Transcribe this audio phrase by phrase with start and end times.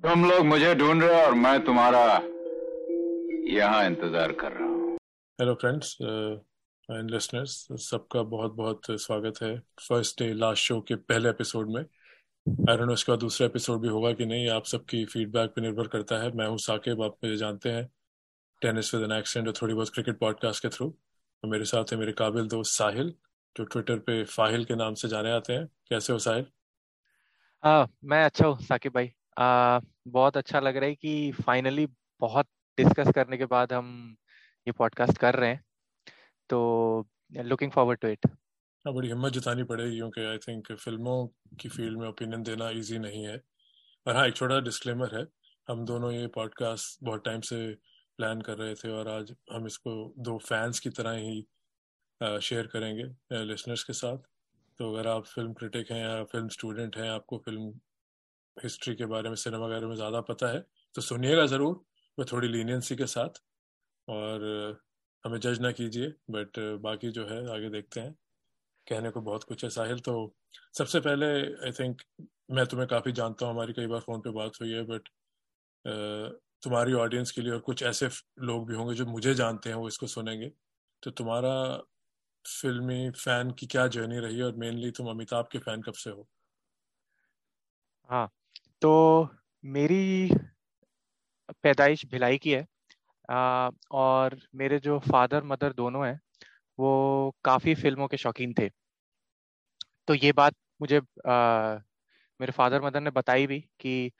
[0.00, 2.00] तुम लोग मुझे ढूंढ रहे हो और मैं तुम्हारा
[3.48, 4.96] यहाँ इंतज़ार कर रहा हूँ।
[5.38, 9.50] हेलो फ्रेंड्स एंड लिसनर्स सबका बहुत बहुत स्वागत है
[9.88, 13.88] फ़र्स्ट डे लास्ट शो के पहले एपिसोड में। आई डोंट नो इसका दूसरा एपिसोड भी
[13.88, 17.36] होगा कि नहीं आप सबकी फीडबैक पे निर्भर करता है। मैं हूँ साकिब आप मुझे
[17.36, 17.86] जानते हैं
[18.62, 21.98] टेनिस विद एन एक्सेंट और थोड़ी बहुत क्रिकेट पॉडकास्ट के थ्रू और मेरे साथ है
[21.98, 23.14] मेरे काबिल दोस्त साहिल
[23.56, 26.46] जो ट्विटर पे फाहिल के नाम से जाने आते हैं। कैसे हो साहिल?
[27.62, 31.86] आ, मैं अच्छा हूँ साकिब भाई। आ, बहुत अच्छा लग रहा है कि फाइनली
[32.20, 32.46] बहुत
[32.78, 34.16] डिस्कस करने के बाद हम
[34.66, 35.62] ये पॉडकास्ट कर रहे हैं।
[36.50, 38.26] तो लुकिंग फॉरवर्ड टू इट
[38.84, 41.26] बड़ी हिम्मत जुटानी पड़ेगी क्योंकि आई थिंक फ़िल्मों
[41.60, 43.36] की फ़ील्ड में ओपिनियन देना इजी नहीं है।
[44.06, 45.24] और हाँ एक छोटा डिस्क्लेमर है
[45.68, 47.56] हम दोनों ये पॉडकास्ट बहुत टाइम से
[48.18, 53.04] प्लान कर रहे थे और आज हम इसको दो फैंस की तरह ही शेयर करेंगे
[53.44, 54.18] लिसनर्स के साथ।
[54.78, 57.72] तो अगर आप फ़िल्म क्रिटिक हैं या फ़िल्म स्टूडेंट हैं आपको फ़िल्म
[58.60, 60.60] हिस्ट्री के बारे में सिनेमा वगैरह में ज़्यादा पता है
[60.94, 61.74] तो सुनिएगा ज़रूर
[62.18, 63.42] वो थोड़ी लीनियंसी के साथ,
[64.08, 64.80] और
[65.24, 68.14] हमें जज ना कीजिए बट बाकी जो है, आगे देखते हैं।
[68.86, 70.14] कहने को बहुत कुछ है साहिल तो
[70.74, 71.26] सबसे पहले
[71.60, 72.02] आई थिंक
[72.52, 75.08] मैं तुम्हें काफ़ी जानता हूँ, हमारी कई बार फ़ोन पे बात हुई है बट
[76.62, 78.08] तुम्हारी ऑडियंस के लिए और कुछ ऐसे
[78.42, 80.50] लोग भी होंगे जो मुझे जानते हैं, वो इसको सुनेंगे।
[81.02, 81.52] तो तुम्हारा
[82.44, 86.26] फिल्मी फ़ैन की क्या जर्नी रही और मेनली तुम अमिताभ के फ़ैन कब से हो?
[88.08, 88.30] हाँ
[88.82, 88.90] तो
[89.64, 90.28] मेरी
[91.64, 92.64] पैदाइश भिलाई की है
[93.28, 96.20] आ, और मेरे जो फादर मदर दोनों हैं
[96.78, 98.70] वो काफ़ी फ़िल्मों के शौकीन थे।
[100.08, 101.78] तो ये बात मुझे आ,
[102.40, 104.10] मेरे फादर मदर ने बताई भी कि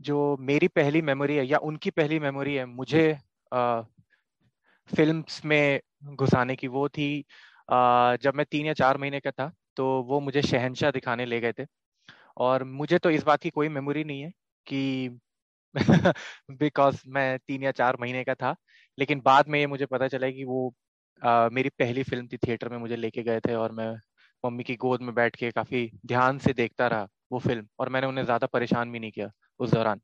[0.00, 3.10] जो मेरी पहली मेमोरी है या उनकी पहली मेमोरी है मुझे
[3.52, 3.82] आ,
[4.90, 5.80] फिल्म्स में
[6.16, 7.08] घुसाने की वो थी
[7.68, 11.40] आ, जब मैं तीन या चार महीने का था तो वो मुझे शहनशाह दिखाने ले
[11.40, 11.64] गए थे।
[12.36, 14.32] और मुझे तो इस बात की कोई मेमोरी नहीं है
[14.66, 15.08] कि
[16.52, 18.54] बिकॉज़ मैं तीन या चार महीने का था
[18.98, 20.74] लेकिन बाद में ये मुझे पता चला कि वो
[21.22, 23.90] आ, मेरी पहली फ़िल्म थी थिएटर में मुझे लेके गए थे और मैं
[24.44, 28.06] मम्मी की गोद में बैठ के काफ़ी ध्यान से देखता रहा वो फ़िल्म और मैंने
[28.06, 30.00] उन्हें ज़्यादा परेशान भी नहीं किया उस दौरान।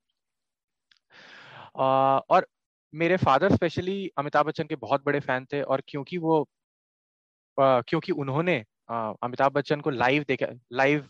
[1.77, 2.47] और
[2.95, 6.45] मेरे फादर स्पेशली अमिताभ बच्चन के बहुत बड़े फ़ैन थे और क्योंकि वो
[7.59, 8.57] आ, क्योंकि उन्होंने
[8.91, 11.09] अमिताभ बच्चन को लाइव देखा लाइव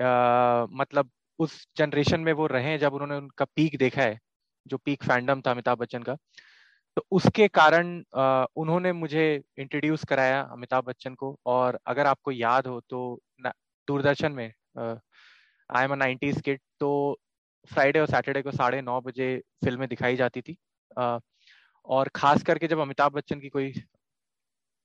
[0.00, 4.18] मतलब उस जनरेशन में वो रहे जब उन्होंने उनका पीक देखा है
[4.66, 6.16] जो पीक फैंडम था अमिताभ बच्चन का
[6.96, 8.02] तो उसके कारण
[8.56, 13.20] उन्होंने मुझे इंट्रोड्यूस कराया अमिताभ बच्चन को और अगर आपको याद हो तो
[13.88, 17.20] दूरदर्शन में I am a nineties kid तो
[17.72, 20.56] फ्राइडे और सैटरडे को साढ़े नौ बजे फ़िल्में दिखाई जाती थी।
[20.98, 21.18] आ,
[21.86, 23.72] और खास करके जब अमिताभ बच्चन की कोई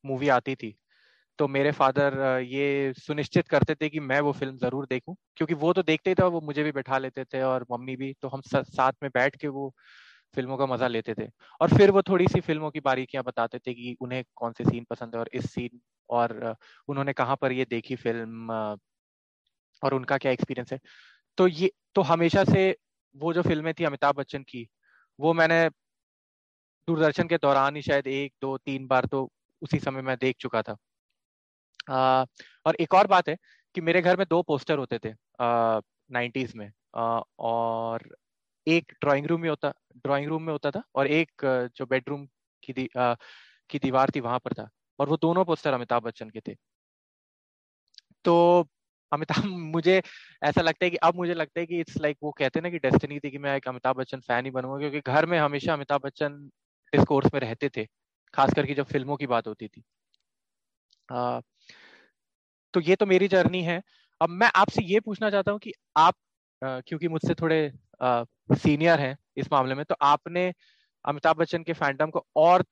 [0.06, 0.76] मूवी आती थी
[1.40, 2.14] तो मेरे फादर
[2.44, 6.16] ये सुनिश्चित करते थे कि मैं वो फ़िल्म ज़रूर देखूँ, क्योंकि वो तो देखते ही
[6.16, 9.36] थे, वो मुझे भी बैठा लेते थे और मम्मी भी तो हम साथ में बैठ
[9.38, 9.74] के वो
[10.36, 11.28] फ़िल्मों का मज़ा लेते थे।
[11.62, 14.86] और फिर वो थोड़ी सी फ़िल्मों की बारीकियाँ बताते थे कि उन्हें कौन से सीन
[14.90, 15.80] पसंद है और इस सीन,
[16.10, 16.56] और
[16.90, 18.52] उन्होंने कहाँ पर ये देखी फ़िल्म
[19.82, 20.80] और उनका क्या एक्सपीरियंस है।
[21.38, 22.70] तो ये तो हमेशा से
[23.16, 24.68] वो जो फ़िल्में थी अमिताभ बच्चन की,
[25.20, 25.70] वो मैंने
[26.88, 29.30] दूरदर्शन के दौरान ही शायद एक, दो, तीन बार तो
[29.62, 30.76] उसी समय मैं देख चुका था।
[31.88, 33.38] और एक और बात है
[33.76, 35.14] कि मेरे घर में दो पोस्टर होते थे
[36.12, 38.16] नाइन्टीज में आ, और
[38.68, 41.32] एक ड्राइंग रूम में होता ड्राइंग रूम में होता था और एक
[41.76, 42.28] जो बेडरूम
[42.64, 43.16] की दी, आ,
[43.70, 44.70] की दीवार थी वहाँ पर था
[45.00, 46.56] और वो दोनों पोस्टर अमिताभ बच्चन के थे।
[48.26, 48.68] तो
[49.12, 50.02] अमिताभ मुझे
[50.44, 52.64] ऐसा लगता है कि अब मुझे लगता है कि इट्स लाइक like वो कहते हैं
[52.64, 55.40] ना कि डेस्टिनी थी कि मैं एक अमिताभ बच्चन फ़ैन ही बनूँगा क्योंकि घर में
[55.40, 56.38] हमेशा अमिताभ बच्चन
[56.94, 57.86] डिस्कोर्स में रहते थे
[58.34, 59.84] खास करके जब फ़िल्मों की बात होती थी।
[61.10, 61.40] आ,
[62.74, 63.82] तो ये तो मेरी जर्नी है।
[64.22, 66.16] अब मैं आपसे ये पूछना चाहता हूँ कि आप
[66.62, 67.72] क्योंकि मुझसे थोड़े
[68.56, 70.52] सीनियर हैं इस मामले में तो आपने
[71.06, 72.64] अमिताभ बच्चन के फैंडम को और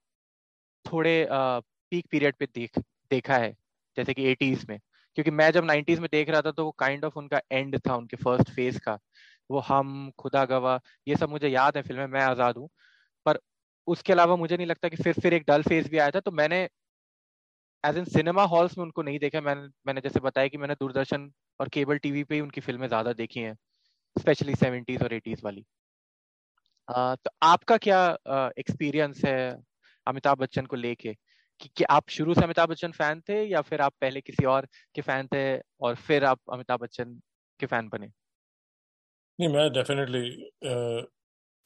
[0.85, 2.79] थोड़े पीक पीरियड पे देख,
[3.11, 3.55] देखा है,
[3.97, 4.79] जैसे कि एटीज में।
[5.17, 7.95] क्योंकि मैं जब नाइन्टीज में देख रहा था तो वो काइंड ऑफ़ उनका एंड था,
[7.95, 8.97] उनके फ़र्स्ट फ़ेज़ का।
[9.49, 12.69] वो हम, खुदा गवा ये सब मुझे याद है फ़िल्में, मैं आज़ाद हूँ।
[13.25, 13.39] पर
[13.87, 16.31] उसके अलावा मुझे नहीं लगता कि फिर फिर एक डल फ़ेज़ भी आया था तो
[16.33, 16.67] मैंने
[17.83, 21.29] एज इन सिनेमा हॉल्स में उनको नहीं देखा मैंने मैंने जैसे बताया कि मैंने दूरदर्शन
[21.59, 23.55] और केबल टीवी पे ही उनकी फ़िल्में ज़्यादा देखी हैं
[24.15, 25.65] स्पेशली सेवेंटीज और एटीज वाली।
[26.87, 27.99] आ, तो आपका क्या
[28.57, 29.37] एक्सपीरियंस है
[30.07, 31.13] अमिताभ बच्चन को लेके?
[31.61, 34.67] कि, कि आप शुरू से अमिताभ बच्चन फ़ैन थे या फिर आप पहले किसी और
[34.95, 35.43] के फ़ैन थे
[35.81, 37.19] और फिर आप अमिताभ बच्चन
[37.59, 38.11] के फ़ैन बने?
[39.39, 40.21] नहीं मैं डेफिनेटली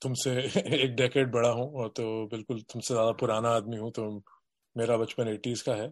[0.02, 0.32] तुमसे
[0.78, 4.10] एक डेकेड बड़ा हूँ और तो बिल्कुल तुमसे ज़्यादा पुराना आदमी हूँ तो
[4.76, 5.88] मेरा बचपन एटीज़ का है।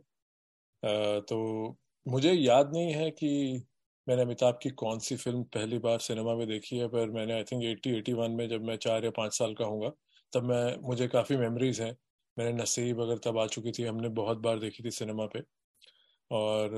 [1.22, 3.30] तो मुझे याद नहीं है कि
[4.08, 7.44] मैंने अमिताभ की कौन सी फ़िल्म पहली बार सिनेमा में देखी है, पर मैंने I
[7.44, 9.92] think eighty eighty one में जब मैं चार या पाँच साल का हूँ
[10.34, 11.96] तब मैं, मुझे काफ़ी मेमोरीज हैं।
[12.38, 15.44] मैंने नसीब अगर तब आ चुकी थी, हमने बहुत बार देखी थी सिनेमा पे।
[16.32, 16.72] और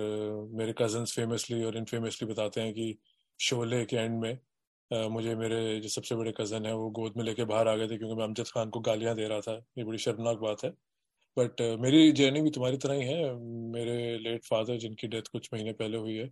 [0.54, 2.98] मेरे कजन्स फेमसली और इनफेमसली बताते हैं कि
[3.40, 4.38] शोले के एंड में
[5.12, 7.98] मुझे मेरे जो सबसे बड़े कज़न है, वो गोद में लेके बाहर आ गए थे,
[7.98, 10.72] क्योंकि मैं अमजद खान को गालियाँ दे रहा था। ये बड़ी शर्मनाक बात है।
[11.38, 13.34] बट uh, मेरी जर्नी भी तुम्हारी तरह ही है।
[13.72, 16.30] मेरे लेट फादर जिनकी डेथ कुछ महीने पहले हुई है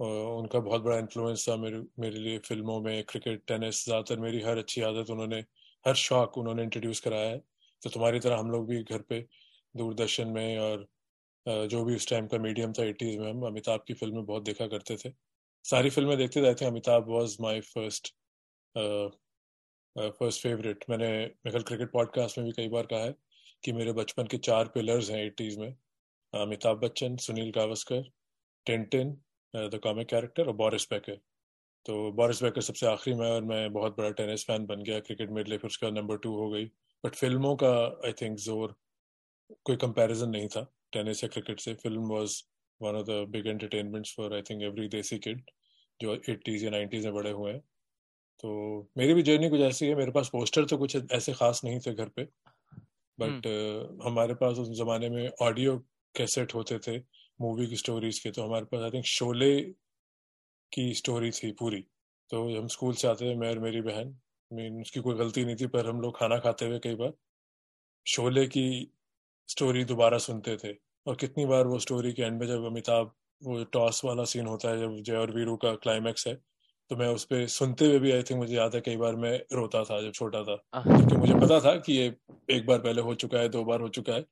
[0.00, 4.58] उनका बहुत बड़ा इन्फ्लुएंस था मेरे मेरे लिए फ़िल्मों में क्रिकेट टेनिस ज़्यादातर मेरी हर
[4.58, 5.38] अच्छी आदत उन्होंने
[5.84, 7.38] हर शौक उन्होंने इंट्रोड्यूस कराया है।
[7.82, 9.20] तो तुम्हारी तरह हम लोग भी घर पे
[9.74, 10.86] दूरदर्शन में और
[11.46, 14.66] जो भी उस टाइम का मीडियम था एटीज़ में हम अमिताभ की फ़िल्में बहुत देखा
[14.66, 15.12] करते थे।
[15.64, 18.14] सारी फ़िल्में देखते थे। Amitabh was my first
[19.96, 21.08] first favourite मैंने
[21.46, 23.14] मेरे क्रिकेट पॉडकास्ट में भी कई बार कहा है।
[23.64, 25.74] कि मेरे बचपन के चार पिलर्स हैं एटीज़ में,
[26.34, 28.02] Amitabh Bachchan, Sunil Gavaskar,
[28.66, 29.16] Tintin
[29.54, 31.20] the comic character और बॉरिस बैकर
[31.86, 35.30] तो बॉरिस बैकर सबसे आखिरी में और मैं बहुत बड़ा टेनिस फ़ैन बन गया क्रिकेट
[35.30, 36.64] मेरे लिए फिर उसका नंबर टू हो गई।
[37.04, 37.70] बट फ़िल्मों का
[38.06, 38.74] आई थिंक ज़ोर
[39.66, 40.62] कोई कंपैरिजन नहीं था
[40.92, 42.42] टेनिस या क्रिकेट से। Film was
[42.80, 45.42] one of the big entertainments for I think every desi kid
[46.00, 47.60] जो एट्टीज़ या नाइन्टीज़ में बड़े हुए हैं।
[48.44, 51.80] तो मेरी भी जर्नी कुछ ऐसी है, मेरे पास पोस्टर तो कुछ ऐसे खास नहीं
[51.80, 52.26] थे घर पे।
[53.18, 55.76] बट uh, हमारे पास उस जमाने में ऑडियो
[56.14, 56.98] कैसेट होते थे
[57.40, 59.60] मूवी की स्टोरीज के तो हमारे पास आई थिंक शोले
[60.72, 61.80] की स्टोरी थी पूरी।
[62.30, 64.16] तो हम स्कूल से आते थे मैं और मेरी बहन।
[64.50, 67.12] मीन उसकी कोई गलती नहीं थी पर हम लोग खाना खाते हुए कई बार
[68.06, 68.92] शोले की
[69.48, 70.74] स्टोरी दोबारा सुनते थे।
[71.06, 73.12] और कितनी बार वो स्टोरी के एंड में जब अमिताभ
[73.42, 76.34] वो टॉस वाला सीन होता है जब जय और वीरू का क्लाइमैक्स है
[76.90, 79.32] तो मैं उस पर सुनते हुए भी आई थिंक मुझे याद है कई बार मैं
[79.52, 82.06] रोता था जब छोटा था। क्योंकि मुझे पता था कि ये
[82.50, 84.24] एक बार पहले हो चुका है दो बार हो चुका है।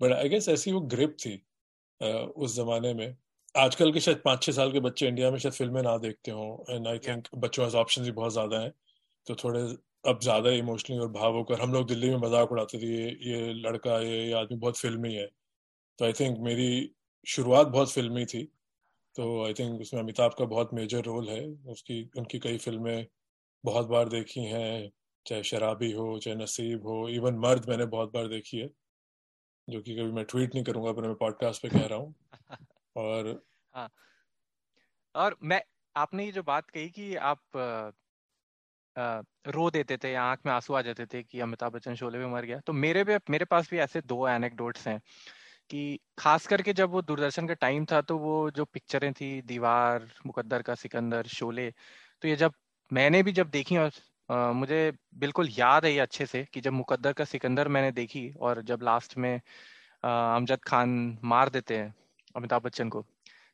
[0.00, 1.34] बट आई गेस ऐसी वो ग्रिप थी
[2.36, 3.16] उस जमाने में।
[3.54, 6.74] आजकल के शायद पाँच छः साल के बच्चे इंडिया में शायद फ़िल्में ना देखते हों
[6.74, 8.72] एंड आई थिंक बच्चों पास ऑप्शन भी बहुत ज़्यादा हैं।
[9.26, 9.60] तो थोड़े
[10.10, 13.52] अब ज़्यादा इमोशनली और भाव होकर हम लोग दिल्ली में मज़ाक उड़ाते थे ये ये
[13.54, 15.26] लड़का ये, ये आदमी बहुत फिल्मी है।
[15.98, 16.90] तो आई थिंक मेरी
[17.26, 18.48] शुरुआत बहुत फिल्मी थी।
[19.16, 23.06] तो आई थिंक उसमें अमिताभ का बहुत मेजर रोल है। उसकी उनकी कई फ़िल्में
[23.64, 24.90] बहुत बार देखी हैं
[25.26, 28.68] चाहे शराबी हो चाहे नसीब हो इवन मर्द मैंने बहुत बार देखी है
[29.68, 32.14] जो कि कभी मैं ट्वीट नहीं करूँगा पर मैं पॉडकास्ट पे कह रहा हूँ।
[32.96, 33.42] और
[33.74, 33.90] हाँ।
[35.14, 35.62] और मैं
[35.96, 37.90] आपने ये जो बात कही कि आप आ,
[38.96, 42.18] आ, रो देते थे या आँख में आँसू आ जाते थे कि अमिताभ बच्चन शोले
[42.18, 45.00] में मर गया तो मेरे भी मेरे पास भी ऐसे दो एनेक्डोट्स हैं।
[45.70, 50.08] कि खास करके जब वो दूरदर्शन का टाइम था तो वो जो पिक्चरें थी दीवार
[50.26, 51.70] मुकद्दर का सिकंदर शोले
[52.22, 52.52] तो ये जब
[52.90, 53.90] मैंने भी जब देखी और
[54.30, 58.30] आ, मुझे बिल्कुल याद है ये अच्छे से कि जब मुकद्दर का सिकंदर मैंने देखी
[58.40, 59.34] और जब लास्ट में
[60.04, 61.94] अमजद खान मार देते हैं
[62.34, 63.04] अमिताभ बच्चन को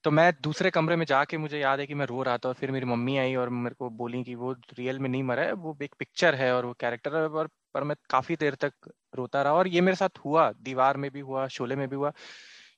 [0.05, 2.55] तो मैं दूसरे कमरे में जाके मुझे याद है कि मैं रो रहा था और
[2.55, 5.53] फिर मेरी मम्मी आई और मेरे को बोली कि वो रियल में नहीं मरा है
[5.65, 8.73] वो एक पिक्चर है और वो कैरेक्टर है और पर मैं काफ़ी देर तक
[9.15, 12.13] रोता रहा और ये मेरे साथ हुआ दीवार में भी हुआ शोले में भी हुआ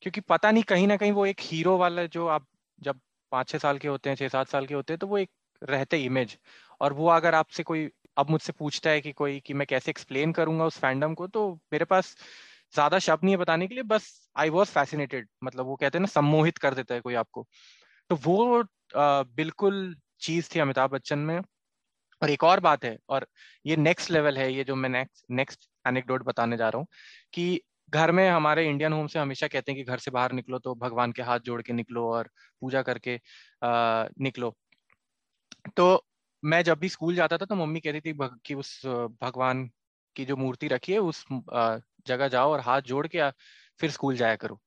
[0.03, 2.47] क्योंकि पता नहीं कहीं ना कहीं वो एक हीरो वाला जो आप
[2.79, 3.01] जब
[3.33, 5.31] पाँच छह साल के होते हैं छह सात साल के होते हैं तो वो एक
[5.63, 6.37] रहते इमेज
[6.81, 10.33] और वो अगर आपसे कोई अब मुझसे पूछता है कि कोई कि मैं कैसे एक्सप्लेन
[10.33, 12.15] करूँगा उस फैंडम को तो मेरे पास
[12.75, 16.01] ज़्यादा शब्द नहीं है बताने के लिए बस आई वॉज़ फैसिनेटेड मतलब वो कहते हैं
[16.01, 17.47] ना सम्मोहित कर देता है कोई आपको।
[18.11, 18.61] तो वो
[18.97, 21.41] आ, बिल्कुल चीज़ थी अमिताभ बच्चन में
[22.23, 23.27] और एक और बात है और
[23.67, 26.87] ये नेक्स्ट लेवल है ये जो मैं नेक्स्ट नेक्स्ट एनेक्डोट बताने जा रहा हूँ
[27.33, 27.61] कि
[27.91, 30.75] घर में हमारे इंडियन होम से हमेशा कहते हैं कि घर से बाहर निकलो तो
[30.75, 33.21] भगवान के हाथ जोड़ के निकलो और पूजा करके
[33.63, 34.55] आ, निकलो।
[35.77, 36.05] तो
[36.45, 38.83] मैं जब भी स्कूल जाता था तो मम्मी कहती थी कि उस
[39.23, 39.71] भगवान
[40.17, 41.25] की जो मूर्ति रखी है उस
[42.07, 43.31] जगह जाओ और हाथ जोड़ के
[43.81, 44.61] फिर स्कूल जाया करो।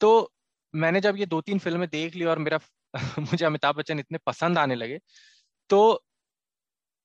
[0.00, 0.32] तो
[0.74, 2.58] मैंने जब ये दो तीन फ़िल्में देख ली और मेरा
[3.18, 4.98] मुझे अमिताभ बच्चन इतने पसंद आने लगे
[5.70, 6.04] तो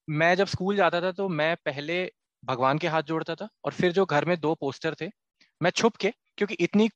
[0.08, 2.04] मैं जब स्कूल जाता था तो मैं पहले
[2.44, 5.10] भगवान के हाथ जोड़ता था और फिर जो घर में दो पोस्टर थे,
[5.62, 6.90] मैं छुप के, क्योंकि इतनी,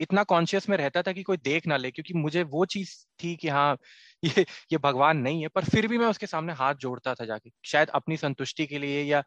[0.00, 3.34] इतना कॉन्शियस में रहता था कि कोई देख ना ले, क्योंकि मुझे वो चीज़ थी
[3.36, 3.76] कि हाँ
[4.24, 7.50] ये ये भगवान नहीं है, पर फिर भी मैं उसके सामने हाथ जोड़ता था जाके,
[7.64, 9.22] शायद अपनी संतुष्टि के लिए या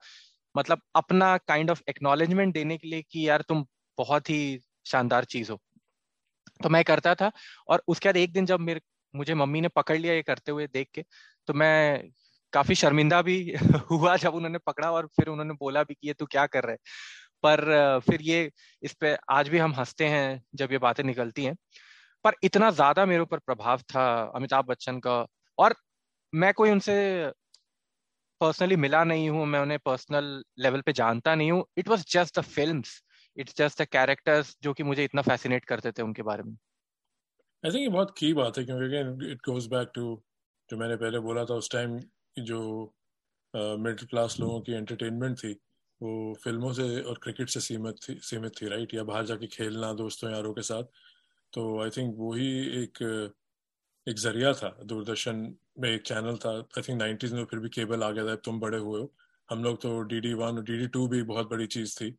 [0.55, 3.65] मतलब अपना काइंड ऑफ़ एक्नोलेजमेंट देने के लिए कि यार तुम
[3.97, 5.59] बहुत ही शानदार चीज़ हो।
[6.59, 7.31] तो मैं करता था
[7.67, 8.81] और उसके बाद एक दिन जब मेरे,
[9.13, 11.03] मुझे मम्मी ने पकड़ लिया ये करते हुए देख के
[11.47, 12.03] तो मैं
[12.53, 13.37] काफ़ी शर्मिंदा भी
[13.91, 16.75] हुआ जब उन्होंने पकड़ा और फिर उन्होंने बोला भी कि ये तू क्या कर रहे
[17.43, 18.49] पर फिर ये
[18.83, 21.55] इस पे आज भी हम हँसते हैं जब ये बातें निकलती हैं।
[22.25, 24.05] पर इतना ज़्यादा मेरे ऊपर प्रभाव था
[24.35, 25.25] अमिताभ बच्चन का
[25.57, 25.75] और
[26.33, 26.95] मैं कोई उनसे
[28.41, 30.25] पर्सनली मिला नहीं हूँ, मैं उन्हें पर्सनल
[30.59, 32.81] लेवल पे जानता नहीं हूँ। It was just the film
[33.37, 36.55] it's just the characters जो कि मुझे इतना फैसिनेट करते थे उनके बारे में।
[37.63, 40.03] आई थिंक ये बहुत की बात है, क्योंकि इट गोज बैक टू
[40.69, 41.99] जो मैंने पहले बोला था, उस टाइम
[42.37, 42.61] जो
[43.53, 45.51] मिडिल क्लास लोगों की एंटरटेनमेंट थी,
[46.01, 49.91] वो फ़िल्मों से और क्रिकेट से सीमित थी सीमित थी राइट या बाहर जाके खेलना
[49.93, 50.83] दोस्तों यारों के साथ।
[51.53, 52.49] तो आई थिंक वही
[52.83, 53.03] एक
[54.07, 55.35] एक ज़रिया था, दूरदर्शन
[55.79, 58.59] में एक चैनल था। आई थिंक नाइन्टीज में फिर भी केबल आ गया था तुम
[58.59, 59.11] बड़े हुए हो।
[59.49, 62.15] हम लोग तो डी डी वन और डी डी टू भी बहुत बड़ी चीज़ थी।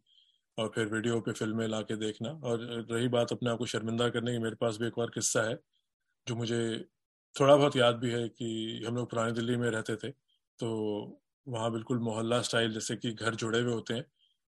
[0.59, 4.09] और फिर वीडियो पे फ़िल्में ला के देखना। और रही बात अपने आप को शर्मिंदा
[4.11, 5.59] करने की, मेरे पास भी एक बार किस्सा है,
[6.26, 6.61] जो मुझे
[7.37, 10.11] थोड़ा बहुत याद भी है कि हम लोग पुरानी दिल्ली में रहते थे
[10.61, 10.69] तो
[11.47, 14.05] वहाँ बिल्कुल मोहल्ला स्टाइल जैसे कि घर जुड़े हुए होते हैं।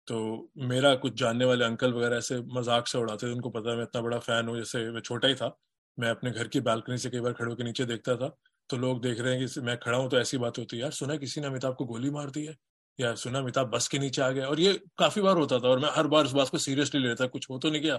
[0.09, 3.77] तो मेरा कुछ जानने वाले अंकल वगैरह ऐसे मज़ाक से उड़ाते थे, उनको पता है
[3.77, 5.57] मैं इतना बड़ा फ़ैन हूँ, जैसे मैं छोटा ही था।
[5.99, 8.29] मैं अपने घर की बालकनी से कई बार खड़े होकर नीचे देखता था
[8.71, 10.93] तो लोग देख रहे हैं कि मैं खड़ा हूँ तो ऐसी बात होती है, यार,
[10.93, 12.55] सुना किसी ने अमिताभ को गोली मार दी है?
[12.99, 14.49] या सुना अमिताभ बस के नीचे आ गया?
[14.49, 17.27] और ये काफ़ी बार होता था और मैं हर बार उस बात को सीरियसली लेता,
[17.27, 17.97] कुछ हो तो नहीं गया।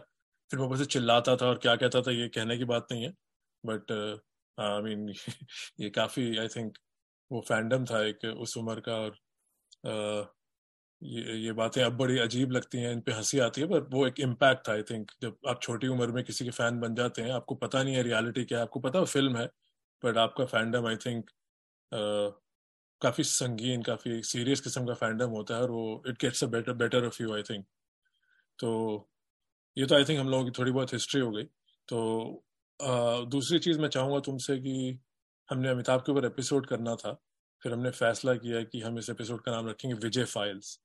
[0.52, 3.04] फिर मैं ऊपर से चिल्लाता था और क्या कहता था ये कहने की बात नहीं
[3.04, 3.14] है।
[3.64, 3.92] बट
[4.60, 5.10] आई मीन
[5.80, 6.78] ये काफ़ी आई थिंक
[7.32, 9.18] वो फैंडम था एक उस उम्र का और
[11.02, 14.08] ये ये बातें अब बड़ी अजीब लगती हैं, इन पे हँसी आती है, पर वो
[14.08, 17.22] एक इम्पैक्ट था आई थिंक जब आप छोटी उम्र में किसी के फ़ैन बन जाते
[17.22, 19.46] हैं, आपको पता नहीं है रियलिटी क्या है, आपको पता है फ़िल्म है
[20.04, 21.30] बट आपका फैंडम आई थिंक
[23.02, 26.74] काफ़ी संगीन, काफ़ी सीरियस किस्म का फैंडम होता है और वो it gets a better
[26.74, 27.66] better off you I think
[28.60, 28.72] तो
[29.78, 31.44] ये तो आई थिंक हम लोगों की थोड़ी बहुत हिस्ट्री हो गई
[31.88, 32.00] तो
[32.82, 35.00] दूसरी चीज़ मैं चाहूँगा तुमसे कि
[35.50, 37.14] हमने अमिताभ के ऊपर एपिसोड करना था,
[37.62, 40.76] फिर हमने फैसला किया कि हम इस एपिसोड का नाम रखेंगे विजय फाइल्स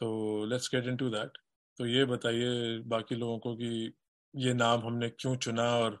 [0.00, 1.38] तो लेट्स गेट इनटू दैट
[1.78, 3.92] तो ये बताइए बाकी लोगों को कि
[4.34, 6.00] ये नाम हमने क्यों चुना और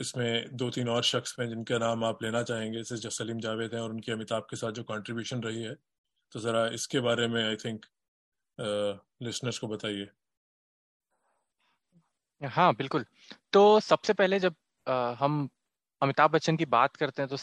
[0.00, 3.74] इसमें दो तीन और शख्स हैं जिनका नाम आप लेना चाहेंगे, जैसे जो सलीम जावेद
[3.74, 5.74] हैं और उनकी अमिताभ के साथ जो कंट्रीब्यूशन रही है.
[6.32, 7.86] तो ज़रा इसके बारे में आई थिंक
[9.22, 10.08] लिसनर्स को बताइए.
[12.40, 13.04] हाँ बिल्कुल।
[13.52, 14.54] तो सबसे पहले जब
[14.86, 15.48] आ, हम
[16.02, 17.36] अमिताभ बच्चन की बात करते हैं तो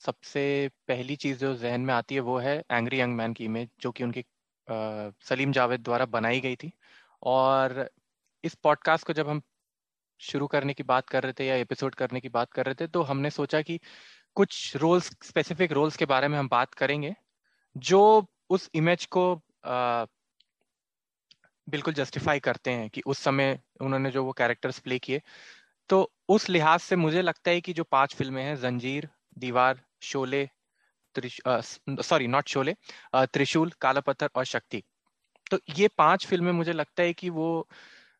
[0.00, 0.42] सबसे
[0.88, 3.92] पहली चीज़ जो जहन में आती है वो है एंग्री यंग मैन की इमेज जो
[3.92, 6.72] कि उनकी आ, सलीम जावेद द्वारा बनाई गई थी।
[7.22, 7.90] और
[8.44, 9.42] इस पॉडकास्ट को जब हम
[10.20, 12.86] शुरू करने की बात कर रहे थे या एपिसोड करने की बात कर रहे थे
[12.86, 13.80] तो हमने सोचा कि
[14.36, 17.14] कुछ रोल्स स्पेसिफिक रोल्स के बारे में हम बात करेंगे
[17.76, 18.00] जो
[18.50, 19.34] उस इमेज को
[19.66, 20.06] आ,
[21.70, 25.20] बिल्कुल जस्टिफाई करते हैं कि उस समय उन्होंने जो वो कैरेक्टर्स प्ले किए।
[25.90, 29.08] तो उस लिहाज से मुझे लगता है कि जो पाँच फ़िल्में हैं जंजीर
[29.38, 30.48] दीवार शोले
[31.14, 32.74] सॉरी नॉट शोले
[33.14, 34.82] त्रिशूल काला पत्थर और शक्ति।
[35.46, 37.48] तो ये पाँच फ़िल्में मुझे लगता है कि वो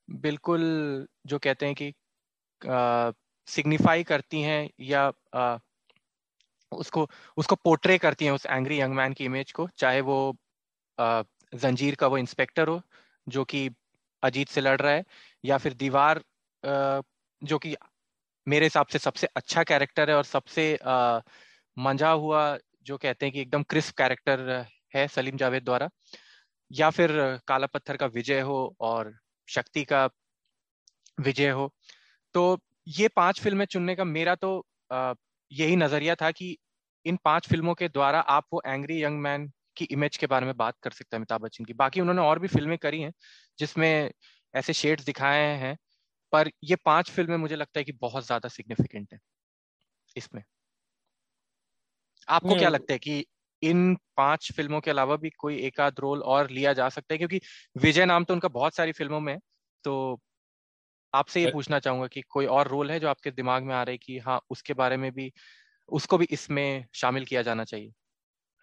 [0.09, 0.63] बिल्कुल
[1.27, 1.93] जो कहते हैं कि
[3.49, 5.59] सिग्निफाई करती हैं या आ,
[6.73, 10.17] उसको उसको पोर्ट्रे करती हैं उस एंग्री यंग मैन की इमेज को चाहे वो
[10.99, 11.23] आ,
[11.55, 12.81] जंजीर का वो इंस्पेक्टर हो
[13.31, 13.69] जो कि
[14.23, 15.05] अजीत से लड़ रहा है,
[15.45, 16.23] या फिर दीवार
[17.43, 17.77] जो कि
[18.47, 20.67] मेरे हिसाब से सबसे अच्छा कैरेक्टर है और सबसे
[21.77, 22.43] मंझा हुआ
[22.85, 24.41] जो कहते हैं कि एकदम क्रिस्प कैरेक्टर
[24.95, 25.89] है सलीम जावेद द्वारा,
[26.71, 27.11] या फिर
[27.49, 29.13] काला पत्थर का विजय हो और
[29.49, 30.09] शक्ति का
[31.19, 31.71] विजय हो।
[32.35, 32.59] तो
[32.89, 34.51] ये पाँच फ़िल्में चुनने का मेरा तो
[35.53, 36.57] यही नज़रिया था कि
[37.07, 40.57] इन पाँच फ़िल्मों के द्वारा आप वो एंग्री यंग मैन की इमेज के बारे में
[40.57, 43.13] बात कर सकते हैं अमिताभ बच्चन की। बाकी उन्होंने और भी फ़िल्में करी हैं
[43.59, 44.11] जिसमें
[44.55, 45.77] ऐसे शेड्स दिखाए हैं
[46.33, 49.21] पर ये पाँच फ़िल्में मुझे लगता है कि बहुत ज़्यादा सिग्निफिकेंट है
[50.17, 50.43] इसमें।
[52.29, 53.25] आपको क्या लगता है कि
[53.63, 57.19] इन पाँच फ़िल्मों के अलावा भी कोई एक आध रोल और लिया जा सकता है?
[57.19, 57.41] क्योंकि
[57.77, 59.39] विजय नाम तो उनका बहुत सारी फ़िल्मों में
[59.85, 60.21] तो
[61.13, 63.91] आपसे ये पूछना चाहूँगा कि कोई और रोल है जो आपके दिमाग में आ रहा
[63.93, 65.33] है कि हाँ उसके बारे में भी
[65.89, 67.93] उसको भी इसमें शामिल किया जाना चाहिए?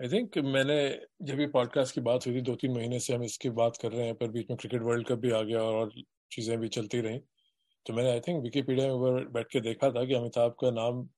[0.04, 3.24] आई थिंक मैंने जब ये पॉडकास्ट की बात हुई थी दो तीन महीने से हम
[3.24, 5.92] इसकी बात कर रहे हैं पर बीच में क्रिकेट वर्ल्ड कप भी आ गया और
[6.32, 7.20] चीज़ें भी चलती रहीं।
[7.86, 11.10] तो मैंने आई थिंक विकीपीडिया में बैठ के देखा था कि अमिताभ का नाम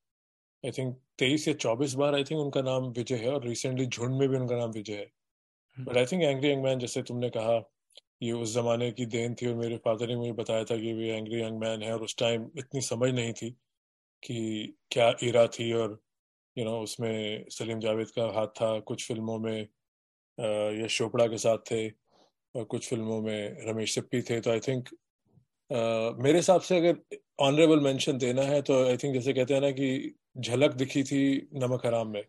[0.65, 4.15] आई थिंक तेईस या चौबीस बार आई थिंक उनका नाम विजय है और रिसेंटली झुंड
[4.15, 5.12] में भी उनका नाम विजय है।
[5.79, 7.69] But I think angry young man जैसे तुमने कहा
[8.21, 11.09] ये उस जमाने की देन थी और मेरे फादर ने मुझे बताया था कि वे
[11.09, 13.51] एंग्री यंग मैन है और उस टाइम इतनी समझ नहीं थी
[14.24, 16.01] कि क्या इरा थी और
[16.60, 19.62] यू नो उसमें सलीम जावेद का हाथ था, कुछ फ़िल्मों में
[20.78, 21.88] यश चोपड़ा के साथ थे
[22.56, 24.89] और कुछ फ़िल्मों में रमेश सिप्पी थे। तो आई थिंक
[26.20, 29.72] मेरे हिसाब से अगर ऑनरेबल मेंशन देना है तो आई थिंक जैसे कहते हैं ना
[29.72, 31.22] कि झलक दिखी थी
[31.56, 32.24] नमक हराम में,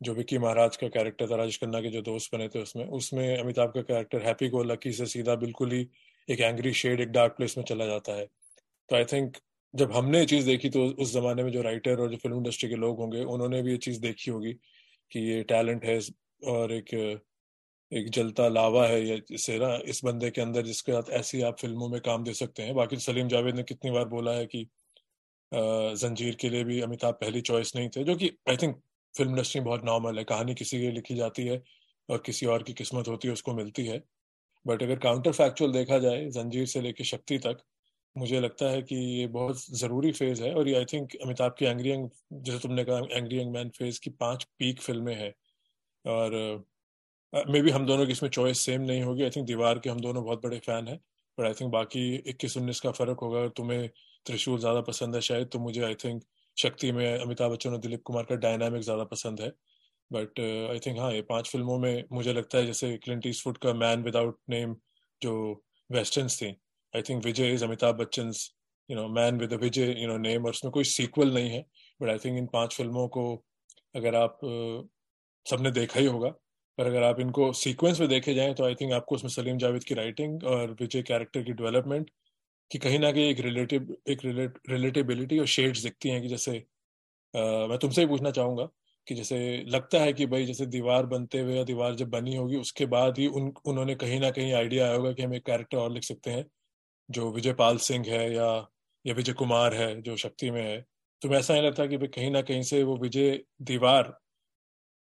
[0.00, 3.38] जो विक्की महाराज का कैरेक्टर था, राजेश खन्ना के जो दोस्त बने थे उसमें। उसमें
[3.38, 5.86] अमिताभ का कैरेक्टर हैप्पी गो लकी से सीधा बिल्कुल ही
[6.28, 8.26] एक एंग्री शेड एक डार्क प्लेस में चला जाता है।
[8.88, 9.36] तो आई थिंक
[9.74, 12.68] जब हमने ये चीज़ देखी तो उस जमाने में जो राइटर और जो फ़िल्म इंडस्ट्री
[12.68, 14.52] के लोग होंगे, उन्होंने भी ये चीज़ देखी होगी
[15.12, 15.98] कि ये टैलेंट है
[16.48, 16.94] और एक
[17.92, 21.88] एक जलता लावा है ये ना इस बंदे के अंदर जिसके साथ ऐसी आप फ़िल्मों
[21.88, 24.66] में काम दे सकते हैं। बाकी सलीम जावेद ने कितनी बार बोला है कि
[25.52, 28.76] जंजीर के लिए भी अमिताभ पहली चॉइस नहीं थे, जो कि आई थिंक
[29.14, 31.62] फ़िल्म इंडस्ट्री बहुत नॉर्मल है। कहानी किसी की लिखी जाती है
[32.08, 34.02] और किसी और की किस्मत होती है, उसको मिलती है।
[34.66, 37.62] बट अगर काउंटर फैक्चुअल देखा जाए, जंजीर से लेकर शक्ति तक
[38.16, 41.64] मुझे लगता है कि ये बहुत ज़रूरी फ़ेज़ है और ये आई थिंक अमिताभ की
[41.66, 45.32] एंग्री यंग जैसे तुमने कहा एंग्री यंग मैन फ़ेज़ की पाँच पीक फ़िल्में हैं।
[46.04, 46.32] और
[47.32, 49.90] मे uh, बी हम दोनों की इसमें चॉइस सेम नहीं होगी। आई थिंक दीवार के
[49.90, 50.98] हम दोनों बहुत बड़े फ़ैन हैं
[51.38, 53.88] बट आई थिंक बाकी इक्कीस उन्नीस का फ़र्क होगा तुम्हें
[54.26, 56.22] त्रिशूल ज़्यादा पसंद है शायद तो मुझे आई थिंक
[56.56, 59.52] शक्ति में अमिताभ बच्चन और दिलीप कुमार का डायनामिक ज़्यादा पसंद है।
[60.10, 60.40] बट
[60.70, 64.02] आई थिंक हाँ ये पाँच फ़िल्मों में मुझे लगता है जैसे क्लिंट ईस्टवुड का मैन
[64.04, 64.76] विदाउट नेम
[65.22, 65.34] जो
[65.90, 66.54] वेस्टर्न्स थी
[66.94, 68.32] I think Vijay is Amitabh Bachchan
[68.90, 71.64] you know man with Vijay you know name और उसमें कोई सीक्वल नहीं है
[72.02, 73.44] बट आई थिंक इन पाँच फ़िल्मों को
[73.96, 74.38] अगर आप
[75.46, 76.28] सबने देखा ही होगा
[76.78, 79.84] पर अगर आप इनको सीक्वेंस में देखे जाएँ तो आई थिंक आपको उसमें सलीम जावेद
[79.84, 82.10] की राइटिंग और विजय कैरेक्टर की डेवलपमेंट
[82.70, 84.20] की कहीं ना कहीं एक रिलेटिव एक
[84.70, 86.58] रिलेटिबिलिटी और शेड्स दिखती हैं कि जैसे
[87.36, 88.68] आ, मैं तुमसे ही पूछना चाहूँगा
[89.06, 92.56] कि जैसे लगता है कि भाई जैसे दीवार बनते हुए या दीवार जब बनी होगी
[92.56, 95.78] उसके बाद ही उन उन्होंने कहीं ना कहीं आइडिया आया होगा कि हम एक कैरेक्टर
[95.78, 96.44] और लिख सकते हैं।
[97.08, 98.46] जो विजय पाल सिंह है या
[99.04, 100.80] या विजय कुमार है जो शक्ति में है
[101.22, 104.18] तो मैं ऐसा नहीं लगता कि कहीं ना कहीं से वो विजय दीवार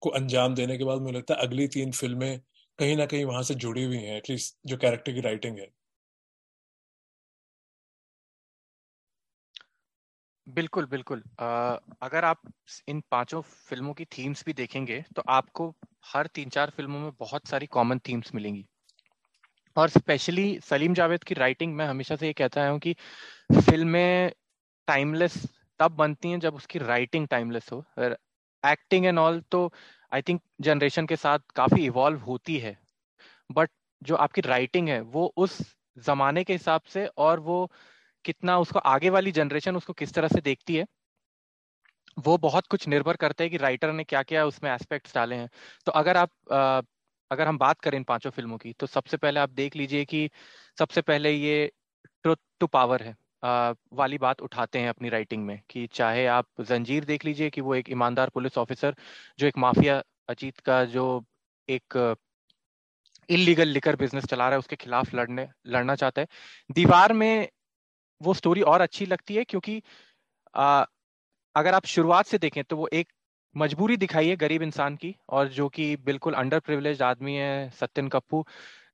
[0.02, 2.40] को अंजाम देने के बाद मुझे लगता है अगली तीन फ़िल्में
[2.80, 5.72] कहीं ना कहीं वहाँ से जुड़ी हुई हैं एटलीस्ट जो कैरेक्टर की राइटिंग है।
[10.48, 12.42] बिल्कुल बिल्कुल। आ, अगर आप
[12.90, 15.74] इन पाँचों फ़िल्मों की थीम्स भी देखेंगे तो आपको
[16.06, 18.66] हर तीन चार फ़िल्मों में बहुत सारी कॉमन थीम्स मिलेंगी।
[19.76, 22.94] और स्पेशली सलीम जावेद की राइटिंग मैं हमेशा से ये कहता हूँ कि
[23.54, 24.32] फ़िल्में
[24.88, 25.38] टाइमलेस
[25.80, 27.84] तब बनती हैं जब उसकी राइटिंग टाइमलेस हो।
[28.64, 29.72] एक्टिंग एंड ऑल तो
[30.12, 32.78] आई थिंक जनरेशन के साथ काफ़ी इवॉल्व होती है।
[33.50, 33.70] बट
[34.02, 35.58] जो आपकी राइटिंग है, वो उस
[35.98, 37.72] जमाने के हिसाब से और वो
[38.26, 40.86] कितना उसको आगे वाली जनरेशन उसको किस तरह से देखती है,
[42.18, 45.50] वो बहुत कुछ निर्भर करता है कि राइटर ने क्या क्या उसमें एस्पेक्ट्स डाले हैं।
[45.86, 46.32] तो अगर आप
[47.32, 50.30] अगर हम बात करें इन पाँचों फ़िल्मों की तो सबसे पहले आप देख लीजिए कि
[50.80, 51.72] सबसे पहले ये
[52.24, 53.16] ट्रुथ टू पावर है।
[53.94, 57.76] वाली बात उठाते हैं अपनी राइटिंग में कि चाहे आप जंजीर देख लीजिए कि वो
[57.76, 58.96] एक ईमानदार पुलिस ऑफिसर
[59.40, 61.06] जो एक माफिया अजीत का जो
[61.70, 62.16] एक
[63.30, 66.28] इलीगल लिकर बिज़नेस चला रहा है उसके खिलाफ लड़ने लड़ना चाहता है।
[66.72, 67.48] दीवार में
[68.22, 69.82] वो स्टोरी और अच्छी लगती है क्योंकि
[70.56, 70.86] आ,
[71.56, 73.12] अगर आप शुरुआत से देखें तो वो एक
[73.56, 78.08] मजबूरी दिखाई है गरीब इंसान की और जो कि बिल्कुल अंडर प्रिविलेज आदमी है सत्यन
[78.08, 78.46] कप्पू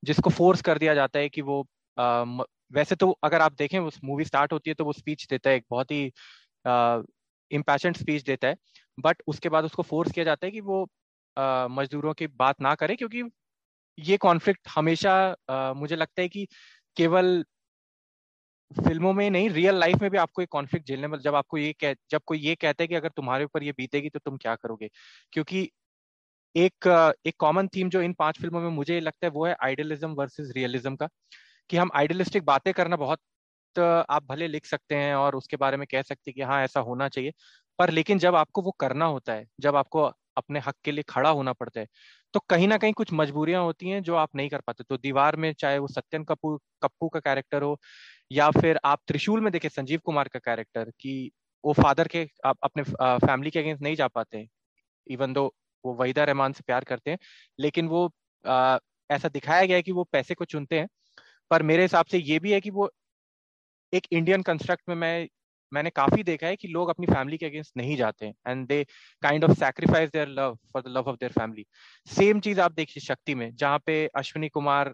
[0.04, 2.24] जिसको फोर्स कर दिया जाता है कि वो आ,
[2.71, 5.56] वैसे तो अगर आप देखें उस मूवी स्टार्ट होती है तो वो स्पीच देता है
[5.56, 6.12] एक बहुत ही
[7.52, 8.56] इम्पैशेंट स्पीच देता है
[9.00, 10.88] बट उसके बाद उसको फोर्स किया जाता है कि वो
[11.69, 13.24] मजदूरों की बात ना करे क्योंकि
[13.97, 15.13] ये कॉन्फ्लिक्ट हमेशा
[15.50, 16.47] आ, मुझे लगता है कि
[16.97, 17.45] केवल
[18.72, 21.74] फ़िल्मों में नहीं रियल लाइफ में भी आपको एक कॉन्फ्लिक्ट झेलने में, जब आपको ये
[21.76, 24.56] कह, जब कोई ये कहता है कि अगर तुम्हारे ऊपर ये बीतेगी तो तुम क्या
[24.58, 24.90] करोगे?
[25.34, 25.70] क्योंकि
[26.56, 26.88] एक
[27.26, 30.52] एक कॉमन थीम जो इन पाँच फ़िल्मों में मुझे लगता है वो है आइडियलिज्म वर्सेस
[30.56, 31.08] रियलिज्म का,
[31.70, 33.20] कि हम आइडियलिस्टिक बातें करना बहुत,
[33.76, 36.80] आप भले लिख सकते हैं और उसके बारे में कह सकते हैं कि हाँ ऐसा
[36.82, 37.34] होना चाहिए,
[37.80, 40.04] पर लेकिन जब आपको वो करना होता है, जब आपको
[40.38, 41.88] अपने हक के लिए खड़ा होना पड़ता है
[42.34, 45.36] तो कहीं ना कहीं कुछ मजबूरियाँ होती हैं जो आप नहीं कर पाते। तो दीवार
[45.38, 47.78] में चाहे वो सत्यन कपूर, कप्पू का कैरेक्टर हो
[48.32, 51.32] या फिर आप त्रिशूल में देखे संजीव कुमार का कैरेक्टर कि
[51.63, 52.84] वो फादर के आप अपने
[53.26, 54.48] फैमिली के अगेंस्ट नहीं जा पाते
[55.08, 55.46] इवन दो
[55.84, 57.17] वो वहीदा रहमान से प्यार करते हैं
[57.60, 58.10] लेकिन वो
[58.46, 58.78] आ,
[59.10, 60.88] ऐसा दिखाया गया है कि वो पैसे को चुनते हैं
[61.52, 62.89] पर मेरे हिसाब से ये भी है कि वो
[63.94, 65.28] एक इंडियन कंस्ट्रक्ट में मैं
[65.72, 68.84] मैंने काफ़ी देखा है कि लोग अपनी फैमिली के अगेंस्ट नहीं जाते and they
[69.24, 71.65] kind of sacrifice their love for the love of their family
[72.08, 74.94] same चीज़ आप देखिए शक्ति में जहाँ पे अश्विनी कुमार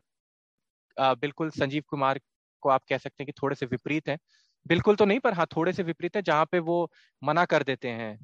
[0.97, 2.19] बिल्कुल संजीव कुमार
[2.62, 4.17] को आप कह सकते हैं कि थोड़े से विपरीत है।
[4.65, 6.89] बिल्कुल तो नहीं पर हाँ थोड़े से विपरीत है जहाँ पे वो
[7.22, 8.17] मना कर देते हैं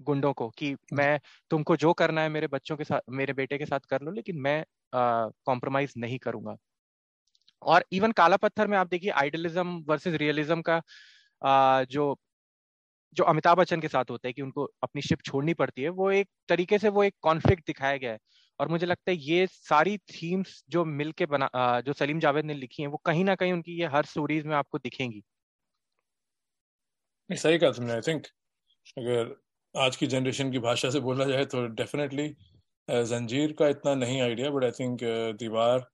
[0.00, 1.18] गुंडों को कि मैं
[1.50, 4.40] तुमको जो करना है मेरे बच्चों के साथ मेरे बेटे के साथ कर लो लेकिन
[4.40, 6.56] मैं कॉम्प्रोमाइज नहीं करूँगा।
[7.62, 10.80] और इवन काला पत्थर में आप देखिए आइडलिज्म वर्सेस रियलिज्म का
[11.42, 12.16] आ, जो
[13.16, 16.10] जो अमिताभ बच्चन के साथ होता है कि उनको अपनी शिप छोड़नी पड़ती है वो
[16.12, 18.18] एक तरीके से वो एक कॉन्फ्लिक्ट दिखाया गया है।
[18.64, 21.48] और मुझे लगता है ये सारी थीम्स जो मिलके बना
[21.86, 24.54] जो सलीम जावेद ने लिखी हैं वो कहीं ना कहीं उनकी ये हर स्टोरीज में
[24.56, 25.22] आपको दिखेंगी
[27.30, 28.26] सही कहा तुमने आई थिंक
[28.98, 29.34] अगर
[29.74, 32.28] आज की जनरेशन की भाषा से बोला जाए तो डेफिनेटली
[32.88, 35.04] जंजीर का इतना नहीं आइडिया बट आई थिंक
[35.38, 35.86] दीवार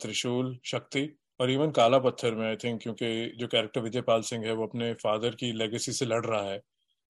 [0.00, 1.08] त्रिशूल शक्ति
[1.40, 4.66] और इवन काला पत्थर में आई थिंक क्योंकि जो कैरेक्टर विजय पाल सिंह है वो
[4.66, 6.60] अपने फादर की लेगेसी से लड़ रहा है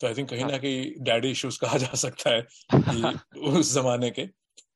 [0.00, 3.12] तो आई थिंक कहीं ना हाँ। कहीं डैडी इश्यूज़ कहा जा सकता है
[3.50, 4.26] उस जमाने के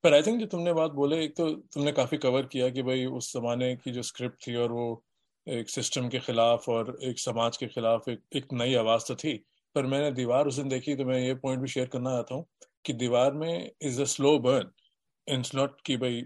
[0.05, 3.05] पर आई थिंक जो तुमने बात बोले, एक तो तुमने काफ़ी कवर किया कि भाई
[3.09, 4.85] उस जमाने की जो स्क्रिप्ट थी और वो
[5.47, 9.35] एक सिस्टम के खिलाफ और एक समाज के खिलाफ एक एक नई आवाज़ तो थी।
[9.77, 12.47] पर मैंने दीवार उस दिन देखी तो मैं ये पॉइंट भी शेयर करना चाहता हूँ
[12.85, 14.71] कि दीवार में is a slow burn
[15.27, 16.19] it's not कि भाई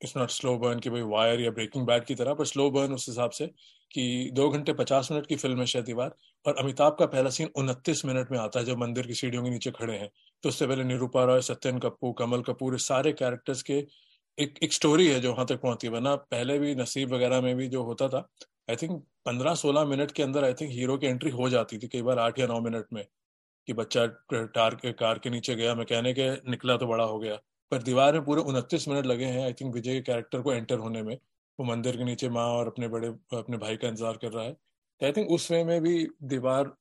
[0.00, 2.92] इट्स नॉट स्लो बर्न कि भाई वायर या ब्रेकिंग बैड की तरह, पर स्लो बर्न
[2.94, 3.46] उस हिसाब से
[3.90, 7.50] कि दो घंटे पचास मिनट की फ़िल्म है शायद दीवार और अमिताभ का पहला सीन
[7.56, 10.10] उनतीस मिनट में आता है जब मंदिर की सीढ़ियों के नीचे खड़े हैं।
[10.44, 13.84] तो उससे पहले निरूपा रॉय सत्यन कपूर, कमल कपूर सारे कैरेक्टर्स के
[14.38, 17.54] एक एक स्टोरी है जो वहाँ तक पहुँचती है। वरना पहले भी नसीब वगैरह में
[17.56, 18.28] भी जो होता था
[18.70, 18.92] आई थिंक
[19.26, 22.18] पंद्रह सोलह मिनट के अंदर आई थिंक हीरो की एंट्री हो जाती थी कई बार
[22.18, 23.04] आठ या नौ मिनट में,
[23.68, 27.38] कि बच्चा टार के कार के नीचे गया मैकेनिक है, निकला तो बड़ा हो गया।
[27.72, 30.78] पर दीवार में पूरे उनतीस मिनट लगे हैं आई थिंक विजय के कैरेक्टर को एंटर
[30.78, 31.14] होने में।
[31.58, 34.56] वो मंदिर के नीचे माँ और अपने बड़े, अपने भाई का इंतज़ार कर रहा है।
[35.00, 36.72] आई थिंक उस वे में भी दीवार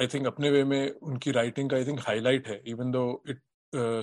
[0.00, 3.40] आई थिंक अपने वे में उनकी राइटिंग का आई थिंक हाईलाइट है even though it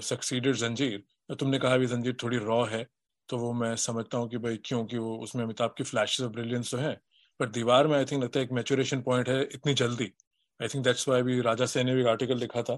[0.04, 2.86] succeeded Zanjeer तुमने कहा भी जंजीर थोड़ी रॉ है
[3.30, 4.84] तो वो मैं समझता हूँ कि भाई क्यों?
[4.86, 6.94] कि वो उसमें अमिताभ की फ्लैशेस ऑफ़ ब्रिलियंस तो है
[7.40, 10.12] पर दीवार में आई थिंक लगता है एक मेचुरेशन पॉइंट है इतनी जल्दी।
[10.60, 12.76] आई थिंक दैट्स वाई भी राजा सैन ने भी आर्टिकल लिखा था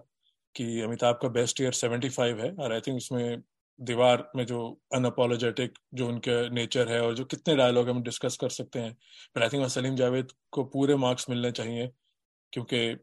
[0.56, 3.42] कि अमिताभ का बेस्ट ईयर सेवेंटी फाइव है, और आई थिंक इसमें
[3.80, 4.60] दीवार में जो
[4.96, 8.94] अनअपोलोजेटिक जो उनके नेचर है और जो कितने डायलॉग हम डिस्कस कर सकते हैं
[9.36, 11.88] पर आई थिंक सलीम जावेद को पूरे मार्क्स मिलने चाहिए,
[12.54, 12.96] क्योंकि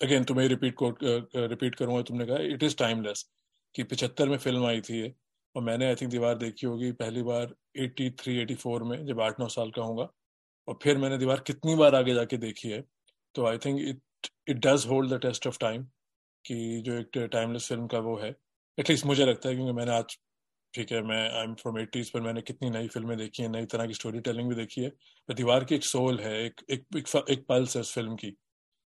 [0.00, 0.88] अगेन तुम्हें रिपीट को
[1.48, 3.24] रिपीट करूँगा तुमने कहा इट इज़ टाइमलेस
[3.74, 5.12] कि पिछहत्तर में फ़िल्म आई थी ये
[5.54, 9.48] और मैंने आई थिंक दीवार देखी होगी पहली बार 83 84 में जब आठ नौ
[9.48, 10.08] साल का होगा
[10.68, 12.82] और फिर मैंने दीवार कितनी बार आगे जाके देखी है।
[13.34, 14.00] तो I think it
[14.50, 15.84] it does hold the test of time
[16.44, 18.34] कि जो एक टाइमलेस फ़िल्म का वो है।
[18.78, 20.18] एटलीस्ट मुझे लगता है क्योंकि मैंने आज
[20.74, 23.66] ठीक है मैं आई एम फ्रॉम एटीज पर मैंने कितनी नई फ़िल्में देखी हैं नई
[23.66, 24.90] तरह की स्टोरी टेलिंग भी देखी है।
[25.28, 28.36] पर दीवार की एक सोल है एक एक एक, एक पल्स है उस फ़िल्म की।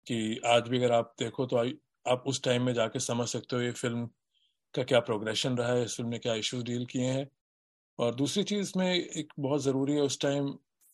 [0.07, 1.57] कि आज भी अगर आप देखो तो
[2.05, 4.05] आप उस टाइम में जाके समझ सकते हो ये फ़िल्म
[4.73, 7.27] का क्या प्रोग्रेशन रहा है, इस फ़िल्म ने क्या इश्यूज़ डील किए हैं।
[7.99, 10.53] और दूसरी चीज़ में एक बहुत ज़रूरी है, उस टाइम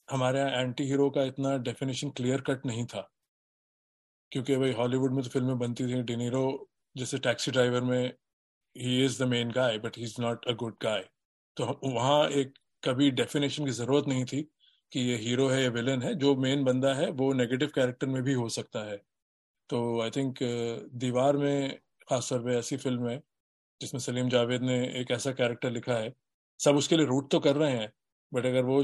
[0.10, 3.10] हमारे यहाँ एंटी हीरो का इतना डेफिनेशन क्लियर कट नहीं था।
[4.32, 6.42] क्योंकि भाई हॉलीवुड में तो फ़िल्में बनती थी डिनीरो
[6.96, 8.12] जैसे टैक्सी ड्राइवर में
[8.76, 11.04] he is the main guy but he is not a good guy
[11.58, 14.42] तो वहाँ एक कभी डेफिनेशन की ज़रूरत नहीं थी।
[14.92, 18.22] कि ये हीरो है, या विलन है, जो मेन बंदा है, वो नेगेटिव कैरेक्टर में
[18.24, 18.98] भी हो सकता है।
[19.70, 20.40] तो आई थिंक
[20.96, 23.18] दीवार में, खासतौर पर ऐसी फ़िल्म है,
[23.82, 26.14] जिसमें सलीम जावेद ने एक ऐसा कैरेक्टर लिखा है।
[26.60, 27.92] सब उसके लिए रूट तो कर रहे हैं
[28.32, 28.82] बट अगर वो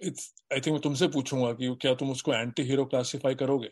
[0.00, 3.68] इट्स आई थिंक मैं तुमसे पूछूँगा कि क्या तुम उसको एंटी हीरो क्लासीफाई करोगे?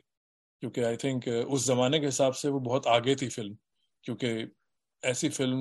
[0.63, 3.57] क्योंकि आई थिंक उस जमाने के हिसाब से वो बहुत आगे थी फ़िल्म
[4.05, 4.29] क्योंकि
[5.03, 5.59] ऐसी फ़िल्म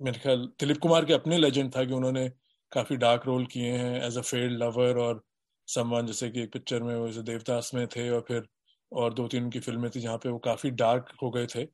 [0.00, 2.28] मेरे ख्याल, दिलीप कुमार के अपने लेजेंड था कि उन्होंने
[2.72, 5.22] काफ़ी डार्क रोल किए हैं एज अ फेल्ड लवर और
[5.68, 8.48] सम्मान जैसे कि एक पिक्चर में वो देवदास में थे और फिर
[8.92, 11.66] और दो तीन उनकी फ़िल्में थी जहाँ पे वो काफ़ी डार्क हो गए थे।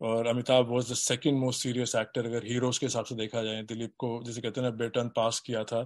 [0.00, 3.62] और Amitabh was the second most serious actor अगर हीरोज के हिसाब से देखा जाए
[3.62, 5.82] दिलीप को जैसे कहते हैं ना बेटन पास किया था।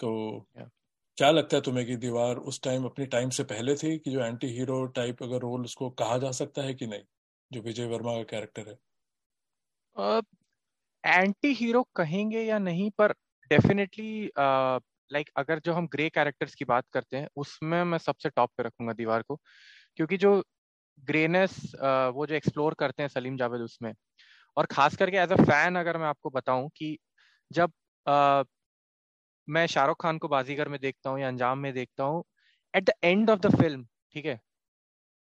[0.00, 0.10] तो
[0.58, 0.70] yeah.
[1.18, 4.24] क्या लगता है तुम्हें कि दीवार उस टाइम अपनी टाइम से पहले थी कि जो
[4.24, 7.02] एंटी हीरो टाइप अगर रोल उसको कहा जा सकता है कि नहीं
[7.52, 8.76] जो विजय वर्मा का कैरेक्टर है?
[11.04, 13.14] एंटी uh, हीरो कहेंगे या नहीं पर
[13.50, 14.30] डेफिनेटली
[15.12, 18.50] लाइक uh, अगर जो हम ग्रे कैरेक्टर्स की बात करते हैं उसमें मैं सबसे टॉप
[18.56, 19.40] पे रखूँगा दीवार को।
[19.96, 20.42] क्योंकि जो
[21.00, 21.60] ग्रेनेस
[22.14, 23.92] वो जो एक्सप्लोर करते हैं सलीम जावेद उसमें
[24.56, 26.98] और खास करके एज अ फ़ैन अगर मैं आपको बताऊँ कि
[27.52, 27.72] जब
[28.06, 28.44] uh,
[29.48, 32.24] मैं शाहरुख खान को बाजीगर में देखता हूँ या अंजाम में देखता हूँ
[32.74, 34.40] at the end of the film ठीक है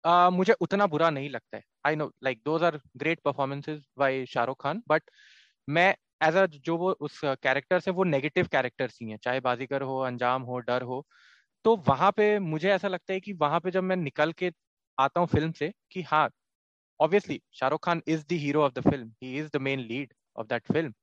[0.06, 4.26] uh, मुझे उतना बुरा नहीं लगता है। I know like those are great performances by
[4.26, 5.04] Shahrukh Khan but
[5.70, 9.82] मैं एज अ जो वो उस कैरेक्टर से वो नेगेटिव कैरेक्टर्स ही हैं, चाहे बाजीगर
[9.84, 11.06] हो, अंजाम हो, डर हो।
[11.66, 14.52] तो वहाँ पे मुझे ऐसा लगता है कि वहाँ पे जब मैं निकल के
[14.98, 16.30] आता हूँ फ़िल्म से कि हाँ
[17.00, 20.48] obviously Shahrukh Khan is the hero of the film he is the main lead of
[20.48, 20.94] that film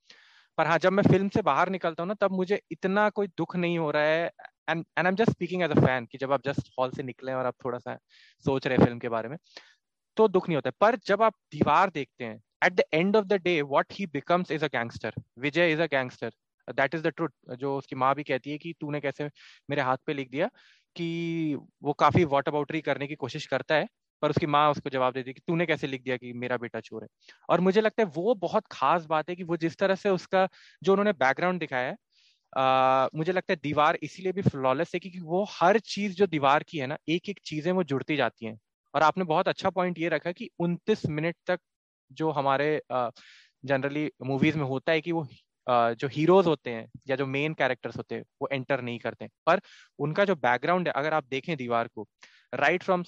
[0.59, 3.57] पर हाँ जब मैं फ़िल्म से बाहर निकलता हूँ ना, तब मुझे इतना कोई दुख
[3.57, 4.31] नहीं हो रहा है।
[4.71, 7.03] And and I am just speaking as a fan कि जब आप जस्ट हॉल से
[7.03, 7.97] निकले और आप थोड़ा सा
[8.47, 9.37] सोच रहे फ़िल्म के बारे में
[10.17, 13.25] तो दुख नहीं होता है। पर जब आप दीवार देखते हैं at the end of
[13.27, 16.33] the day what he becomes is a gangster Vijay is a gangster
[16.69, 19.29] that is the truth जो उसकी माँ भी कहती है कि तूने कैसे
[19.71, 20.49] मेरे हाथ पे लिख दिया
[20.97, 23.87] कि वो काफ़ी वॉटर बाउटरी करने की कोशिश करता है
[24.23, 26.81] पर उसकी माँ उसको जवाब देती है कि तूने कैसे लिख दिया कि मेरा बेटा
[26.81, 27.09] चोर है।
[27.49, 30.49] और मुझे लगता है वो बहुत खास बात है कि वो जिस तरह से उसका
[30.83, 31.97] जो उन्होंने बैकग्राउंड दिखाया है
[32.53, 36.63] Uh, मुझे लगता है दीवार इसीलिए भी फ्लॉलेस है क्योंकि वो हर चीज़ जो दीवार
[36.63, 38.59] की है ना एक एक चीज़ें वो जुड़ती जाती हैं।
[38.95, 41.61] और आपने बहुत अच्छा पॉइंट ये रखा कि उनतीस मिनट तक
[42.13, 42.83] जो हमारे
[43.65, 45.27] जनरली मूवीज़ में होता है कि वो
[45.69, 49.61] जो हीरोज होते हैं या जो मेन कैरेक्टर्स होते हैं वो एंटर नहीं करते पर
[49.99, 52.09] उनका जो बैकग्राउंड है अगर आप देखें दीवार को
[52.55, 53.05] राइट फ्रॉम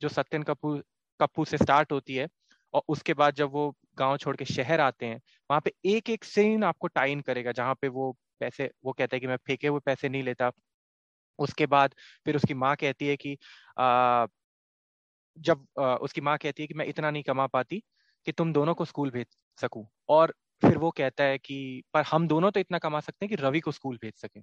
[0.00, 0.84] जो सत्यन कपूर
[1.20, 2.28] कपूर से स्टार्ट होती है
[2.74, 5.16] और उसके बाद जब वो गाँव छोड़ के शहर आते हैं
[5.50, 9.20] वहाँ पे एक एक सीन आपको टाइन करेगा जहाँ पे वो पैसे वो कहता है
[9.20, 10.50] कि मैं फेंके हुए पैसे नहीं लेता।
[11.38, 11.94] उसके बाद
[12.24, 13.38] फिर उसकी माँ कहती है कि
[13.78, 14.26] आ,
[15.36, 15.66] जब
[16.02, 17.82] उसकी माँ कहती है कि मैं इतना नहीं कमा पाती
[18.26, 19.26] कि तुम दोनों को स्कूल भेज
[19.58, 23.30] सकूँ। और फिर वो कहता है कि पर हम दोनों तो इतना कमा सकते हैं
[23.30, 24.40] कि रवि को स्कूल भेज सके।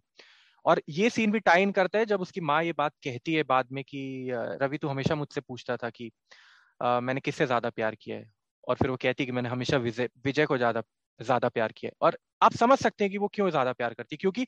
[0.66, 3.68] और ये सीन भी टाइन करता है जब उसकी माँ ये बात कहती है बाद
[3.74, 4.30] में कि
[4.64, 6.12] रवि तो हमेशा मुझसे पूछता था कि
[6.82, 8.32] आ, मैंने किससे ज़्यादा प्यार किया है?
[8.68, 10.84] और फिर वो कहती है कि मैंने हमेशा विजय विजय को ज़्यादा
[11.20, 14.16] ज़्यादा प्यार किया है। और आप समझ सकते हैं कि वो क्यों ज़्यादा प्यार करती
[14.16, 14.46] है क्योंकि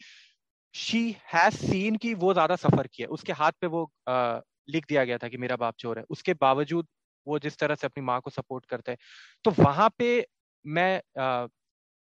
[0.75, 1.01] शी
[1.34, 3.86] हैज़ सीन की वो ज़्यादा सफ़र किया उसके हाथ पे वो
[4.71, 6.88] लिख दिया गया था कि मेरा बाप चोर है। उसके बावजूद
[7.27, 8.97] वो जिस तरह से अपनी माँ को सपोर्ट करता है।
[9.45, 10.25] तो वहाँ पे
[10.65, 11.01] मैं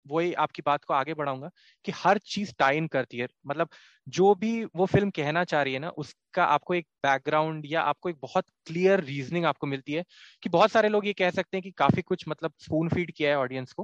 [0.05, 1.49] वही आपकी बात को आगे बढ़ाऊँगा
[1.85, 3.69] कि हर चीज़ टाइन करती है। मतलब
[4.07, 8.09] जो भी वो फ़िल्म कहना चाह रही है ना, उसका आपको एक बैकग्राउंड या आपको
[8.09, 10.03] एक बहुत क्लियर रीजनिंग आपको मिलती है
[10.43, 13.29] कि बहुत सारे लोग ये कह सकते हैं कि काफ़ी कुछ मतलब स्पून फ़ीड किया
[13.29, 13.83] है ऑडियंस को।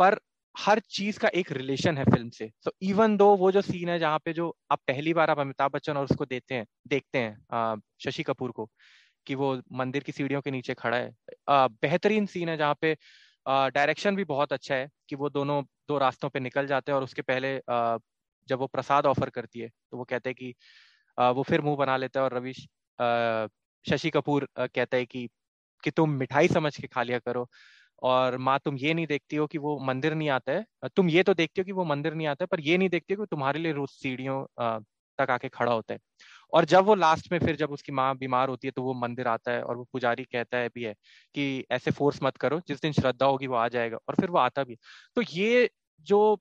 [0.00, 0.18] पर
[0.54, 3.98] हर चीज़ का एक रिलेशन है फ़िल्म से। सो इवन दो वो जो सीन है
[3.98, 7.80] जहाँ पे जो आप पहली बार आप अमिताभ बच्चन और उसको देते हैं देखते हैं
[8.04, 8.68] शशि कपूर को
[9.26, 11.12] कि वो मंदिर की सीढ़ियों के नीचे खड़ा है
[11.50, 12.96] बेहतरीन सीन है जहाँ पे
[13.46, 17.04] डायरेक्शन भी बहुत अच्छा है कि वो दोनों दो रास्तों पे निकल जाते हैं और
[17.04, 17.98] उसके पहले आ,
[18.48, 20.54] जब वो प्रसाद ऑफ़र करती है तो वो कहते हैं कि
[21.18, 22.52] आ, वो फिर मुँह बना लेता है और रवि
[23.84, 25.28] शशि कपूर कहता है कि
[25.84, 27.48] कि तुम मिठाई समझ के खा लिया करो।
[28.02, 31.22] और माँ तुम ये नहीं देखती हो कि वो मंदिर नहीं आता है। तुम ये
[31.22, 33.26] तो देखती हो कि वो मंदिर नहीं आता है, पर ये नहीं देखती हो कि
[33.30, 34.44] तुम्हारे लिए रोज सीढ़ियों
[35.18, 36.00] तक आके खड़ा होता है।
[36.52, 39.28] और जब वो लास्ट में फिर जब उसकी माँ बीमार होती है तो वो मंदिर
[39.28, 40.94] आता है और वो पुजारी कहता है भी है
[41.34, 44.38] कि ऐसे फोर्स मत करो, जिस दिन श्रद्धा होगी वो आ जाएगा और फिर वो
[44.40, 44.76] आता भी
[45.16, 45.68] तो ये
[46.06, 46.38] जो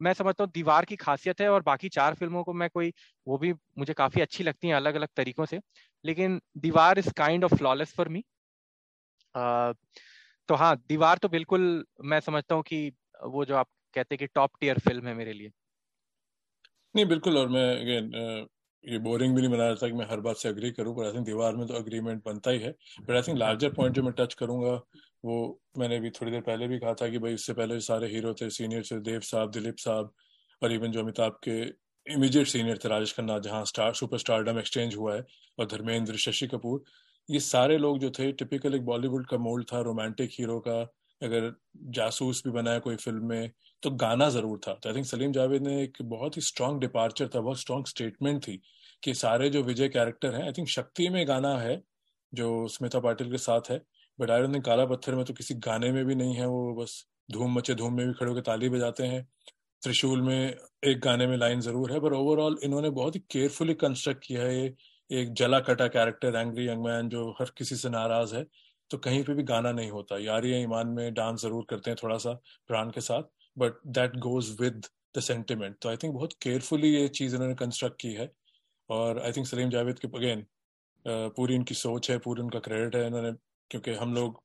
[0.00, 2.92] मैं समझता हूँ दीवार की खासियत है और बाकी चार फ़िल्मों को मैं कोई,
[3.26, 5.60] वो भी मुझे काफ़ी अच्छी लगती है अलग अलग तरीकों से,
[6.04, 8.22] लेकिन Deewar is kind of flawless for me
[10.48, 12.92] तो हाँ दीवार तो बिल्कुल मैं समझता हूँ कि
[13.26, 15.50] वो जो आप कहते हैं कि टॉप टीयर फ़िल्म है मेरे लिए।
[16.94, 18.48] नहीं, बिल्कुल, और मैं अगेन
[18.84, 21.06] ये बोरिंग भी नहीं बना रहा था कि मैं हर बात से अग्री करूँ पर
[21.06, 24.02] आई थिंक दीवार में तो अग्रीमेंट बनता ही है। But I think larger point जो
[24.02, 24.72] मैं टच करूँगा,
[25.24, 28.32] वो मैंने भी थोड़ी देर पहले भी कहा था कि भाई इससे पहले सारे हीरो
[28.34, 30.12] थे सीनियर थे, देव साहब, दिलीप साहब,
[30.62, 31.60] और इवन जो अमिताभ के
[32.06, 35.24] इमीडिएट सीनियर थे, राजेश खन्ना, जहाँ स्टार सुपर स्टारडम एक्सचेंज हुआ है,
[35.58, 36.82] और धर्मेंद्र, शशि कपूर
[37.28, 40.80] ये सारे लोग जो थे टिपिकल एक बॉलीवुड का मोल्ड था रोमांटिक हीरो का,
[41.20, 41.52] अगर
[41.90, 43.50] जासूस भी बनाया कोई फ़िल्म में
[43.82, 47.28] तो गाना ज़रूर था। तो आई थिंक सलीम जावेद ने एक बहुत ही स्ट्रॉन्ग डिपार्चर
[47.28, 48.60] था, बहुत स्ट्रॉन्ग स्टेटमेंट थी
[49.02, 51.80] कि सारे जो विजय कैरेक्टर हैं आई थिंक शक्ति में गाना है,
[52.32, 53.80] जो स्मिता पाटिल के साथ है
[54.18, 57.04] बट आई थिंक काला पत्थर में तो किसी गाने में भी नहीं है, वो बस
[57.32, 59.26] धूम मचे धूम में भी खड़े होकर ताली बजाते हैं।
[59.82, 64.24] त्रिशूल में एक गाने में लाइन ज़रूर है पर ओवरऑल इन्होंने बहुत ही केयरफुली कंस्ट्रक्ट
[64.24, 64.74] किया है ये
[65.10, 68.44] एक जला कटा कैरेक्टर एंग्री यंग मैन जो हर किसी से नाराज़ है
[68.90, 72.16] तो कहीं पे भी गाना नहीं होता। यारी ईमान में डांस ज़रूर करते हैं थोड़ा
[72.18, 72.32] सा
[72.68, 73.22] प्राण के साथ
[73.56, 78.00] but that goes with the sentiment तो आई थिंक बहुत केयरफुली ये चीज़ इन्होंने कंस्ट्रक्ट
[78.00, 78.30] की है,
[78.90, 80.44] और आई थिंक सलीम जावेद के अगेन
[81.06, 83.32] पूरी इनकी सोच है, पूरी उनका क्रेडिट है इन्होंने,
[83.70, 84.42] क्योंकि हम लोग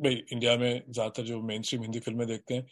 [0.00, 2.66] भाई इंडिया में ज़्यादातर जो मेन स्ट्रीम हिंदी फ़िल्में देखते हैं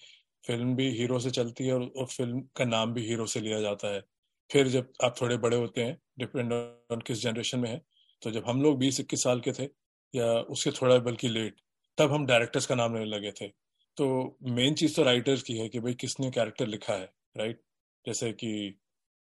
[0.44, 3.88] फ़िल्म भी हीरो से चलती है और फ़िल्म का नाम भी हीरो से लिया जाता
[3.88, 4.02] है।
[4.50, 7.80] फिर जब आप थोड़े बड़े होते हैं डिपेंड ऑन किस जनरेशन में है
[8.22, 9.68] तो जब हम लोग बीस इक्कीस साल के थे
[10.14, 11.60] या उसके थोड़ा बल्कि लेट
[11.98, 15.68] तब हम डायरेक्टर्स का नाम लेने लगे थे। तो मेन चीज़ तो राइटर्स की है
[15.68, 17.60] कि भाई किसने कैरेक्टर लिखा है राइट
[18.04, 18.78] जैसे कि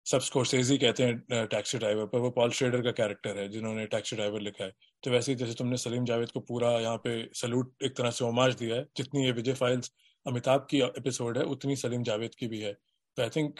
[0.05, 4.15] सब स्कोरसेजी कहते हैं टैक्सी ड्राइवर पर, वो पॉल श्रेडर का कैरेक्टर है, जिन्होंने टैक्सी
[4.15, 4.71] ड्राइवर लिखा है।
[5.03, 8.25] तो वैसे ही जैसे तुमने सलीम जावेद को पूरा यहाँ पे सल्यूट एक तरह से
[8.25, 9.91] ओमाज दिया है, जितनी ये विजय फाइल्स
[10.25, 13.59] अमिताभ की एपिसोड है, उतनी सलीम जावेद की भी है। तो आई थिंक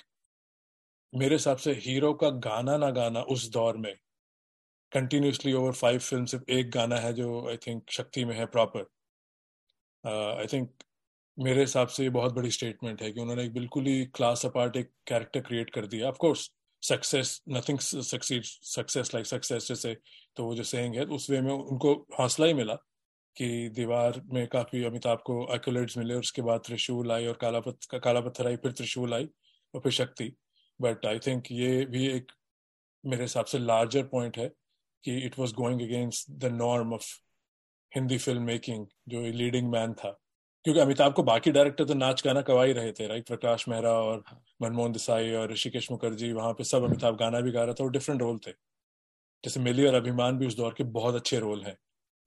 [1.13, 3.93] मेरे हिसाब से हीरो का गाना ना गाना उस दौर में
[4.91, 8.85] कंटिन्यूसली ओवर फाइव फ़िल्म सिर्फ़ एक गाना है जो आई थिंक शक्ति में है प्रॉपर
[10.03, 10.69] आई थिंक
[11.37, 14.77] मेरे हिसाब से ये बहुत बड़ी स्टेटमेंट है कि उन्होंने एक बिल्कुल ही क्लास अपार्ट
[14.77, 16.49] एक कैरेक्टर क्रिएट कर दिया। Of course
[16.83, 19.95] success nothing succeed success like success जैसे
[20.37, 22.75] तो वो जो सेंग है, उस वे में उनको हौसला ही मिला
[23.37, 27.59] कि दीवार में काफ़ी अमिताभ को एक्यूलेट्स मिले, और उसके बाद त्रिशूल आई और काला
[27.59, 29.29] पत्थर काला पत्थर आई, फिर त्रिशूल आई,
[29.73, 30.35] और फिर शक्ति।
[30.81, 32.31] बट आई थिंक ये भी एक
[33.05, 34.47] मेरे हिसाब से लार्जर पॉइंट है
[35.03, 37.05] कि it was going against the norm of
[37.95, 40.19] Hindi film making जो लीडिंग मैन था।
[40.65, 43.91] क्योंकि अमिताभ को बाकी डायरेक्टर तो नाच गाना कवा ही रहे थे राइट प्रकाश मेहरा
[43.91, 44.23] और
[44.61, 47.91] मनमोहन देसाई और ऋषिकेश मुखर्जी, वहाँ पे सब अमिताभ गाना भी गा रहा था और
[47.91, 48.51] डिफरेंट रोल थे।
[49.43, 51.77] जैसे मिली और अभिमान भी उस दौर के बहुत अच्छे रोल हैं।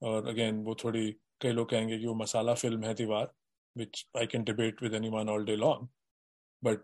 [0.01, 3.31] और अगेन वो थोड़ी, कई लोग कहेंगे कि वो मसाला फ़िल्म है Deewar
[3.77, 5.87] which I can debate with anyone all day long
[6.63, 6.83] but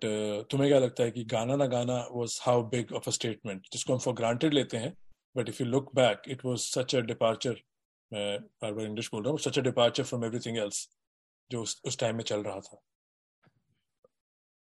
[0.52, 3.94] तुम्हें क्या लगता है कि गाना ना गाना was how big of a statement जिसको
[3.94, 4.94] हम फॉर ग्रांटेड लेते हैं
[5.38, 7.56] but if you look back it was such a departure
[8.14, 10.90] मैं बार बार इंग्लिश बोल रहा हूँ such a departure from everything else
[11.52, 12.82] जो उस, उस टाइम में चल रहा था।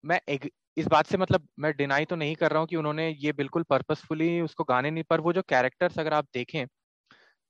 [0.05, 3.17] मैं एक इस बात से मतलब मैं डिनाई तो नहीं कर रहा हूँ कि उन्होंने
[3.19, 6.67] ये बिल्कुल पर्पसफुली उसको गाने नहीं पर वो जो कैरेक्टर्स अगर आप देखें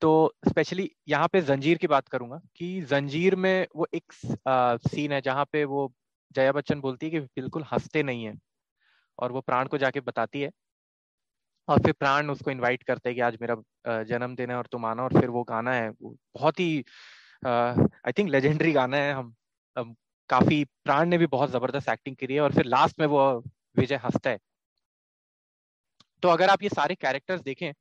[0.00, 4.12] तो स्पेशली यहाँ पे जंजीर की बात करूँगा कि जंजीर में वो एक
[4.48, 5.92] आ, सीन है जहाँ पे वो
[6.34, 8.34] जया बच्चन बोलती है कि बिल्कुल हँसते नहीं है।
[9.18, 10.50] और वो प्राण को जाके बताती है।
[11.68, 15.02] और फिर प्राण उसको इनवाइट करते हैं कि आज मेरा जन्मदिन है और तुम आना।
[15.02, 16.84] और फिर वो गाना है वो बहुत ही
[17.46, 19.34] आई थिंक लेजेंडरी गाना है। हम,
[19.76, 19.94] हम
[20.30, 23.28] काफ़ी प्राण ने भी बहुत ज़बरदस्त एक्टिंग करी है। और फिर लास्ट में वो
[23.76, 24.38] विजय हंसता है।
[26.22, 27.72] तो अगर आप ये सारे कैरेक्टर्स देखें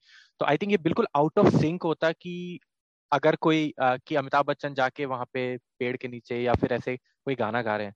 [0.41, 2.59] तो आई थिंक ये बिल्कुल आउट ऑफ़ सिंक होता कि
[3.11, 5.45] अगर कोई कि अमिताभ बच्चन जाके वहाँ पे
[5.79, 7.93] पेड़ के नीचे या फिर ऐसे कोई गाना गा रहे हैं।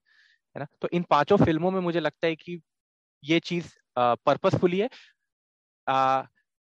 [0.55, 0.65] है ना?
[0.81, 2.59] तो इन पाँचों फ़िल्मों में मुझे लगता है कि
[3.23, 4.89] ये चीज़ पर्पसफुली है।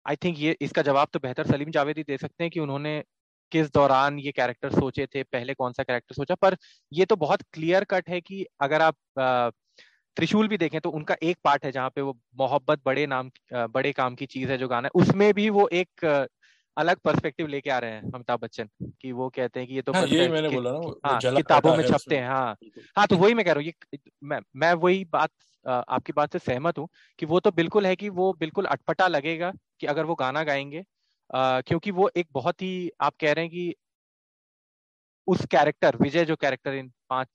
[0.05, 3.01] आई थिंक ये, इसका जवाब तो बेहतर सलीम जावेद ही दे सकते हैं कि उन्होंने
[3.51, 6.55] किस दौरान ये कैरेक्टर सोचे थे, पहले कौन सा कैरेक्टर सोचा। पर
[6.91, 8.95] ये तो बहुत क्लियर कट है कि अगर आप
[10.17, 13.91] त्रिशूल भी देखें तो उनका एक पार्ट है जहाँ पे वो मोहब्बत बड़े नाम बड़े
[13.91, 16.05] काम की चीज़ है जो गाना है। उसमें भी वो एक
[16.77, 18.69] अलग पर्सपेक्टिव लेके आ रहे हैं अमिताभ बच्चन
[19.01, 21.83] कि वो कहते हैं कि ये तो हाँ, ये मैंने बोला ना हाँ, किताबों में
[21.83, 22.55] छपते हैं हाँ।
[22.97, 25.31] हाँ तो वही मैं कह रहा हूँ ये मैं मैं वही बात
[25.67, 26.87] आपकी बात से सहमत हूँ
[27.19, 30.85] कि वो तो बिल्कुल है कि वो बिल्कुल अटपटा लगेगा कि अगर वो गाना गाएँगे
[31.35, 33.75] क्योंकि वो एक बहुत ही आप कह रहे हैं कि
[35.27, 37.27] उस कैरेक्टर विजय जो कैरेक्टर इन पाँच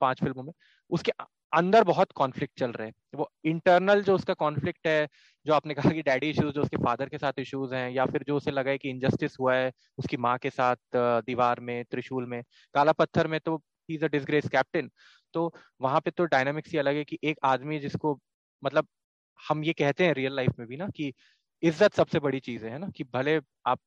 [0.00, 0.52] पाँच फ़िल्मों में
[0.90, 1.12] उसके
[1.52, 5.08] अंदर बहुत कॉन्फ्लिक्ट चल रहे हैं। वो इंटरनल जो उसका कॉन्फ्लिक्ट है,
[5.46, 8.24] जो आपने कहा कि डैडी इश्यूज़ जो उसके फादर के साथ इश्यूज़ हैं, या फिर
[8.28, 12.26] जो उसे लगा है कि इनजस्टिस हुआ है उसकी माँ के साथ दीवार में, त्रिशूल
[12.26, 12.42] में,
[12.74, 14.90] काला पत्थर में तो इज़ अ डिसग्रेस कैप्टन
[15.34, 18.18] तो वहाँ पे तो डायनामिक्स ही अलग है कि एक आदमी जिसको
[18.62, 18.86] मतलब
[19.40, 21.12] हम ये कहते हैं रियल लाइफ में भी ना कि
[21.62, 22.88] इज़्ज़त सबसे बड़ी चीज़ है ना?
[22.88, 23.80] कि भले आप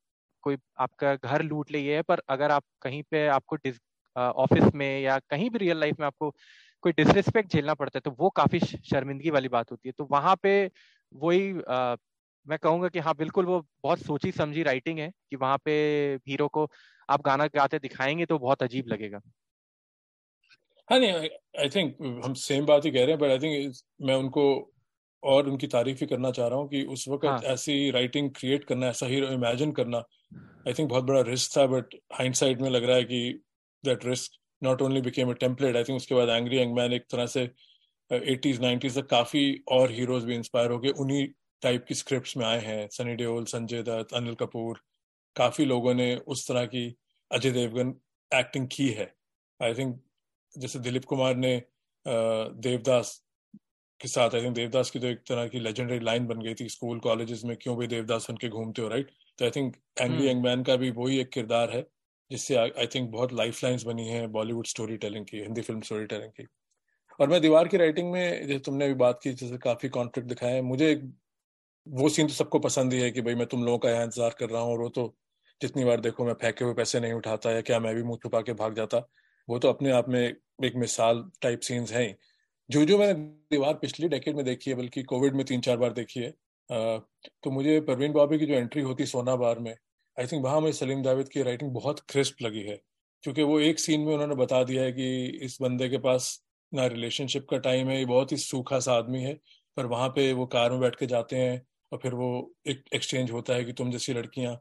[0.43, 3.58] कोई, आपका घर लूट ले ये है, पर अगर आप कहीं पे आपको
[4.15, 6.34] ऑफ़िस में या कहीं भी रियल लाइफ में आपको
[6.83, 10.35] कोई डिसरिस्पेक्ट झेलना पड़ता है तो वो काफ़ी शर्मिंदगी वाली बात होती है तो वहाँ
[10.43, 10.71] पे
[11.13, 11.53] वही
[12.47, 15.71] मैं कहूँगा कि हाँ बिल्कुल वो बहुत सोची समझी राइटिंग है कि वहाँ पे
[16.27, 16.71] हीरो को
[17.09, 19.19] आप गाना गाते दिखाएँगे तो बहुत अजीब लगेगा
[20.89, 24.15] हाँ नहीं आई थिंक हम सेम बात ही कह रहे हैं बट आई थिंक मैं
[24.15, 24.43] उनको
[25.23, 27.39] और उनकी तारीफ़ ही करना चाह रहा हूँ कि उस वक्त हाँ.
[27.39, 29.97] ऐसी राइटिंग क्रिएट करना ऐसा हीरो इमेजिन करना
[30.67, 33.41] आई थिंक बहुत बड़ा रिस्क था बट हाइंड में लग रहा है कि
[33.85, 37.06] that risk not only became a template I think उसके बाद एंग्री यंग मैन एक
[37.12, 37.50] तरह से
[38.12, 41.28] एटीज uh, नाइनटीज तक काफ़ी और हीरोज भी इंस्पायर हो गए। उन्हीं
[41.62, 44.82] टाइप की स्क्रिप्ट्स में आए हैं सनी देओल संजय दत्त अनिल कपूर
[45.36, 46.86] काफ़ी लोगों ने उस तरह की
[47.32, 47.93] अजय देवगन
[48.32, 49.13] एक्टिंग की है।
[49.60, 50.00] आई थिंक
[50.56, 53.24] जैसे दिलीप कुमार ने uh, देवदास
[54.02, 56.67] के साथ आई थिंक देवदास की तो एक तरह की लेजेंडरी लाइन बन गई थी
[56.69, 60.28] स्कूल कॉलेजेस में क्यों भी देवदास बन के घूमते हो राइट तो I think angry
[60.30, 61.82] young man का भी वही एक किरदार है।
[62.31, 66.05] जिससे आई थिंक बहुत लाइफ लाइन्स बनी है बॉलीवुड स्टोरी टेलिंग की हिंदी फ़िल्म स्टोरी
[66.07, 66.47] टेलिंग की।
[67.19, 70.53] और मैं दीवार की राइटिंग में, जैसे तुमने अभी बात की, जैसे काफ़ी कॉन्फ्लिक्ट दिखाया
[70.55, 70.93] है, मुझे
[71.87, 74.35] वो सीन तो सबको पसंद ही है कि भाई मैं तुम लोगों का यहाँ इंतज़ार
[74.39, 75.13] कर रहा हूँ, और वो तो
[75.61, 78.41] जितनी बार देखो मैं फेंके हुए पैसे नहीं उठाता या क्या मैं भी मुँह छुपा
[78.41, 78.97] के भाग जाता,
[79.47, 80.21] वो तो अपने आप में
[80.65, 82.15] एक मिसाल टाइप सीन्स हैं
[82.69, 83.13] जो जो मैंने
[83.51, 86.33] दीवार पिछली डेकेड में देखी है, बल्कि कोविड में तीन चार बार देखी है
[86.69, 89.75] तो मुझे परवीन बाबी की जो एंट्री होती सोना बार में
[90.21, 92.79] आई थिंक वहाँ में सलीम जावेद की राइटिंग बहुत क्रिस्प लगी है,
[93.23, 96.27] क्योंकि वो एक सीन में उन्होंने बता दिया है कि इस बंदे के पास
[96.71, 99.34] ना रिलेशनशिप का टाइम है, ये बहुत ही सूखा सा आदमी है,
[99.77, 102.29] पर वहाँ पे वो कार में बैठ के जाते हैं और फिर वो
[102.67, 104.53] एक एक्सचेंज होता है कि तुम जैसी लड़कियाँ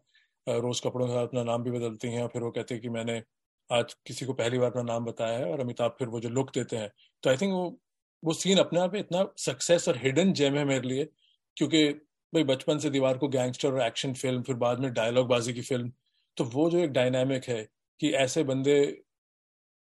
[0.46, 2.88] रोज कपड़ों के साथ अपना नाम भी बदलती हैं और फिर वो कहते हैं कि
[2.88, 3.23] मैंने
[3.70, 6.51] आज किसी को पहली बार अपना नाम बताया है और अमिताभ फिर वो जो लुक
[6.55, 6.90] देते हैं।
[7.23, 7.81] तो आई थिंक वो
[8.23, 11.05] वो सीन अपने आप में इतना सक्सेस और हिडन जेम है मेरे लिए,
[11.57, 11.88] क्योंकि
[12.33, 15.62] भाई बचपन से दीवार को गैंगस्टर और एक्शन फ़िल्म, फिर बाद में डायलॉग बाजी की
[15.62, 15.93] फ़िल्म
[16.37, 17.62] तो वो जो एक डायनामिक है
[18.01, 18.81] कि ऐसे बंदे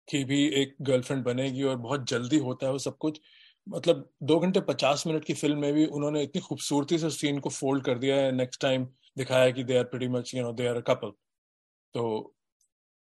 [0.08, 3.20] की भी एक गर्लफ्रेंड बनेगी और बहुत जल्दी होता है वो सब कुछ।
[3.66, 7.50] मतलब दो घंटे पचास मिनट की फ़िल्म में भी उन्होंने इतनी खूबसूरती से सीन को
[7.50, 8.84] फोल्ड कर दिया है नेक्स्ट टाइम
[9.16, 11.10] दिखाया कि they are pretty much you know they are a couple
[11.94, 12.34] तो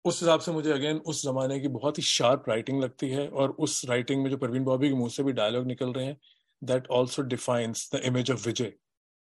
[0.05, 3.51] उस हिसाब से मुझे अगेन उस जमाने की बहुत ही शार्प राइटिंग लगती है और
[3.59, 6.17] उस राइटिंग में जो प्रवीण बॉबी के मुँह से भी डायलॉग निकल रहे हैं
[6.61, 8.73] that also defines the image of Vijay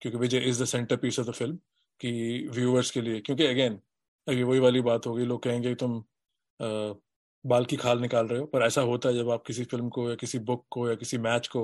[0.02, 1.57] क्योंकि Vijay is the centre piece of the film
[2.00, 3.80] कि व्यूअर्स के लिए। क्योंकि अगेन
[4.26, 5.98] अभी वही वाली बात होगी लोग कहेंगे तुम
[6.61, 6.94] आ,
[7.44, 10.09] बाल की खाल निकाल रहे हो पर ऐसा होता है जब आप किसी फ़िल्म को
[10.09, 11.62] या किसी बुक को या किसी मैच को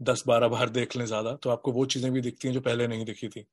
[0.00, 2.86] दस बारह बार देख लें ज़्यादा तो आपको वो चीज़ें भी दिखती हैं जो पहले
[2.88, 3.44] नहीं दिखी थी।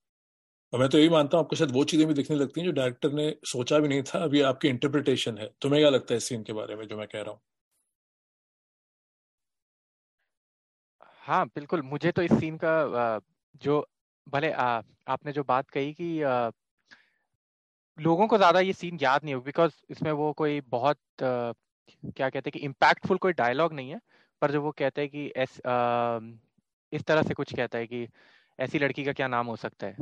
[0.73, 2.73] और मैं तो यही मानता हूँ आपको शायद वो चीज़ें भी दिखने लगती हैं जो
[2.73, 6.29] डायरेक्टर ने सोचा भी नहीं था अभी आपकी इंटरप्रिटेशन है। तुम्हें क्या लगता है इस
[6.29, 7.41] सीन के बारे में जो मैं कह रहा हूँ?
[11.21, 13.19] हाँ बिल्कुल। मुझे तो इस सीन का
[13.61, 13.79] जो
[14.27, 16.49] भले आ, आपने जो बात कही कि आ,
[17.97, 21.51] लोगों को ज़्यादा ये सीन याद नहीं हो बिकॉज़ इसमें वो कोई बहुत आ,
[22.07, 23.99] क्या कहते हैं कि इम्पैक्टफुल कोई डायलॉग नहीं है
[24.41, 26.19] पर जो वो कहता है कि ऐस, आ,
[26.91, 28.07] इस तरह से कुछ कहता है कि
[28.59, 29.95] ऐसी लड़की का क्या नाम हो सकता है।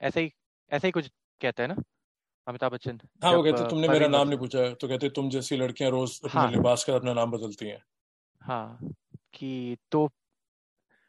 [0.00, 0.30] ऐसा ही
[0.70, 1.76] ऐसा ही कुछ कहता है ना
[2.46, 3.00] अमिताभ बच्चन?
[3.22, 6.20] हाँ वो कहते तुमने मेरा नाम नहीं पूछा है। तो कहते तुम जैसी लड़कियाँ रोज
[6.24, 7.82] अपने हाँ, लिबास का अपना नाम बदलती हैं।
[8.40, 8.78] हाँ
[9.34, 10.08] कि तो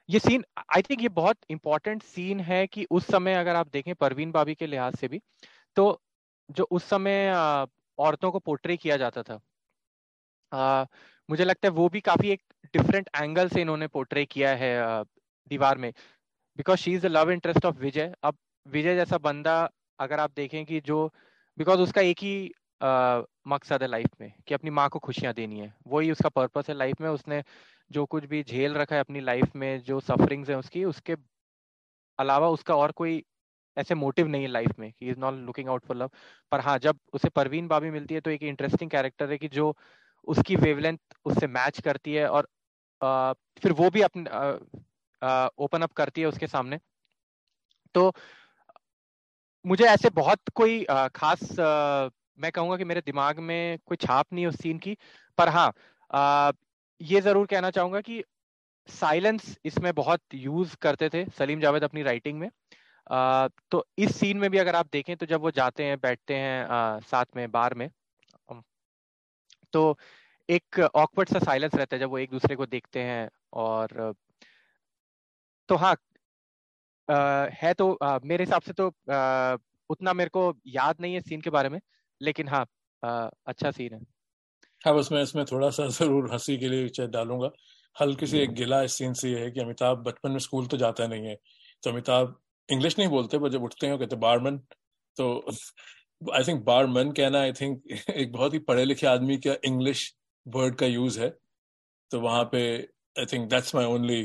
[0.10, 0.44] ये सीन
[0.76, 4.56] आई थिंक ये बहुत इंपॉर्टेंट सीन है कि उस समय अगर आप देखें परवीन बाबी
[4.56, 5.22] के लिहाज से भी
[5.78, 5.86] तो
[6.50, 7.32] जो उस समय
[7.98, 9.40] औरतों को पोर्ट्रे किया जाता था
[10.52, 10.86] आ,
[11.30, 12.42] मुझे लगता है वो भी काफ़ी एक
[12.74, 14.74] डिफरेंट एंगल से इन्होंने पोर्ट्रे किया है
[15.52, 15.92] दीवार में
[16.60, 19.58] because she is the love interest of Vijay अब विजय जैसा बंदा
[20.00, 21.06] अगर आप देखें कि जो
[21.58, 22.36] बिकॉज़ उसका एक ही
[23.48, 26.76] मकसद है लाइफ में कि अपनी माँ को खुशियाँ देनी है। वही उसका पर्पस है
[26.76, 27.44] लाइफ में उसने
[27.92, 31.16] जो कुछ भी झेल रखा है अपनी लाइफ में जो सफरिंग्स है उसकी उसके
[32.20, 33.24] अलावा उसका और कोई
[33.78, 36.12] ऐसे मोटिव नहीं है लाइफ में he is not looking out for love
[36.52, 39.76] पर हाँ जब उसे परवीन बाबी मिलती है तो एक इंटरेस्टिंग कैरेक्टर है कि जो
[40.28, 42.48] उसकी वेवलेंथ उससे मैच करती है और
[43.04, 44.24] आ, फिर वो भी अपने
[45.58, 46.80] ओपन अप करती है उसके सामने।
[47.96, 48.12] तो
[49.66, 54.34] मुझे ऐसे बहुत कोई आ, खास आ, मैं कहूँगा कि मेरे दिमाग में कोई छाप
[54.34, 54.98] नहीं उस सीन की
[55.38, 55.74] पर हाँ
[57.02, 58.24] ये ज़रूर कहना चाहूँगा कि
[58.90, 62.50] साइलेंस इसमें बहुत यूज़ करते थे सलीम जावेद अपनी राइटिंग में।
[63.12, 66.36] आ, तो इस सीन में भी अगर आप देखें तो जब वो जाते हैं बैठते
[66.36, 67.90] हैं आ, साथ में बार में
[69.74, 69.98] तो
[70.50, 74.16] एक ऑकवर्ड सा साइलेंस रहता है जब वो एक दूसरे को देखते हैं और
[75.70, 75.96] तो हाँ
[77.08, 79.58] आ, है तो आ, मेरे हिसाब से तो आ,
[79.90, 81.80] उतना मेरे को याद नहीं है सीन के बारे में
[82.22, 82.66] लेकिन हाँ
[83.04, 84.00] आ, अच्छा सीन है।
[84.82, 87.50] हाँ बस मैं इसमें थोड़ा सा ज़रूर हँसी के लिए डालूँगा।
[87.96, 90.78] हल्की सी एक गिला इस सीन से ये है कि अमिताभ बचपन में स्कूल तो
[90.78, 91.36] जाता नहीं है।
[91.84, 92.36] तो अमिताभ
[92.70, 94.58] इंग्लिश नहीं बोलते पर जब उठते हैं कहते बारमन
[95.18, 95.30] तो
[96.34, 100.14] आई थिंक बारमन कहना आई थिंक एक बहुत ही पढ़े लिखे आदमी का इंग्लिश
[100.46, 101.30] वर्ड का यूज़ है।
[102.12, 102.62] तो वहाँ पे
[103.16, 104.22] I think that's my only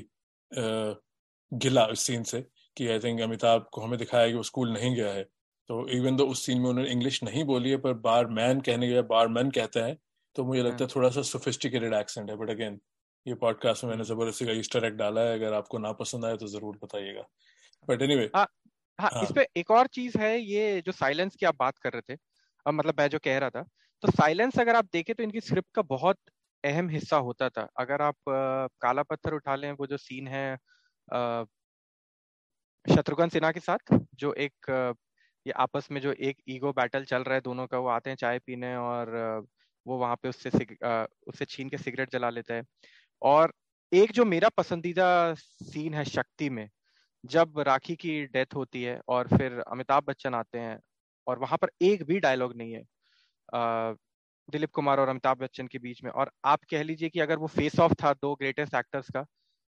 [1.52, 2.40] गिला इस सीन से
[2.76, 5.26] कि आई थिंक अमिताभ को हमें दिखाया कि वो स्कूल नहीं गया है।
[5.70, 8.86] तो इवन दो उस सीन में उन्होंने इंग्लिश नहीं बोली है पर बार मैन कहने
[8.88, 9.96] गया बार मैन कहते हैं
[10.36, 12.78] तो मुझे लगता है हाँ। थोड़ा सा सोफिस्टिकेटेड एक्सेंट है। बट अगेन
[13.26, 16.36] ये पॉडकास्ट में मैंने ज़बरदस्ती का ईस्टर एग डाला है अगर आपको ना पसंद आए
[16.36, 17.22] तो ज़रूर बताइएगा।
[17.88, 18.46] बट एनी anyway, हाँ,
[18.98, 21.92] हाँ, हाँ, इस पे एक और चीज़ है ये जो साइलेंस की आप बात कर
[21.92, 22.18] रहे थे
[22.66, 23.62] अब मतलब मैं जो कह रहा था
[24.02, 26.18] तो साइलेंस अगर आप देखें तो इनकी स्क्रिप्ट का बहुत
[26.64, 30.56] अहम हिस्सा होता था। अगर आप आ, काला पत्थर उठा लें वो जो सीन है
[32.86, 34.72] शत्रुघ्न सिन्हा के साथ जो एक
[35.46, 38.16] ये आपस में जो एक ईगो बैटल चल रहा है दोनों का, वो आते हैं
[38.16, 39.10] चाय पीने और
[39.86, 40.50] वो वहाँ पे उससे
[41.28, 42.62] उससे छीन के सिगरेट जला लेता है।
[43.22, 43.52] और
[43.92, 46.68] एक जो मेरा पसंदीदा सीन है शक्ति में,
[47.24, 50.78] जब राखी की डेथ होती है और फिर अमिताभ बच्चन आते हैं
[51.26, 52.84] और वहाँ पर एक भी डायलॉग नहीं है
[54.48, 57.46] दिलीप कुमार और अमिताभ बच्चन के बीच में। और आप कह लीजिए कि अगर वो
[57.48, 59.24] फेस ऑफ़ था दो ग्रेटेस्ट एक्टर्स का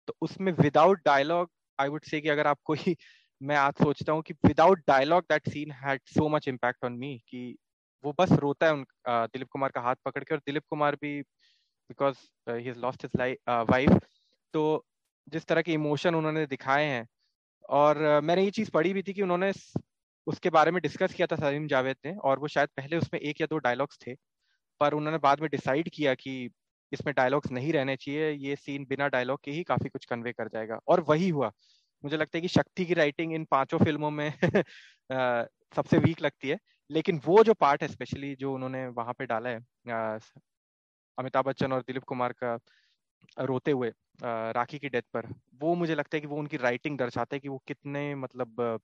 [0.08, 2.96] तो उसमें विदाउट डायलॉग आई वुड से कि अगर आप कोई
[3.42, 7.18] मैं आज सोचता हूँ कि without dialogue that scene had so much impact on me
[7.30, 7.56] कि
[8.04, 11.22] वो बस रोता है उन दिलीप कुमार का हाथ पकड़ के और दिलीप कुमार भी
[11.90, 12.18] because
[12.50, 13.38] he is lost his
[13.72, 14.00] wife
[14.54, 14.64] तो
[15.28, 17.06] जिस तरह के इमोशन उन्होंने दिखाए हैं
[17.70, 19.52] और मैंने ये चीज़ पढ़ी भी थी कि उन्होंने
[20.28, 23.42] उसके बारे में डिस्कस किया था सलीम जावेद ने और वो शायद पहले उसमें एक
[23.42, 24.14] या दो डायलॉग्स थे,
[24.82, 26.50] पर उन्होंने बाद में डिसाइड किया कि
[26.92, 30.48] इसमें डायलॉग्स नहीं रहने चाहिए, ये सीन बिना डायलॉग के ही काफ़ी कुछ कन्वे कर
[30.50, 31.52] जाएगा और वही हुआ।
[32.04, 34.32] मुझे लगता है कि शक्ति की राइटिंग इन पाँचों फ़िल्मों में
[35.76, 36.58] सबसे वीक लगती है।
[36.90, 39.60] लेकिन वो जो पार्ट है स्पेशली जो उन्होंने वहाँ पे डाला है
[41.18, 42.58] अमिताभ बच्चन और दिलीप कुमार का
[43.40, 43.92] रोते हुए
[44.24, 47.50] राखी की डेथ पर, वो मुझे लगता है कि वो उनकी राइटिंग दर्शाता है कि
[47.50, 48.80] वो कितने मतलब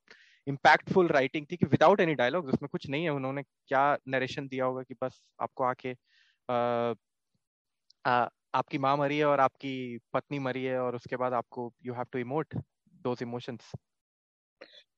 [0.48, 4.66] इम्पैक्टफुल राइटिंग थी कि विदाउट एनी डायलॉग उसमें कुछ नहीं है। उन्होंने क्या नरेशन दिया
[4.66, 5.96] होगा कि बस आपको आके
[8.56, 12.06] आपकी माँ मरी है और आपकी पत्नी मरी है और उसके बाद आपको you have
[12.12, 12.56] to emote
[13.22, 13.72] emotions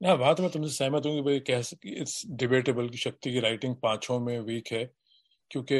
[0.01, 3.75] ना बात मैं तुमसे सहमत हूँ कि भाई कह इट्स डिबेटेबल की शक्ति की राइटिंग
[3.75, 4.83] पाँचों में वीक है
[5.51, 5.79] क्योंकि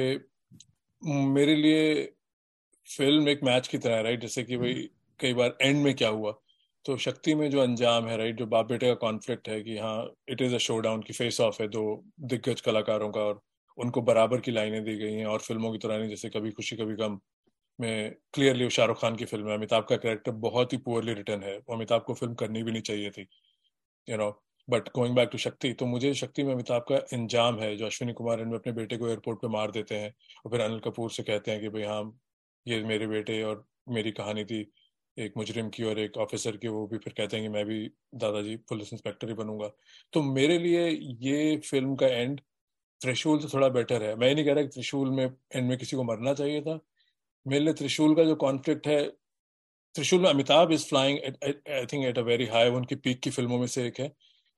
[1.01, 2.05] मेरे लिए
[2.97, 4.73] फ़िल्म एक मैच की तरह राइट जैसे कि भाई
[5.19, 6.32] कई बार एंड में क्या हुआ?
[6.86, 10.11] तो शक्ति में जो अंजाम है राइट जो बाप बेटे का कॉन्फ्लिक्ट है कि हाँ
[10.30, 11.84] it is a showdown की फेस ऑफ़ है दो
[12.19, 13.41] दिग्गज कलाकारों का और
[13.78, 16.76] उनको बराबर की लाइनें दी गई हैं और फ़िल्मों की तरह नहीं जैसे कभी खुशी
[16.76, 17.19] कभी गम।
[17.80, 21.55] में क्लियरली शाहरुख खान की फ़िल्म है। अमिताभ का कैरेक्टर बहुत ही पुअरली रिटर्न है।
[21.71, 23.28] अमिताभ को फ़िल्म करनी भी नहीं चाहिए थी
[24.07, 24.30] you know
[24.67, 28.13] but going back to Shakti तो मुझे शक्ति में अमिताभ का इंजाम है, जो अश्विनी
[28.13, 30.13] कुमार इनमें अपने बेटे को एयरपोर्ट पे मार देते हैं
[30.45, 32.01] और फिर अनिल कपूर से कहते हैं कि भाई हाँ
[32.65, 34.59] ये मेरे बेटे और मेरी कहानी थी,
[35.17, 37.80] एक मुजरिम की और एक ऑफिसर की, वो भी फिर कहते हैं कि मैं भी
[38.15, 39.67] दादाजी पुलिस इंस्पेक्टर ही बनूँगा।
[40.13, 40.88] तो मेरे लिए
[41.21, 42.39] ये फ़िल्म का एंड
[43.01, 45.95] त्रिशूल से थोड़ा बेटर है। मैं नहीं कह रहा कि त्रिशूल में एंड में किसी
[45.95, 46.80] को मरना चाहिए था
[47.45, 49.03] मेरे लिए त्रिशूल का जो कॉन्फ्लिक्ट है,
[49.95, 53.59] त्रिशूल में Amitabh is flying I think at a very high उनकी पीक की फ़िल्मों
[53.59, 54.07] में से एक है।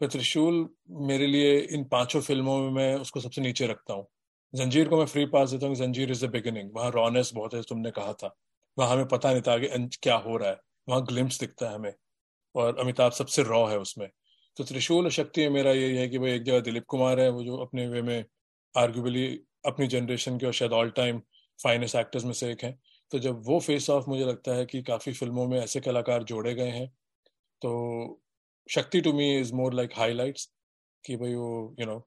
[0.01, 0.67] पर त्रिशूल
[1.07, 4.07] मेरे लिए इन पाँचों फ़िल्मों में मैं उसको सबसे नीचे रखता हूँ।
[4.53, 7.61] जंजीर को मैं फ्री पास देता हूँ जंजीर इज़ द बिगिनिंग वहाँ रॉनेस बहुत है,
[7.61, 8.35] तुमने कहा था।
[8.77, 9.69] वहाँ हमें पता नहीं था आगे
[10.01, 10.57] क्या हो रहा है।
[10.89, 11.93] वहाँ ग्लिम्स दिखता है हमें।
[12.55, 14.09] और अमिताभ सबसे रॉ है उसमें।
[14.57, 17.43] तो त्रिशूल शक्ति में मेरा यही है कि भाई एक जगह दिलीप कुमार है, वो
[17.43, 18.25] जो अपने वे में
[18.75, 19.27] आर्ग्यूबली
[19.65, 21.21] अपनी जनरेशन के और शायद ऑल टाइम
[21.60, 22.78] फाइनेस्ट एक्टर्स में से एक हैं।
[23.12, 26.53] तो जब वो फेस ऑफ़ मुझे लगता है कि काफ़ी फ़िल्मों में ऐसे कलाकार जोड़े
[26.55, 26.88] गए हैं।
[27.62, 28.22] तो
[28.68, 30.49] Shakti to me is more like highlights
[31.03, 31.99] कि भाई वो यू नो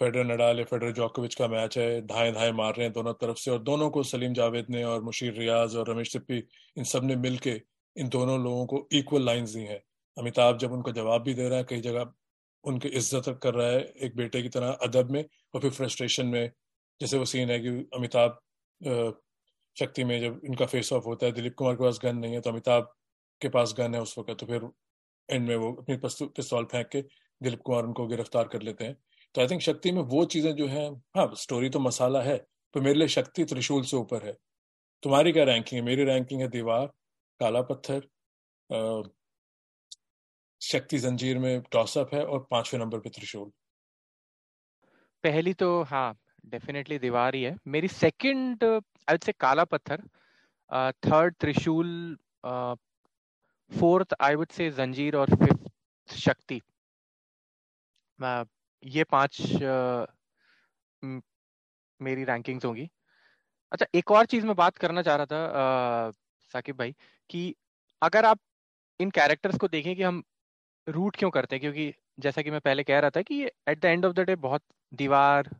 [0.00, 3.38] फेडर नडाल या फेडर जोकोविच का मैच है धाए धाए मार रहे हैं दोनों तरफ़
[3.38, 6.38] से और दोनों को सलीम जावेद ने और मुशीर रियाज और रमेश सिप्पी
[6.76, 7.60] इन सबने मिल के
[7.96, 9.82] इन दोनों लोगों को इक्वल लाइन्स दी हैं।
[10.16, 12.12] अमिताभ जब उनका जवाब भी दे रहा है, कई जगह
[12.64, 16.50] उनकी इज़्ज़त कर रहा है एक बेटे की तरह अदब में और फिर फ्रस्ट्रेशन में।
[17.00, 18.40] जैसे वो सीन है कि अमिताभ
[19.76, 22.40] शक्ति में जब इनका फेस ऑफ़ होता है दिलीप कुमार के पास गन नहीं है
[22.40, 22.92] तो अमिताभ
[23.40, 24.68] के पास गन है उस वक्त तो फिर
[25.28, 27.02] एंड में वो अपनी पिस्तौल फेंक के
[27.40, 28.96] दिलीप कुमार उनको गिरफ़्तार कर लेते हैं।
[29.34, 32.36] तो आई थिंक शक्ति में वो चीज़ें जो है हाँ स्टोरी तो मसाला है
[32.74, 34.32] तो मेरे लिए शक्ति त्रिशूल से ऊपर है।
[35.02, 35.86] तुम्हारी क्या रैंकिंग है?
[35.86, 36.86] मेरी रैंकिंग है दीवार
[37.40, 38.08] काला पत्थर
[38.70, 39.02] आ,
[40.60, 43.50] शक्ति जंजीर में टॉसअप है और पाँचवें नंबर पे त्रिशूल।
[45.24, 46.14] पहली तो हाँ
[46.44, 50.02] डेफिनेटली दीवार ही। है मेरी सेकंड आई से काला पत्थर
[51.04, 52.16] थर्ड त्रिशूल
[53.70, 55.70] फोर्थ आई वुड से जंजीर और फिफ्थ
[56.08, 56.60] शक्ति।
[58.82, 59.40] ये पाँच
[62.00, 62.88] मेरी रैंकिंग्स होंगी।
[63.72, 66.10] अच्छा एक और चीज़ मैं बात करना चाह रहा था
[66.50, 66.94] साकिब भाई,
[67.30, 67.54] कि
[68.02, 68.38] अगर आप
[69.00, 70.22] इन कैरेक्टर्स को देखें कि हम
[70.86, 73.84] रूट क्यों करते हैं, क्योंकि जैसा कि मैं पहले कह रहा था कि at the
[73.84, 74.62] end of the day बहुत
[74.92, 75.50] दीवार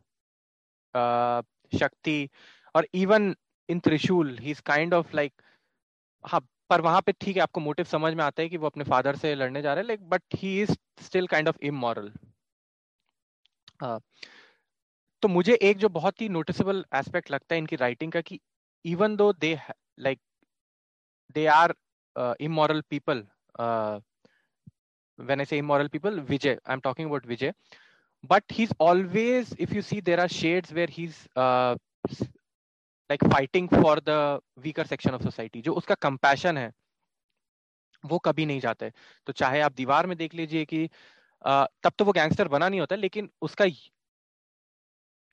[0.93, 2.29] शक्ति
[2.75, 3.35] और even
[3.69, 5.41] in Trishul he is kind of like
[6.23, 8.83] हाँ पर वहाँ पे ठीक है आपको मोटिव समझ में आता है कि वो अपने
[8.83, 12.11] फादर से लड़ने जा रहे हैं like but he is still kind of immoral
[15.23, 18.39] तो मुझे एक जो बहुत ही नोटिसेबल एस्पेक्ट लगता है इनकी राइटिंग का कि
[18.85, 19.57] even though they
[19.99, 20.19] like
[21.35, 21.73] they are
[22.39, 23.23] immoral people
[25.19, 27.53] when I say immoral people, Vijay, I'm talking about Vijay.
[28.23, 31.75] But he's always, if you see, there are shades where he's uh,
[33.09, 35.61] like fighting for the weaker section of society.
[35.61, 36.71] जो उसका compassion है
[38.03, 38.89] वो कभी नहीं जाता।
[39.27, 40.85] तो चाहे आप दीवार में देख लीजिए कि
[41.47, 43.65] uh, तब तो वो गैंगस्टर बना नहीं होता लेकिन उसका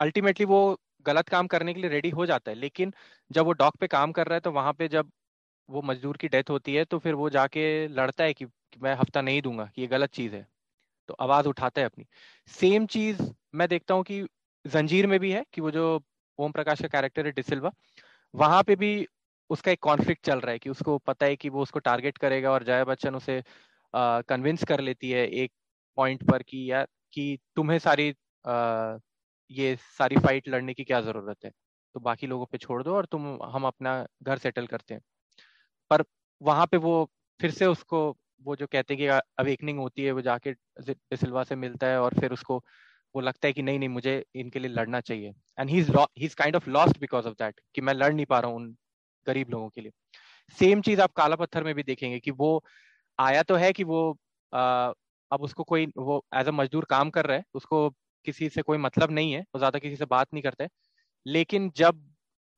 [0.00, 0.60] अल्टीमेटली वो
[1.06, 2.92] गलत काम करने के लिए रेडी हो जाता है। लेकिन
[3.32, 5.10] जब वो डॉक पे काम कर रहा है तो वहाँ पे जब
[5.68, 8.94] वो मजदूर की डेथ होती है तो फिर वो जाके लड़ता है कि कि मैं
[8.94, 10.46] हफ़्ता नहीं दूँगा ये गलत चीज़ है।
[11.10, 12.06] तो आवाज़ उठाता है अपनी।
[12.50, 13.22] सेम चीज़
[13.54, 14.22] मैं देखता हूँ कि
[14.64, 15.84] जंजीर में भी है कि वो जो
[16.38, 17.72] ओम प्रकाश का कैरेक्टर है डिसिल्वा
[18.34, 18.90] वहाँ पे भी
[19.50, 22.50] उसका एक कॉन्फ्लिक्ट चल रहा है कि उसको पता है कि वो उसको टारगेट करेगा
[22.52, 23.42] और जया बच्चन उसे
[23.94, 25.52] कन्विंस कर लेती है एक
[25.98, 28.10] पॉइंट पर कि यार कि तुम्हें सारी
[28.44, 28.96] आ,
[29.50, 31.50] ये सारी फाइट लड़ने की क्या ज़रूरत है?
[31.94, 35.00] तो बाकी लोगों पे छोड़ दो और तुम हम अपना घर सेटल करते हैं।
[35.90, 36.04] पर
[36.40, 36.94] वहाँ पे वो
[37.40, 38.00] फिर से उसको
[38.42, 39.06] वो जो कहते हैं कि
[39.38, 42.58] अवेकनिंग होती है वो जाके डिसिल्वा से मिलता है और फिर उसको
[43.14, 45.80] वो लगता है कि नहीं नहीं मुझे इनके लिए लड़ना चाहिए। And he
[46.18, 48.74] is kind of lost because of that कि मैं लड़ नहीं पा रहा हूँ उन
[49.26, 49.92] गरीब लोगों के लिए।
[50.58, 52.62] सेम चीज़ आप काला पत्थर में भी देखेंगे कि वो
[53.18, 54.00] आया तो है कि वो
[54.52, 54.92] आ,
[55.30, 57.88] अब उसको कोई वो एज अ मजदूर काम कर रहा है उसको
[58.26, 60.70] किसी से कोई मतलब नहीं है वो ज़्यादा किसी से बात नहीं करता है।
[61.26, 62.02] लेकिन जब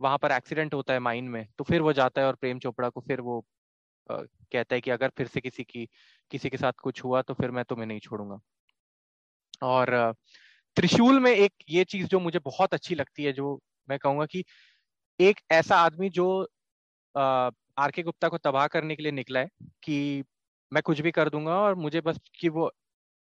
[0.01, 2.89] वहाँ पर एक्सीडेंट होता है माइन में तो फिर वो जाता है और प्रेम चोपड़ा
[2.91, 3.45] को फिर वो
[4.11, 5.87] कहता है कि अगर फिर से किसी की,
[6.31, 8.41] किसी के साथ कुछ हुआ तो फिर मैं तुम्हें नहीं छोड़ूँगा।
[9.63, 9.91] और
[10.77, 14.45] त्रिशूल में एक ये चीज़ जो मुझे बहुत अच्छी लगती है, जो मैं कहूँगा कि
[15.21, 16.29] एक ऐसा आदमी जो
[17.15, 19.49] आर के गुप्ता को तबाह करने के लिए निकला है
[19.85, 20.25] कि
[20.73, 22.71] मैं कुछ भी कर दूँगा और मुझे बस कि वो,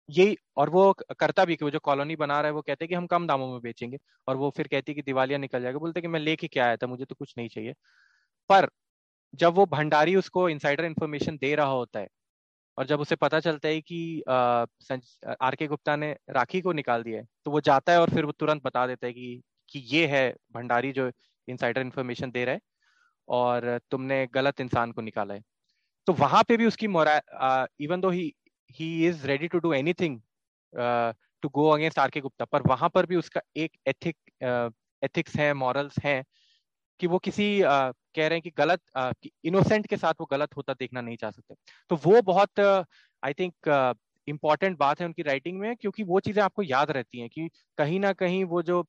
[0.08, 2.88] यही, और वो करता भी कि वो जो कॉलोनी बना रहा है, वो कहते हैं
[2.90, 3.98] कि हम कम दामों में बेचेंगे
[4.28, 6.76] और वो फिर कहती है कि दिवालिया निकल जाएगा। बोलते कि मैं लेके क्या आया
[6.76, 7.74] था, मुझे तो कुछ नहीं चाहिए।
[8.50, 8.68] पर
[9.36, 12.08] जब वो भंडारी उसको इनसाइडर इन्फॉर्मेशन दे रहा होता है
[12.78, 17.20] और जब उसे पता चलता है कि आर के गुप्ता ने राखी को निकाल दिया
[17.20, 20.06] है तो वो जाता है और फिर वो तुरंत बता देता है कि कि ये
[20.06, 21.10] है भंडारी जो
[21.48, 22.60] इनसाइडर इन्फॉर्मेशन दे रहा है
[23.28, 25.42] और तुमने गलत इंसान को निकाला है।
[26.06, 27.20] तो वहाँ पे भी उसकी मोरा
[27.80, 28.32] even though he
[28.70, 30.20] he is ready to do anything
[31.42, 34.16] to go against R K Gupta, पर वहाँ पर भी उसका एक एथिक
[35.02, 36.24] एथिक्स है मॉरल्स हैं
[37.00, 38.80] कि वो किसी आ, कह रहे हैं कि गलत
[39.44, 41.54] इनोसेंट के साथ वो गलत होता देखना नहीं चाह सकते।
[41.90, 43.94] तो वो बहुत आई थिंक
[44.28, 48.00] इंपॉर्टेंट बात है उनकी राइटिंग में क्योंकि वो चीज़ें आपको याद रहती हैं कि कहीं
[48.00, 48.82] ना कहीं वो जो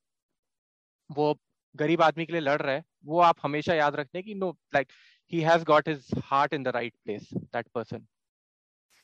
[1.10, 1.36] वो
[1.76, 4.50] गरीब आदमी के लिए लड़ रहा है वो आप हमेशा याद रखते हैं कि no
[4.76, 4.88] like
[5.34, 8.06] he has got his heart in the right place that person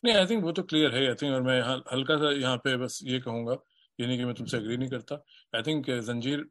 [0.04, 1.60] नहीं आई थिंक वो तो क्लियर है आई थिंक और मैं
[1.92, 3.58] हल्का सा यहाँ पे बस ये कहूँगा
[4.00, 5.16] ये नहीं कि मैं तुमसे एग्री नहीं करता।
[5.56, 6.46] आई थिंक जंजीर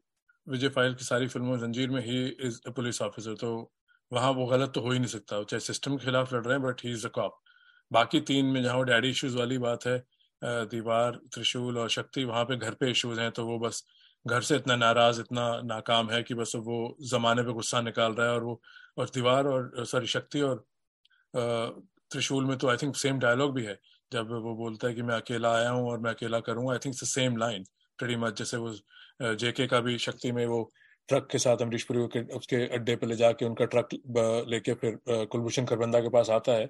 [0.46, 3.50] विजय फ़ाइल की सारी फ़िल्मों जंजीर में he is a police officer तो
[4.12, 6.62] वहाँ वो गलत तो हो ही नहीं सकता। चाहे सिस्टम के खिलाफ लड़ रहे हैं
[6.62, 7.38] but he is a cop
[7.90, 10.02] बाकी तीन में जहाँ वो डैडी इश्यूज़ वाली बात है
[10.42, 13.84] दीवार, त्रिशूल और शक्ति, वहाँ पे घर पे इश्यूज़ हैं तो वो बस
[14.26, 18.26] घर से इतना नाराज़, इतना नाकाम है कि बस वो जमाने पे गुस्सा निकाल रहा
[18.26, 18.60] है और वो,
[18.98, 20.64] और दीवार और सॉरी शक्ति और
[21.34, 23.78] त्रिशूल में तो आई थिंक सेम डायलॉग भी है।
[24.12, 26.94] जब वो बोलता है कि मैं अकेला आया हूँ और मैं अकेला करूँगा I think
[26.96, 27.64] same line
[28.02, 28.74] pretty much जैसे वो
[29.36, 30.62] जेके का भी शक्ति में वो
[31.08, 33.88] ट्रक के साथ अमरीश पुरी के, उसके अड्डे पे ले जाके उनका ट्रक
[34.48, 36.68] लेके फिर कुलभूषण खरबंदा के पास आता है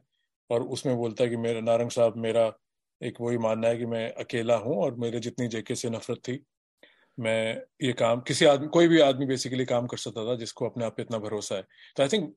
[0.51, 2.53] और उसमें बोलता है कि मेरा, नारंग साहब, मेरा
[3.01, 6.39] एक वही मानना है कि मैं अकेला हूँ और मेरे जितनी जेके से नफरत थी,
[7.18, 10.85] मैं ये काम, किसी आदमी, कोई भी आदमी बेसिकली काम कर सकता था जिसको अपने
[10.85, 11.62] आप पे इतना भरोसा है।
[11.97, 12.35] तो आई थिंक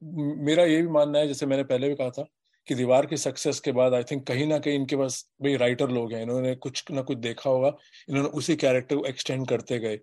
[0.47, 2.25] मेरा ये भी मानना है, जैसे मैंने पहले भी कहा था
[2.67, 5.89] कि दीवार की सक्सेस के बाद आई थिंक कहीं ना कहीं इनके पास भाई राइटर
[5.89, 7.71] लोग हैं। इन्होंने कुछ ना कुछ देखा होगा,
[8.09, 9.99] इन्होंने उसी कैरेक्टर को एक्सटेंड करते गए।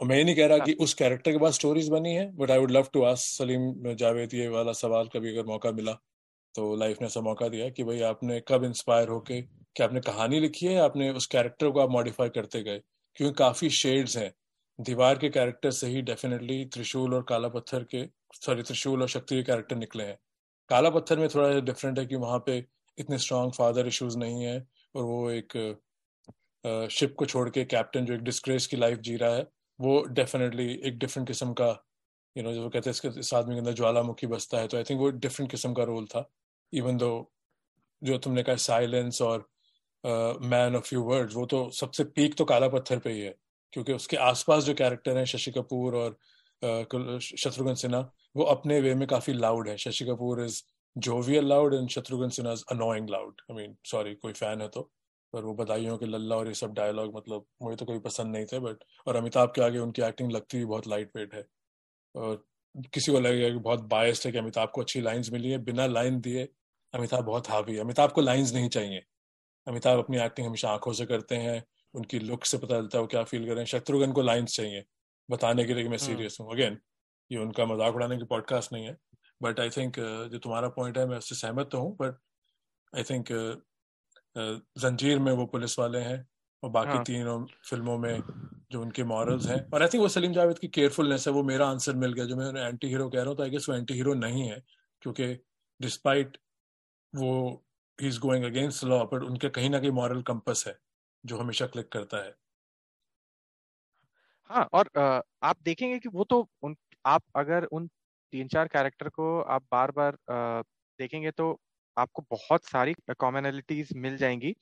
[0.00, 2.50] और मैं ये नहीं कह रहा कि। उस कैरेक्टर के बाद स्टोरीज बनी है but
[2.50, 5.92] I would love to ask Salim Javed ये वाला सवाल कभी अगर मौका मिला
[6.54, 10.40] तो लाइफ ने ऐसा मौका दिया कि भाई आपने कब इंस्पायर होके कि आपने कहानी
[10.40, 10.78] लिखी है?
[10.78, 12.80] आपने उस कैरेक्टर को आप मॉडिफाई करते गए?
[13.16, 14.32] क्योंकि काफ़ी शेड्स हैं।
[14.78, 18.04] दीवार के कैरेक्टर से ही डेफिनेटली त्रिशूल और काला पत्थर के
[18.34, 20.18] सॉरी त्रिशूल और शक्ति के कैरेक्टर निकले हैं।
[20.72, 22.56] काला पत्थर में थोड़ा डिफरेंट है कि वहाँ पे
[22.98, 24.58] इतने स्ट्रॉन्ग फादर इश्यूज़ नहीं है
[24.94, 25.52] और वो एक
[26.90, 29.46] शिप को छोड़ के कैप्टन जो एक डिस्ग्रेस की लाइफ जी रहा है,
[29.78, 31.68] वो डेफिनेटली एक डिफरेंट किस्म का
[32.36, 34.84] यू नो जो कहते हैं, इसके, इस आदमी के अंदर ज्वालामुखी बसता है। तो आई
[34.90, 36.28] थिंक वो डिफरेंट किस्म का रोल था
[36.72, 37.10] इवन दो
[38.02, 39.48] जो तुमने कहा साइलेंस और
[40.04, 43.34] मैन ऑफ़ फ्यू वर्ड्स वो तो सबसे पीक तो काला पत्थर पे ही है,
[43.72, 46.16] क्योंकि उसके आसपास जो कैरेक्टर हैं, शशि कपूर और
[46.62, 48.00] शत्रुघ्न सिन्हा,
[48.36, 50.62] वो अपने वे में काफ़ी लाउड है। Shashi Kapoor is
[50.96, 54.82] jovial loud and Shatrughan Sinha is annoying loud I mean sorry कोई फ़ैन है तो।
[55.32, 58.46] पर वो बधाइयों के लल्ला और ये सब डायलॉग मतलब मुझे तो कोई पसंद नहीं
[58.46, 61.44] थे बट और अमिताभ के आगे उनकी एक्टिंग लगती भी बहुत लाइट वेट है।
[62.14, 62.44] और
[62.94, 65.86] किसी को लगेगा कि बहुत बायस्ड है कि अमिताभ को अच्छी लाइंस मिली है। बिना
[65.86, 66.48] लाइन दिए
[66.94, 69.02] अमिताभ बहुत हावी है। अमिताभ को लाइंस नहीं चाहिए।
[69.66, 71.62] अमिताभ अपनी एक्टिंग हमेशा आँखों से करते हैं।
[71.94, 74.56] उनकी लुक से पता चलता है वो क्या फील कर रहे हैं। शत्रुघ्न को लाइंस
[74.56, 74.84] चाहिए।
[75.28, 76.78] बताने के लिए कि मैं सीरियस हम्म। हूँ। अगेन
[77.30, 78.96] ये उनका मज़ाक उड़ाने की पॉडकास्ट नहीं है।
[79.40, 79.98] बट आई थिंक
[80.32, 82.18] जो तुम्हारा पॉइंट है मैं उससे सहमत तो हूँ। बट
[82.92, 83.28] आई थिंक
[84.78, 86.26] जंजीर में वो पुलिस वाले हैं
[86.62, 87.02] और बाकी हाँ.
[87.04, 88.22] तीनों फ़िल्मों में
[88.72, 91.66] जो उनके मॉरल्स हैं। और आई थिंक वो सलीम जावेद की केयरफुलनेस है। वो मेरा
[91.68, 93.94] आंसर मिल गया। जो मैं एंटी हीरो कह रहा हूँ तो आई गेस वो एंटी
[93.94, 94.62] हीरो नहीं है।
[95.02, 95.26] क्योंकि
[95.80, 96.36] डिस्पाइट
[97.12, 97.32] वो
[97.98, 100.78] he is going against law but उनके कहीं ना कहीं मॉरल कंपस है
[101.24, 102.34] जो हमेशा क्लिक करता है।
[104.52, 104.88] हाँ और
[105.42, 106.74] आप देखेंगे कि वो तो उन,
[107.04, 107.86] आप अगर उन
[108.32, 110.16] तीन चार कैरेक्टर को आप बार बार
[110.98, 111.58] देखेंगे तो
[111.96, 114.54] आपको बहुत सारी कॉमनलिटीज मिल जाएँगी।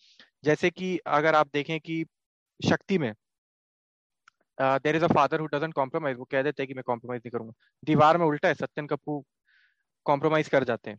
[0.45, 2.05] जैसे कि अगर आप देखें कि
[2.61, 3.13] शक्ति में
[4.59, 7.53] there is a father who compromise वो कह देते हैं कि मैं कॉम्प्रोमाइज नहीं करूँगा।
[7.85, 9.23] दीवार में उल्टा है, सत्यन कपूर
[10.07, 10.99] कॉम्प्रोमाइज कर जाते हैं।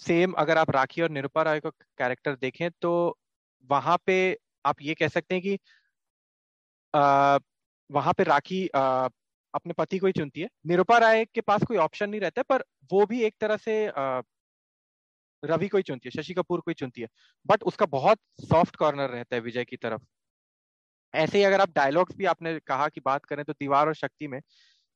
[0.00, 2.92] सेम अगर आप राखी और निरुपा राय का कैरेक्टर देखें तो
[3.70, 4.16] वहाँ पे
[4.66, 5.58] आप ये कह सकते हैं कि
[7.94, 9.08] वहाँ पे राखी आ,
[9.54, 12.64] अपने पति को ही चुनती है। निरुपा राय के पास कोई ऑप्शन नहीं रहता पर
[12.92, 14.20] वो भी एक तरह से आ,
[15.42, 17.08] रवि को ही चुनती है शशि कपूर को ही चुनती है।
[17.46, 20.02] बट उसका बहुत सॉफ्ट कॉर्नर रहता है विजय की तरफ़।
[21.14, 24.28] ऐसे ही अगर आप डायलॉग्स भी आपने कहा कि बात करें तो दीवार और शक्ति
[24.28, 24.40] में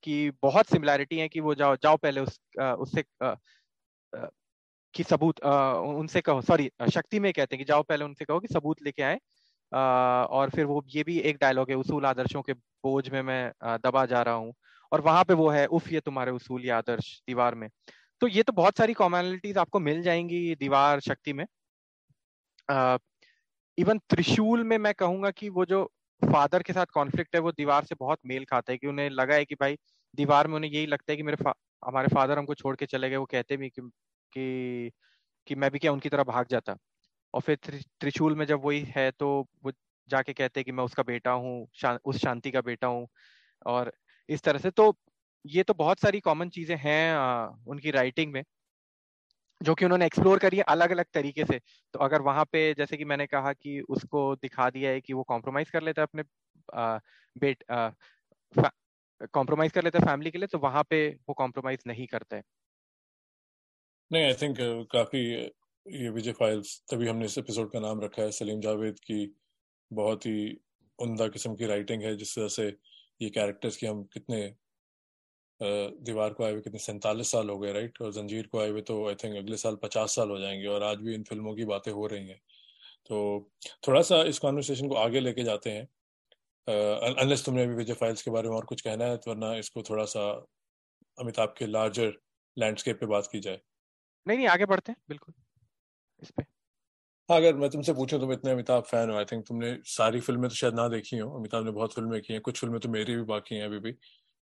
[0.04, 3.04] कि बहुत सिमिलैरिटी है कि वो जाओ जाओ पहले उस उससे
[4.94, 8.48] कि सबूत उनसे कहो। सॉरी शक्ति में कहते हैं कि जाओ पहले उनसे कहो कि
[8.48, 9.18] सबूत लेके आए।
[9.72, 12.52] और फिर वो ये भी एक डायलॉग है उसूल आदर्शों के
[12.84, 14.52] बोझ में मैं दबा जा रहा हूँ।
[14.92, 17.68] और वहाँ पे वो है उफ ये तुम्हारे उसूल या आदर्श दीवार में।
[18.22, 21.44] तो ये तो बहुत सारी कॉमनलिटीज आपको मिल जाएँगी दीवार शक्ति में।
[23.78, 25.84] इवन त्रिशूल में मैं कहूँगा कि वो जो
[26.22, 29.34] फादर के साथ कॉन्फ्लिक्ट है वो दीवार से बहुत मेल खाता है कि उन्हें लगा
[29.34, 29.76] है कि भाई
[30.14, 31.50] दीवार में उन्हें यही लगता है कि मेरे
[31.82, 33.82] हमारे फादर हमको छोड़ के चले गए। वो कहते भी कि
[34.32, 34.90] कि,
[35.46, 36.76] कि मैं भी क्या उनकी तरह भाग जाता।
[37.38, 37.56] और फिर
[38.00, 39.28] त्रिशूल में जब वही है तो
[39.64, 39.72] वो
[40.08, 43.06] जाके कहते हैं कि मैं उसका बेटा हूँ शा, उस शांति का बेटा हूँ
[43.66, 43.92] और
[44.28, 44.94] इस तरह से। तो
[45.44, 47.16] ये तो बहुत सारी कॉमन चीज़ें हैं
[47.66, 48.42] उनकी राइटिंग में
[49.60, 51.58] जो कि उन्होंने एक्सप्लोर करी है अलग अलग तरीके से।
[51.94, 55.22] तो अगर वहाँ पे जैसे कि मैंने कहा कि उसको दिखा दिया है कि वो
[55.24, 56.22] कॉम्प्रोमाइज कर लेता है अपने
[56.74, 56.98] आ,
[57.36, 57.64] बेट
[59.34, 62.42] कॉम्प्रोमाइज कर लेता है फैमिली के लिए तो वहाँ पे वो कॉम्प्रोमाइज नहीं करता। है
[64.10, 64.58] नहीं आई थिंक
[64.92, 65.20] काफ़ी
[65.90, 69.34] ये विजय फाइल्स, तभी हमने इस एपिसोड का नाम रखा है, सलीम जावेद की
[69.90, 70.56] बहुत ही
[70.98, 72.66] उमदा किस्म की राइटिंग है, जिस तरह से
[73.20, 74.40] ये कैरेक्टर्स की हम कितने
[75.60, 78.82] दीवार को आए हुए कितने सैंतालीस साल हो गए राइट और जंजीर को आए हुए
[78.82, 81.64] तो आई थिंक अगले साल पचास साल हो जाएँगे, और आज भी इन फ़िल्मों की
[81.64, 82.40] बातें हो रही हैं।
[83.10, 83.50] तो
[83.88, 85.84] थोड़ा सा इस कॉन्वर्सेशन को आगे लेके जाते हैं।
[86.68, 89.82] अनलेस तुमने अभी विजय फाइल्स के बारे में और कुछ कहना है तो वरना इसको
[89.82, 90.28] थोड़ा सा
[91.18, 92.12] अमिताभ के लार्जर
[92.56, 93.60] लैंडस्केप पे बात की जाए।
[94.26, 95.34] नहीं नहीं, आगे बढ़ते हैं, बिल्कुल।
[96.22, 96.42] इस पे।
[97.28, 100.48] हाँ अगर मैं तुमसे पूछूँ, तुम इतने अमिताभ फ़ैन हो आई थिंक तुमने सारी फ़िल्में
[100.50, 103.16] तो शायद ना देखी हो। अमिताभ ने बहुत फ़िल्में की हैं, कुछ फ़िल्में तो मेरी
[103.16, 103.92] भी बाकी हैं अभी भी।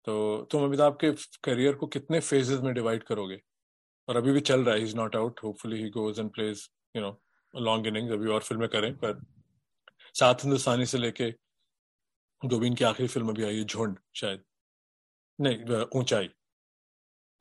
[0.07, 1.11] तो तुम अमिताभ के
[1.43, 3.39] करियर को कितने फेजेस में डिवाइड करोगे?
[4.07, 7.01] और अभी भी चल रहा है is not out hopefully he goes and plays you
[7.01, 7.19] know
[7.53, 9.21] long innings अभी और फ़िल्में करें, पर
[10.15, 11.31] सात हिंदुस्तानी से लेके
[12.41, 14.43] जो की आखिरी फ़िल्म अभी आई है, झुंड, शायद।
[15.39, 16.29] नहीं, ऊंचाई।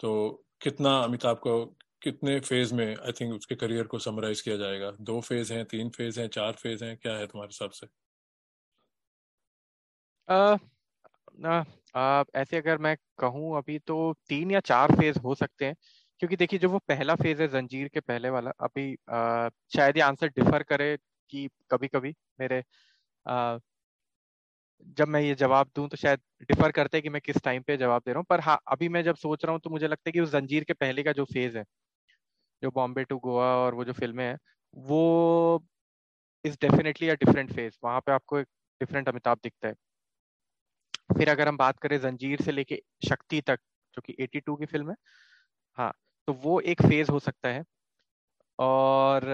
[0.01, 1.53] तो कितना अमिताभ को
[2.03, 4.91] कितने फ़ेज़ में आई थिंक उसके करियर को समराइज किया जाएगा?
[5.03, 7.87] दो फ़ेज़ हैं तीन फ़ेज़ हैं चार फ़ेज़ हैं क्या है तुम्हारे हिसाब से?
[12.35, 13.97] ऐसे अगर मैं कहूँ अभी तो
[14.29, 15.75] तीन या चार फ़ेज़ हो सकते हैं
[16.21, 20.03] क्योंकि देखिए जो वो पहला फ़ेज़ है जंजीर के पहले वाला अभी आ, शायद ये
[20.03, 20.97] आंसर डिफर करे
[21.33, 22.63] कि कभी कभी मेरे
[23.27, 23.59] आ,
[24.99, 27.77] जब मैं ये जवाब दूँ तो शायद डिफर करते हैं कि मैं किस टाइम पे
[27.77, 30.09] जवाब दे रहा हूँ पर हाँ अभी मैं जब सोच रहा हूँ तो मुझे लगता
[30.09, 31.65] है कि उस जंजीर के पहले का जो फ़ेज़ है
[32.63, 34.39] जो बॉम्बे टू गोवा और वो जो फ़िल्में हैं,
[34.75, 35.65] वो
[36.45, 38.49] is definitely a different phase वहाँ पे आपको एक
[38.81, 39.75] डिफरेंट अमिताभ दिखता है।
[41.11, 43.59] फिर अगर हम बात करें जंजीर से लेके शक्ति तक,
[43.95, 44.97] जो कि 82 की फ़िल्म है
[45.79, 45.93] हाँ
[46.29, 47.65] तो वो एक फ़ेज़ हो सकता है।
[48.59, 49.25] और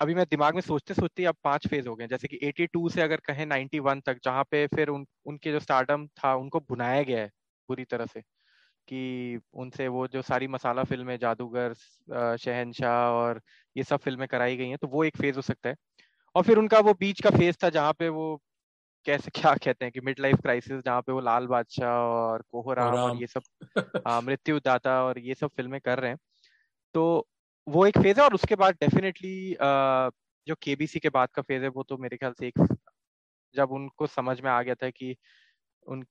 [0.00, 3.02] अभी मैं दिमाग में सोचते सोचते अब पाँच फ़ेज़ हो गए जैसे कि 82 से
[3.02, 7.20] अगर कहें 91 तक, जहाँ पे फिर उन, उनके जो स्टार्टम था, उनको बुनाया गया
[7.20, 7.30] है
[7.68, 8.22] पूरी तरह से।
[8.88, 11.74] कि उनसे वो जो सारी मसाला फ़िल्में जादूगर
[12.38, 13.40] शहनशाह और
[13.76, 15.76] ये सब फ़िल्में कराई गई हैं तो वो एक फ़ेज़ हो सकता है।
[16.34, 18.36] और फिर उनका वो बीच का फ़ेज़ था जहाँ पे वो
[19.06, 23.04] कैसे क्या कहते हैं कि मिड लाइफ क्राइसिस जहाँ पे वो लाल बादशाह और कोहराम
[23.04, 23.42] और ये सब
[24.24, 26.18] मृत्यु दाता और ये सब फ़िल्में कर रहे हैं।
[26.94, 27.28] तो
[27.66, 29.56] वो एक फ़ेज़ है और उसके बाद डेफिनेटली
[30.46, 32.58] जो केबीसी के बाद का फ़ेज़ है वो तो मेरे ख्याल से एक
[33.54, 35.16] जब उनको समझ में आ गया था कि
[35.86, 36.04] उन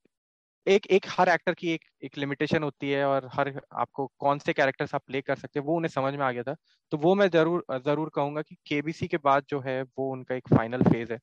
[0.67, 4.53] एक एक हर एक्टर की एक एक लिमिटेशन होती है और हर आपको कौन से
[4.53, 6.55] कैरेक्टर्स आप प्ले कर सकते हैं वो उन्हें समझ में आ गया था।
[6.91, 10.47] तो वो मैं ज़रूर ज़रूर कहूँगा कि केबीसी के बाद जो है वो उनका एक
[10.49, 11.19] फाइनल फ़ेज़ है।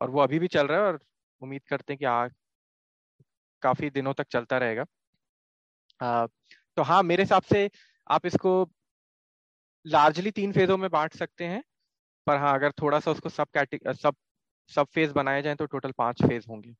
[0.00, 1.00] और वो अभी भी चल रहा है और
[1.42, 2.26] उम्मीद करते हैं कि आ
[3.62, 4.84] काफ़ी दिनों तक चलता रहेगा।
[6.00, 6.26] आ,
[6.76, 7.68] तो हाँ मेरे हिसाब से
[8.06, 8.52] आप इसको
[9.86, 11.62] लार्जली तीन फेजों में बांट सकते हैं
[12.26, 14.16] पर हाँ अगर थोड़ा सा उसको सब कैटेग सब
[14.70, 16.74] सब फ़ेज़ बनाए जाए तो टोटल पाँच फ़ेज़ होंगे।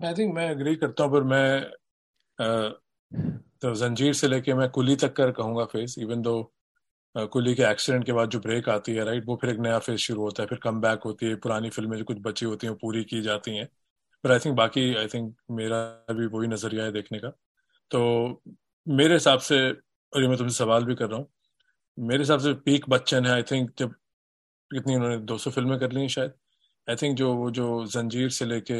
[0.00, 1.70] आई थिंक मैं एग्री करता हूँ, पर मैं
[3.62, 6.34] तो जंजीर से लेके मैं कुली तक कर कहूँगा फेस इवन दो
[7.14, 10.00] कुली के एक्सीडेंट के बाद जो ब्रेक आती है राइट वो फिर एक नया फ़ेज़
[10.00, 12.76] शुरू होता है, फिर कम बैक होती है, पुरानी फ़िल्में जो कुछ बची होती हैं
[12.76, 13.66] पूरी की जाती हैं।
[14.24, 15.82] पर आई थिंक बाकी आई थिंक मेरा
[16.12, 17.28] भी वही नज़रिया है देखने का।
[17.90, 18.42] तो
[18.86, 21.28] मेरे हिसाब से, और ये मैं तुमसे सवाल भी कर रहा हूँ,
[21.98, 23.92] मेरे हिसाब से पीक बच्चन है आई थिंक जब
[24.70, 26.32] कितनी उन्होंने 200 फ़िल्में कर ली शायद।
[26.88, 28.78] आई थिंक जो, वो जो जंजीर से लेके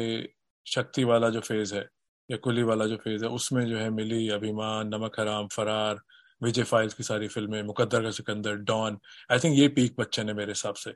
[0.65, 1.89] शक्ति वाला जो फ़ेज़ है,
[2.31, 5.99] या कुली वाला जो फ़ेज़ है, उसमें जो है मिली अभिमान, नमक हराम, फरार,
[6.43, 8.99] विजय फाइल्स की सारी फ़िल्में, Muqaddar ka Sikandar, don.
[9.31, 10.95] I think ये पीक बच्चन है मेरे हिसाब से।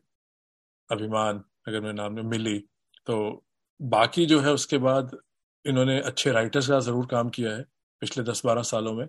[0.91, 2.59] अभिमान, अगर मैं नाम में मिली।
[3.05, 3.45] तो
[3.81, 5.17] बाकी जो है उसके बाद
[5.65, 7.65] इन्होंने अच्छे राइटर्स का ज़रूर काम किया है,
[8.01, 9.07] पिछले दस बारह सालों में।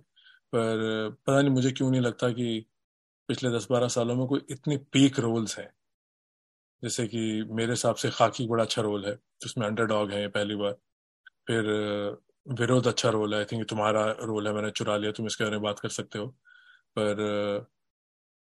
[0.55, 2.66] पर पता नहीं, मुझे क्यों नहीं लगता कि
[3.28, 5.70] पिछले दस बारह सालों में कोई इतनी पीक रोल्स हैं।
[6.83, 7.20] जैसे कि
[7.51, 10.72] मेरे हिसाब से खाकी बड़ा अच्छा रोल है, जिसमें अंडरडॉग है पहली बार।
[11.49, 11.64] फिर
[12.47, 15.57] विरोध अच्छा रोल है आई थिंक तुम्हारा रोल है, मैंने चुरा लिया, तुम इसके बारे
[15.57, 16.27] में बात कर सकते हो।
[16.99, 17.66] पर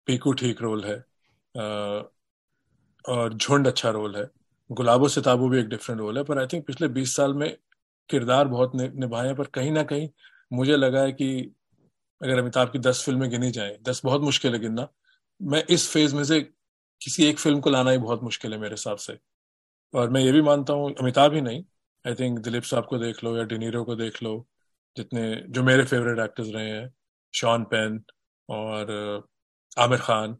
[0.08, 0.96] पीकू ठीक रोल है
[3.04, 4.28] और झुंड अच्छा रोल है।
[4.70, 7.56] गुलाबो सिताबो भी एक डिफरेंट रोल है, पर आई थिंक पिछले बीस साल में
[8.10, 10.08] किरदार बहुत निभाए हैं, पर कहीं ना कहीं
[10.50, 11.54] मुझे लगा है कि
[12.20, 14.88] अगर अमिताभ की दस फ़िल्में गिनी जाए, दस बहुत मुश्किल है गिनना,
[15.40, 16.40] मैं इस फ़ेज़ में से
[17.00, 19.18] किसी एक फ़िल्म को लाना ही बहुत मुश्किल है मेरे हिसाब से।
[19.94, 21.64] और मैं ये भी मानता हूँ, अमिताभ ही नहीं।
[22.04, 24.46] आई थिंक दिलीप साहब को देख लो या डिनीरो को देख लो,
[24.96, 26.94] जितने जो मेरे फेवरेट एक्टर्स रहे हैं
[27.34, 28.02] शॉन पेन
[28.48, 29.28] और
[29.78, 30.36] आमिर खान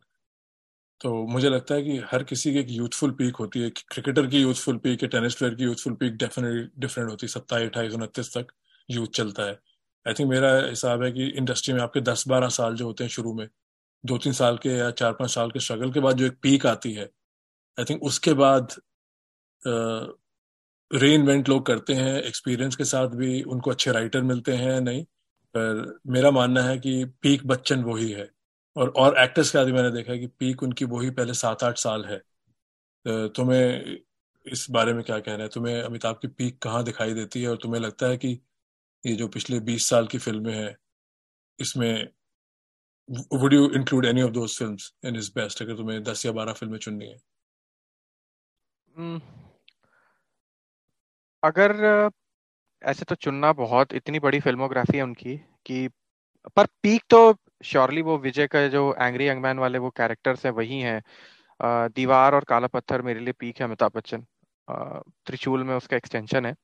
[1.01, 4.41] तो मुझे लगता है कि हर किसी की एक यूथफुल पीक होती है क्रिकेटर की
[4.41, 8.37] यूथफुल पीक है टेनिस प्लेयर की यूथफुल पीक डेफिनेटली डिफरेंट होती है, सत्ताईस, अट्ठाईस, उनतीस
[8.37, 8.53] तक
[8.89, 9.53] यूथ चलता है।
[10.07, 13.11] आई थिंक मेरा हिसाब है कि इंडस्ट्री में आपके दस बारह साल जो होते हैं
[13.11, 13.47] शुरू में
[14.05, 16.67] दो तीन साल के या चार पाँच साल के स्ट्रगल के बाद जो एक पीक
[16.67, 17.05] आती है
[17.79, 18.75] आई थिंक उसके बाद
[20.91, 25.05] री इन्वेंट लोग करते हैं एक्सपीरियंस के साथ भी उनको अच्छे राइटर मिलते हैं, नहीं?
[25.55, 28.29] पर मेरा मानना है कि पीक बच्चन वही है।
[28.77, 31.79] और और एक्टर्स के आदि मैंने देखा है कि पीक उनकी वही पहले सात आठ
[31.79, 32.21] साल है।
[33.29, 33.97] तुम्हें
[34.47, 35.49] इस बारे में क्या कहना है?
[35.49, 37.49] तुम्हें अमिताभ की पीक कहाँ दिखाई देती है?
[37.49, 38.39] और तुम्हें लगता है कि
[39.05, 40.77] ये जो पिछले बीस साल की फ़िल्में हैं,
[41.59, 42.09] इसमें
[43.11, 46.53] would you include any of those films in is best अगर तुम्हें दस या बारह
[46.53, 47.17] फ़िल्में चुननी है।
[48.95, 49.21] हम्म,
[51.43, 52.11] अगर
[52.83, 55.37] ऐसे तो चुनना बहुत इतनी बड़ी फिल्मोग्राफी है उनकी
[55.67, 55.89] कि
[56.57, 57.21] पर पीक तो
[57.65, 61.01] श्योरली वो विजय का जो एंग्री यंगमैन वाले वो कैरेक्टर्स हैं वही हैं।
[61.91, 64.25] दीवार और काला पत्थर मेरे लिए पीक है अमिताभ बच्चन।
[65.27, 66.55] त्रिशूल में उसका एक्सटेंशन है।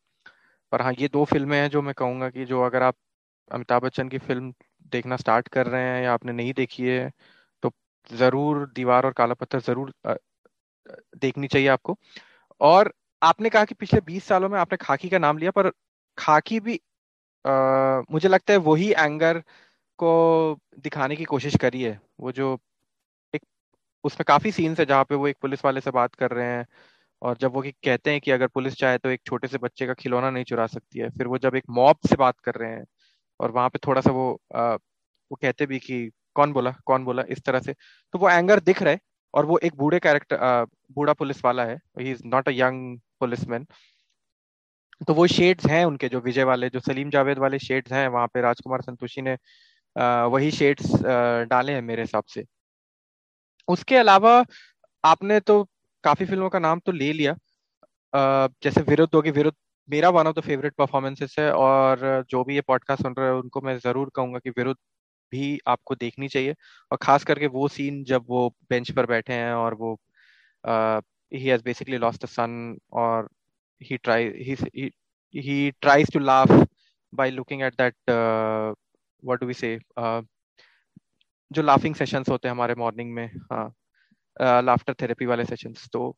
[0.72, 2.96] पर हाँ ये दो फ़िल्में हैं जो मैं कहूँगा कि जो अगर आप
[3.50, 4.52] अमिताभ बच्चन की फ़िल्म
[4.92, 7.10] देखना स्टार्ट कर रहे हैं या आपने नहीं देखी है
[7.62, 7.72] तो
[8.10, 9.92] ज़रूर दीवार और काला पत्थर ज़रूर
[11.16, 11.96] देखनी चाहिए आपको।
[12.60, 15.70] और आपने कहा कि पिछले बीस सालों में आपने खाकी का नाम लिया पर
[16.18, 16.80] खाकी भी
[17.44, 19.40] आ, मुझे लगता है वही एंगर
[19.98, 20.10] को
[20.80, 22.58] दिखाने की कोशिश करी है। वो जो
[23.34, 23.42] एक
[24.04, 26.66] उसमें काफ़ी सीन्स है जहाँ पे वो एक पुलिस वाले से बात कर रहे हैं
[27.22, 29.94] और जब वो कहते हैं कि अगर पुलिस चाहे तो एक छोटे से बच्चे का
[29.96, 32.84] खिलौना नहीं चुरा सकती है फिर वो जब एक मॉब से बात कर रहे हैं
[33.40, 37.22] और वहाँ पे थोड़ा सा वो आ, वो कहते भी कि कौन बोला कौन बोला
[37.30, 37.74] इस तरह से।
[38.14, 38.96] तो वो एंगर दिख रहा
[39.34, 40.66] और वो एक बूढ़े कैरेक्टर
[40.96, 43.66] बूढ़ा पुलिस वाला है। He is not a young policeman
[45.00, 48.26] तो वो शेड्स हैं उनके जो विजय वाले जो सलीम जावेद वाले शेड्स हैं वहाँ
[48.34, 49.36] पे राजकुमार संतोषी ने
[50.26, 50.92] वही शेड्स
[51.50, 52.44] डाले हैं मेरे हिसाब से।
[53.68, 54.44] उसके अलावा
[55.04, 55.62] आपने तो
[56.04, 57.34] काफ़ी फ़िल्मों का नाम तो ले लिया।
[58.62, 59.56] जैसे विरुद्ध होगी विरुद्ध
[59.90, 63.34] मेरा one of the favourite performances है और जो भी ये पॉडकास्ट सुन रहे हैं
[63.34, 64.78] उनको मैं ज़रूर कहूँगा कि विरुद्ध
[65.32, 66.54] भी आपको देखनी चाहिए।
[66.92, 69.94] और खास करके वो सीन जब वो बेंच पर बैठे हैं और वो
[71.34, 73.28] he has basically lost the son और
[73.80, 73.98] he,
[75.34, 76.68] he tries to laugh
[77.12, 78.74] by looking at that uh,
[79.22, 80.22] what do we say uh,
[81.52, 86.16] जो लाफिंग सेशंस होते हैं हमारे मॉर्निंग में हाँ लाफ्टर थेरेपी वाले सेशंस तो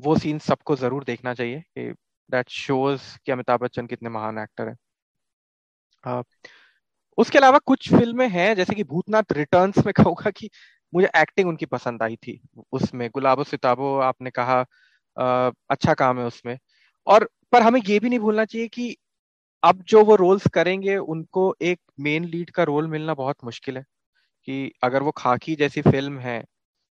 [0.00, 1.94] वो सीन सबको ज़रूर देखना चाहिए कि
[2.30, 4.76] दैट शोज़ कि अमिताभ बच्चन कितने महान एक्टर हैं।
[6.04, 6.24] uh,
[7.18, 10.50] उसके अलावा कुछ फ़िल्में हैं जैसे कि भूतनाथ रिटर्न्स में कहूँगा कि
[10.94, 12.40] मुझे एक्टिंग उनकी पसंद आई थी
[12.72, 14.62] उसमें गुलाबो सिताबो आपने कहा
[15.16, 16.58] uh, अच्छा काम है उसमें।
[17.06, 18.96] और पर हमें ये भी नहीं भूलना चाहिए कि
[19.62, 23.84] अब जो वो रोल्स करेंगे उनको एक मेन लीड का रोल मिलना बहुत मुश्किल है
[24.48, 26.44] कि अगर वो खाकी जैसी फ़िल्म है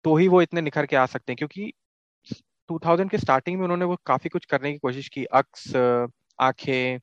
[0.06, 1.74] तो ही वो इतने निखर के आ सकते हैं क्योंकि
[2.70, 5.76] 2000 के स्टार्टिंग में उन्होंने वो काफ़ी कुछ करने की कोशिश की। अक्स,
[6.40, 7.00] आँखें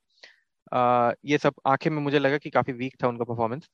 [1.25, 3.69] ये सब आँखें में मुझे लगा कि काफ़ी वीक था उनका परफॉर्मेंस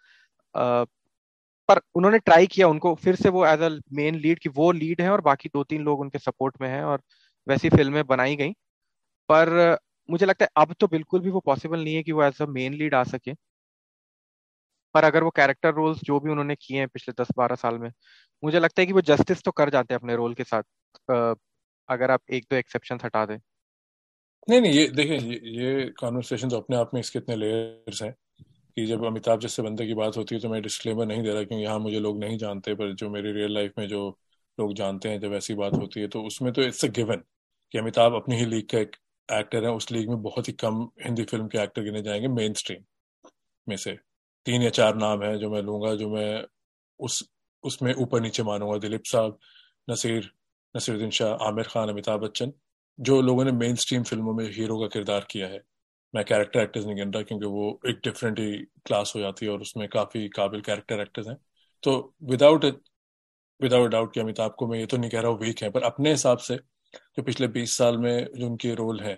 [1.70, 5.02] पर उन्होंने ट्राई किया उनको, फिर से वो एज अ मेन लीड कि वो लीड
[5.02, 7.02] है और बाकी दो तीन लोग उनके सपोर्ट में हैं और
[7.48, 8.52] वैसी फ़िल्में बनाई गई।
[9.30, 9.78] पर,
[10.10, 12.48] मुझे लगता है अब तो बिल्कुल भी वो पॉसिबल नहीं है कि वो एज अ
[12.50, 13.36] मेन लीड आ सके।
[14.96, 17.90] पर अगर वो कैरेक्टर रोल्स जो भी उन्होंने किए हैं पिछले दस बारह साल में,
[18.44, 20.64] मुझे लगता है कि वो जस्टिस तो कर जाते हैं अपने रोल के साथ।
[21.90, 23.38] अगर आप एक दो एक्सेप्शन हटा दें।
[24.48, 28.12] नहीं नहीं ये देखिए ये, ये कॉन्वर्सेशन तो अपने आप में इसके इतने लेयर्स हैं
[28.78, 31.44] कि जब अमिताभ जैसे बंदे की बात होती है तो मैं डिस्क्लेमर नहीं दे रहा
[31.44, 34.08] क्योंकि यहाँ मुझे लोग नहीं जानते पर जो मेरी रियल लाइफ में जो
[34.58, 37.24] लोग जानते हैं जब ऐसी बात होती है तो उसमें तो इट्स अ गिवन
[37.74, 38.96] कि अमिताभ अपनी ही लीग का एक
[39.30, 42.54] एक्टर है। उस लीग में बहुत ही कम हिंदी फ़िल्म के एक्टर गिने जाएँगे मेन
[42.54, 42.84] स्ट्रीम
[43.68, 43.94] में से।
[44.46, 46.44] तीन या चार नाम है जो मैं लूँगा जो मैं
[47.00, 47.24] उस
[47.64, 49.38] उसमें ऊपर नीचे मानूँगा। दिलीप साहब
[49.90, 50.32] नसीर
[50.76, 52.54] नसीरुद्दीन शाह, आमिर खान, अमिताभ बच्चन,
[53.00, 55.62] जो लोगों ने मेन स्ट्रीम फ़िल्मों में हीरो का किरदार किया है।
[56.14, 58.52] मैं कैरेक्टर एक्टर्स नहीं गिन रहा क्योंकि वो एक डिफरेंट ही
[58.86, 61.38] क्लास हो जाती है और उसमें काफ़ी काबिल कैरेक्टर एक्टर्स हैं।
[61.84, 62.66] तो विदाउट
[63.60, 65.84] विदाउट डाउट कि अमिताभ को मैं ये तो नहीं कह रहा हूँ वीक है, पर
[65.84, 66.56] अपने हिसाब से
[67.18, 69.18] जो पिछले बीस साल में जो उनके रोल है,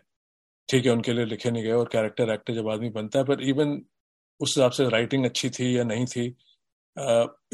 [0.70, 3.41] ठीक है, उनके लिए लिखे नहीं गए और कैरेक्टर एक्टर जब आदमी बनता है, पर
[3.43, 3.82] इवन
[4.41, 6.26] उस हिसाब से राइटिंग अच्छी थी या नहीं थी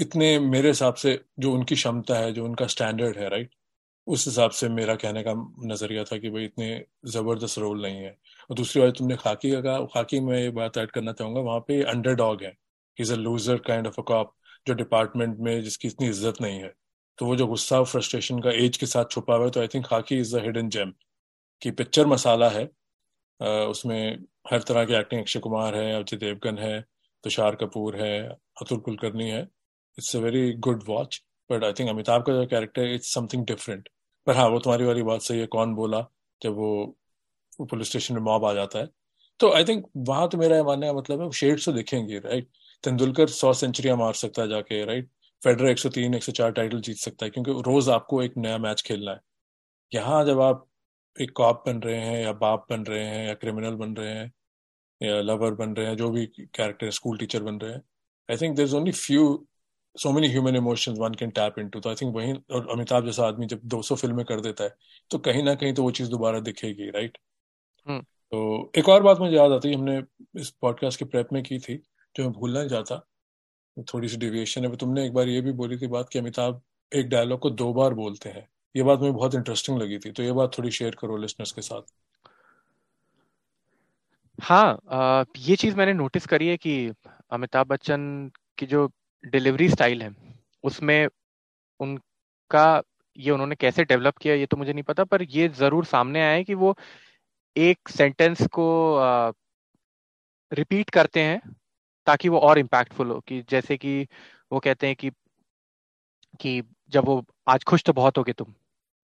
[0.01, 3.55] इतने मेरे हिसाब से जो उनकी क्षमता है, जो उनका स्टैंडर्ड है राइट
[4.07, 5.33] उस हिसाब से मेरा कहने का
[5.65, 6.69] नज़रिया था कि भाई इतने
[7.07, 8.11] ज़बरदस्त रोल नहीं है।
[8.49, 11.81] और दूसरी बात, तुमने खाकी का, खाकी में ये बात ऐड करना चाहूँगा, वहाँ पे
[11.85, 12.53] अंडर डॉग है।
[12.97, 14.33] Is a loser kind of a cop
[14.67, 16.73] जो डिपार्टमेंट में जिसकी इतनी इज़्ज़त नहीं है।
[17.19, 19.67] तो वो जो गुस्सा और फ्रस्ट्रेशन का एज के साथ छुपा हुआ है तो I
[19.67, 20.93] think hockey is the hidden gem
[21.61, 22.63] की पिक्चर मसाला है।
[23.39, 24.17] उसमें
[24.51, 26.79] हर तरह की एक्टिंग अक्षय कुमार है, अजय देवगन है,
[27.23, 28.19] तुषार कपूर है,
[28.61, 31.21] अतुल कुलकर्णी है। It's a very good watch
[31.51, 33.89] but I think Amitabh का जो कैरेक्टर इट्स समथिंग डिफरेंट
[34.27, 36.05] पर हाँ वो तुम्हारी वाली बात सही है कौन बोला
[36.41, 36.97] जब वो,
[37.61, 38.87] पुलिस स्टेशन में मॉब आ जाता है।
[39.39, 42.49] तो आई थिंक वहाँ तो मेरा मानने का मतलब है शेड्स तो दिखेंगे राइट
[42.83, 45.09] तेंदुलकर सौ सेंचुरियाँ मार सकता है जाके राइट
[45.41, 49.19] फेडर 103 104 टाइटल जीत सकता है क्योंकि रोज आपको एक नया मैच खेलना है।
[49.91, 50.67] यहाँ जब आप
[51.15, 54.31] एक कॉप बन रहे हैं या बाप बन रहे हैं या क्रिमिनल बन रहे हैं
[55.01, 57.81] या लवर बन रहे हैं जो भी कैरेक्टर स्कूल टीचर बन रहे हैं
[58.29, 59.23] I think there is only few
[59.95, 63.27] so many human emotions one can tap into तो आई थिंक वही और अमिताभ जैसा
[63.27, 64.75] आदमी जब 200 फ़िल्में कर देता है
[65.11, 67.17] तो कहीं ना कहीं तो वो चीज़ दोबारा दिखेगी राइट
[67.87, 70.01] हम्म। तो एक और बात मुझे याद आती है हमने
[70.35, 71.75] इस पॉडकास्ट की प्रेप में की थी
[72.15, 73.01] जो मैं भूलना चाहता
[73.93, 76.61] थोड़ी सी डिविएशन है तुमने एक बार ये भी बोली थी बात कि अमिताभ
[76.91, 80.23] एक डायलॉग को दो बार बोलते हैं। ये बात मुझे बहुत इंटरेस्टिंग लगी थी तो
[80.23, 81.81] ये बात थोड़ी शेयर करो लिसनर्स के साथ।
[84.39, 86.91] हाँ आ, ये चीज़ मैंने नोटिस करी है कि
[87.31, 88.87] अमिताभ बच्चन की जो
[89.23, 90.13] डिलीवरी स्टाइल है।
[90.63, 91.07] उसमें
[91.79, 92.81] उनका
[93.17, 96.41] ये उन्होंने कैसे डेवलप किया ये तो मुझे नहीं पता, पर ये ज़रूर सामने आया
[96.43, 96.75] कि वो
[97.55, 98.67] एक सेंटेंस को
[100.51, 101.39] रिपीट करते हैं
[102.07, 104.07] ताकि वो और इम्पैक्टफुल हो कि जैसे कि
[104.51, 105.11] वो कहते हैं कि
[106.39, 106.61] कि
[106.91, 108.53] जब वो, आज खुश तो बहुत होगे तुम,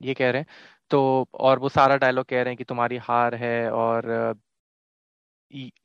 [0.02, 0.48] ये कह रहे हैं।
[0.92, 4.36] तो और वो सारा डायलॉग कह रहे हैं कि तुम्हारी हार है और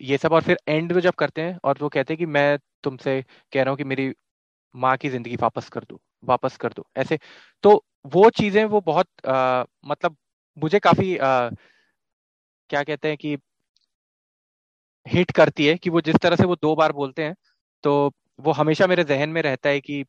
[0.00, 2.58] ये सब और फिर एंड में जब करते हैं और वो कहते हैं कि मैं
[2.84, 3.20] तुमसे
[3.52, 4.12] कह रहा हूँ कि मेरी
[4.74, 7.18] माँ की ज़िंदगी वापस कर दो वापस कर दो ऐसे।
[7.64, 10.16] तो वो चीज़ें वो बहुत आ, मतलब
[10.56, 11.50] मुझे काफ़ी आ,
[12.70, 13.36] क्या कहते हैं कि
[15.06, 17.34] हिट करती है कि वो जिस तरह से वो दो बार बोलते हैं
[17.84, 17.94] तो
[18.38, 20.04] वो हमेशा मेरे जहन में रहता है कि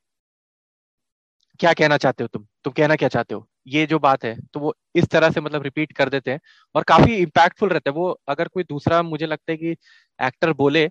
[1.60, 2.46] क्या कहना चाहते हो तुम?
[2.64, 3.48] तुम कहना क्या चाहते हो?
[3.68, 6.40] ये जो बात है तो वो इस तरह से मतलब रिपीट कर देते हैं
[6.76, 9.76] और काफ़ी इम्पैक्टफुल रहता है। वो अगर कोई दूसरा मुझे लगता है कि
[10.20, 10.86] एक्टर बोले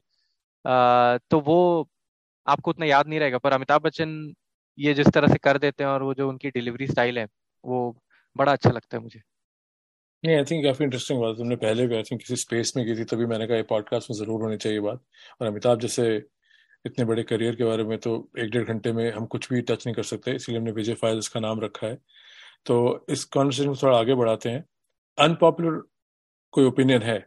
[0.65, 1.89] आ, तो वो
[2.47, 4.33] आपको उतना याद नहीं रहेगा, पर अमिताभ बच्चन
[4.79, 7.27] ये जिस तरह से कर देते हैं और वो जो उनकी डिलीवरी स्टाइल है,
[7.65, 7.97] वो
[8.37, 9.21] बड़ा अच्छा लगता है मुझे।
[10.25, 12.95] नहीं आई थिंक काफ़ी इंटरेस्टिंग बात तुमने पहले भी आई थिंक किसी स्पेस में की
[12.95, 15.01] थी, तभी मैंने कहा ये पॉडकास्ट में ज़रूर होनी चाहिए बात।
[15.41, 16.05] और अमिताभ जैसे
[16.85, 19.87] इतने बड़े करियर के बारे में तो एक डेढ़ घंटे में हम कुछ भी टच
[19.87, 21.99] नहीं कर सकते, इसलिए हमने विजय फाइल्स का नाम रखा है।
[22.67, 24.65] तो इस कॉन्वर्सेशन को थोड़ा आगे बढ़ाते हैं।
[25.19, 25.83] अनपॉपुलर
[26.55, 27.19] कोई ओपिनियन है?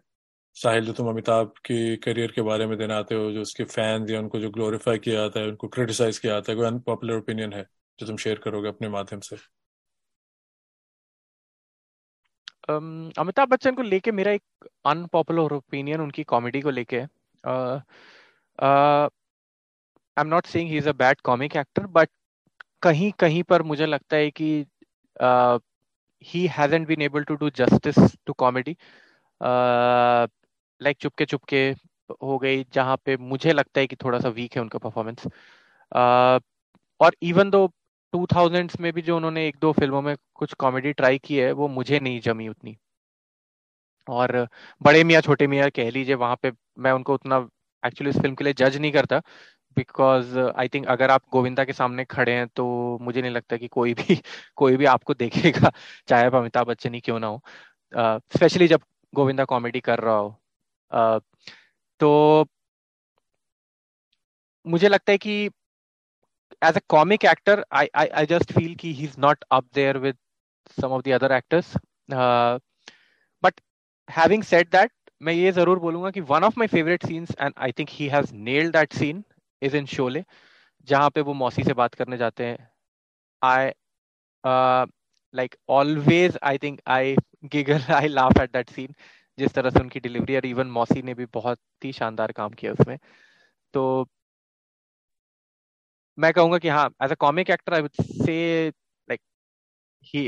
[0.56, 4.10] साहिल जो तुम अमिताभ के करियर के बारे में देना आते हो, जो उसके फैंस
[4.12, 7.54] या उनको जो ग्लोरीफाई किया जाता है, उनको क्रिटिसाइज किया जाता है, कोई अनपॉपुलर ओपिनियन
[7.54, 7.64] है
[8.00, 9.38] जो तुम शेयर करोगे अपने माध्यम से?
[12.70, 17.80] अमिताभ बच्चन को लेके मेरा एक अनपॉपुलर ओपिनियन उनकी कॉमेडी को लेके I
[20.18, 22.10] am not saying he is a bad comic actor but
[22.82, 24.50] कहीं कहीं पर मुझे लगता है कि
[26.26, 27.96] he hasn't been able to do justice
[28.26, 28.76] to comedy
[30.82, 31.70] like Chupke Chupke
[32.24, 35.28] हो गई जहाँ पे मुझे लगता है कि थोड़ा सा वीक है उनका परफॉर्मेंस
[37.00, 37.68] और इवन दो
[38.14, 41.52] टू थाउजेंड्स में भी जो उन्होंने एक दो फ़िल्मों में कुछ कॉमेडी ट्राई की है
[41.54, 42.78] वो मुझे नहीं जमी उतनी.
[44.08, 44.48] और
[44.82, 47.38] बड़े मियाँ छोटे मियाँ कह लीजिए वहाँ पे मैं उनको उतना
[47.84, 49.20] एक्चुअली इस फ़िल्म के लिए जज नहीं करता
[49.78, 52.66] बिकॉज़ आई थिंक अगर आप गोविंदा के सामने खड़े हैं तो
[53.02, 54.16] मुझे नहीं लगता कि कोई भी
[54.56, 55.72] कोई भी आपको देखेगा
[56.08, 57.42] चाहे आप अमिताभ बच्चन ही क्यों ना हो.
[58.36, 58.82] स्पेशली uh, जब
[59.14, 60.40] गोविंदा कॉमेडी कर रहा हो.
[60.92, 62.46] तो
[64.66, 65.50] मुझे लगता है कि
[66.62, 70.16] as a comic actor, I, I, I just feel ki he's not up there with
[70.78, 71.76] some of the other actors.
[72.10, 72.60] Uh,
[73.44, 73.60] but
[74.10, 77.72] having said that, मैं ये ज़रूर बोलूँगा कि one of my favourite scenes and I
[77.72, 79.24] think he has nailed that scene
[79.62, 80.24] is in Sholay
[80.88, 82.68] जहाँ पे वो मौसी से बात करने जाते हैं
[83.42, 83.72] I
[85.34, 87.16] like always I think I
[87.54, 88.94] giggle I laugh at that scene
[89.40, 92.72] जिस तरह से उनकी डिलीवरी और इवन मौसी ने भी बहुत ही शानदार काम किया
[92.72, 92.98] उसमें।
[93.74, 94.08] तो
[96.20, 98.68] मैं कहूँगा कि हाँ as a comic actor I would say
[99.10, 99.22] like
[100.04, 100.28] he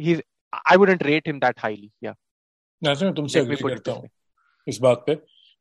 [0.00, 0.20] he
[0.66, 2.14] I wouldn't rate him that highly या
[2.82, 4.08] मैं तुमसे एग्री करता हूँ
[4.68, 5.14] इस बात पे।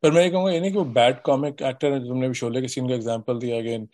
[0.03, 2.61] पर मैं ये कहूँगा ये नहीं कि वो बैड कॉमिक एक्टर है तुमने भी शोले
[2.61, 3.87] के सीन का एग्जांपल दिया अगेन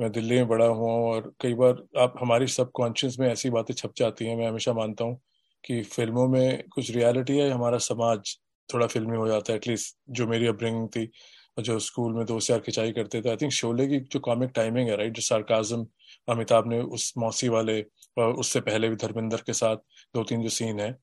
[0.00, 3.50] मैं दिल्ली में बड़ा हुआ हूँ और कई बार आप हमारी सब कॉन्शियस में ऐसी
[3.50, 5.20] बातें छप जाती हैं मैं हमेशा मानता हूँ।
[5.64, 8.36] कि फ़िल्मों में कुछ रियलिटी है हमारा समाज
[8.68, 11.10] थोड़ा फिल्मी हो जाता है एटलीस्ट जो मेरी अपब्रिंगिंग थी
[11.58, 14.88] जो स्कूल में दोस्त यार खिंचाई करते थे आई थिंक शोले की जो कॉमिक टाइमिंग
[14.88, 15.86] है राइट जो सार्काजम
[16.28, 17.80] अमिताभ ने उस मौसी वाले
[18.16, 19.76] और उससे पहले भी धर्मेंद्र के साथ
[20.14, 20.96] दो तीन जो सीन है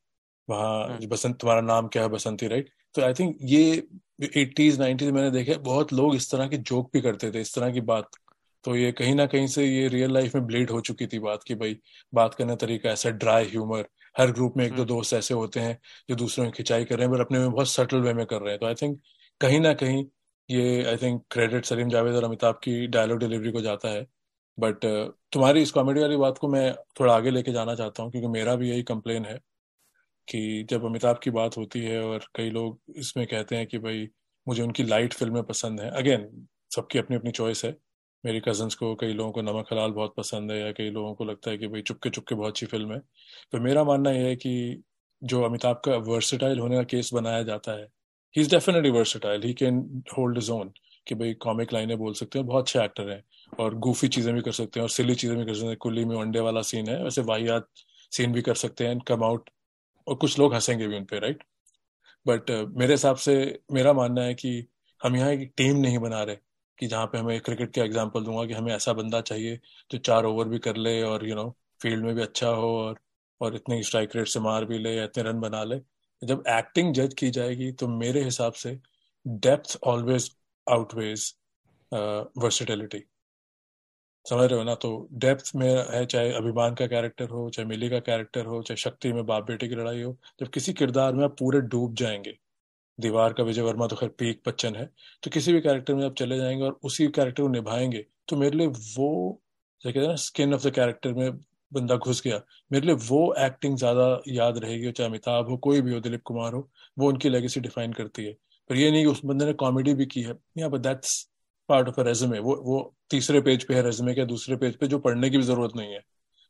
[0.47, 3.63] वहाँ हम्म। बसंत तुम्हारा नाम क्या है बसंती राइट तो आई थिंक ये
[4.35, 7.71] एट्टीज नाइनटीज मैंने देखे बहुत लोग इस तरह की जोक भी करते थे इस तरह
[7.71, 8.09] की बात
[8.65, 11.43] तो ये कहीं ना कहीं से ये रियल लाइफ में ब्लीड हो चुकी थी बात
[11.43, 11.77] की भाई
[12.13, 13.87] बात करने तरीका ऐसा ड्राई ह्यूमर
[14.20, 16.97] हर ग्रुप में एक दो हम्म। दोस्त ऐसे होते हैं जो दूसरों की खिंचाई कर
[16.97, 19.01] रहे हैं पर अपने में बहुत सटल वे में कर रहे हैं। तो आई थिंक
[19.41, 20.05] कहीं ना कहीं
[20.49, 24.07] ये I think credit Salim Javed और अमिताभ की डायलॉग डिलीवरी को जाता है।
[24.59, 28.11] बट uh, तुम्हारी इस कॉमेडी वाली बात को मैं थोड़ा आगे लेके जाना चाहता हूँ
[28.11, 29.39] क्योंकि मेरा भी यही कंप्लेन है
[30.28, 34.07] कि जब अमिताभ की बात होती है और कई लोग इसमें कहते हैं कि भाई
[34.47, 37.72] मुझे उनकी लाइट फ़िल्में पसंद हैं। अगेन सबकी अपनी अपनी चॉइस है।
[38.26, 41.26] मेरी कजन्स को कई लोगों को नमक हलाल बहुत पसंद है या कई लोगों को
[41.26, 42.99] लगता है कि भाई चुपके चुपके बहुत अच्छी फ़िल्म है
[43.51, 44.84] तो मेरा मानना यह है कि
[45.23, 47.88] जो अमिताभ का वर्सिटाइल होने का केस बनाया जाता है
[48.36, 49.41] he's definitely versatile.
[49.41, 49.82] He can
[50.17, 50.69] hold his own.
[51.07, 53.23] कि भाई कॉमिक लाइनें बोल सकते हैं, बहुत अच्छे एक्टर हैं
[53.59, 56.05] और गूफी चीज़ें भी कर सकते हैं और सिली चीज़ें भी कर सकते हैं कुल्ली
[56.05, 57.67] में अंडे वाला सीन है, वैसे वाहियात
[58.11, 59.49] सीन भी कर सकते हैं कम आउट
[60.07, 61.43] और कुछ लोग हंसेंगे भी उनपे राइट
[62.28, 64.65] बट मेरे हिसाब से मेरा मानना है कि
[65.03, 66.38] हम यहाँ एक टीम नहीं बना रहे
[66.80, 69.59] कि जहाँ पे हमें क्रिकेट का एग्ज़ाम्पल दूँगा कि हमें ऐसा बंदा चाहिए
[69.91, 71.49] जो चार ओवर भी कर ले और यू नो
[71.82, 72.99] फ़ील्ड में भी अच्छा हो और
[73.41, 75.80] और इतनी स्ट्राइक रेट से मार भी ले या इतने रन बना ले।
[76.21, 78.80] जब एक्टिंग जज की जाएगी तो मेरे हिसाब से
[79.26, 80.32] डेप्थ ऑलवेज
[80.67, 81.34] आउटवेज
[81.91, 83.03] वर्सिटिलिटी
[84.26, 84.73] समझ रहे हो ना?
[84.76, 88.78] तो डेप्थ में है चाहे अभिमान का कैरेक्टर हो, चाहे मिली का कैरेक्टर हो, चाहे
[88.78, 92.38] शक्ति में बाप बेटे की लड़ाई हो, जब किसी किरदार में आप पूरे डूब जाएँगे
[92.97, 94.85] दीवार का विजय वर्मा तो खैर पीक बच्चन है।
[95.23, 98.57] तो किसी भी कैरेक्टर में आप चले जाएँगे और उसी कैरेक्टर को निभाएँगे तो मेरे
[98.57, 99.41] लिए वो
[99.83, 101.31] कहते हैं ना स्किन ऑफ़ द कैरेक्टर में
[101.71, 102.41] बंदा घुस गया।
[102.71, 106.53] मेरे लिए वो एक्टिंग ज़्यादा याद रहेगी, चाहे अमिताभ हो, कोई भी हो, दिलीप कुमार
[106.53, 108.33] हो, वो उनकी लेगेसी डिफाइन करती है।
[108.69, 111.21] पर ये नहीं कि उस बंदे ने कॉमेडी भी की है। या but that's
[111.69, 114.87] part of a resume वो वो तीसरे पेज पे है रेजमे के, दूसरे पेज पे,
[114.87, 116.01] जो पढ़ने की भी ज़रूरत नहीं है।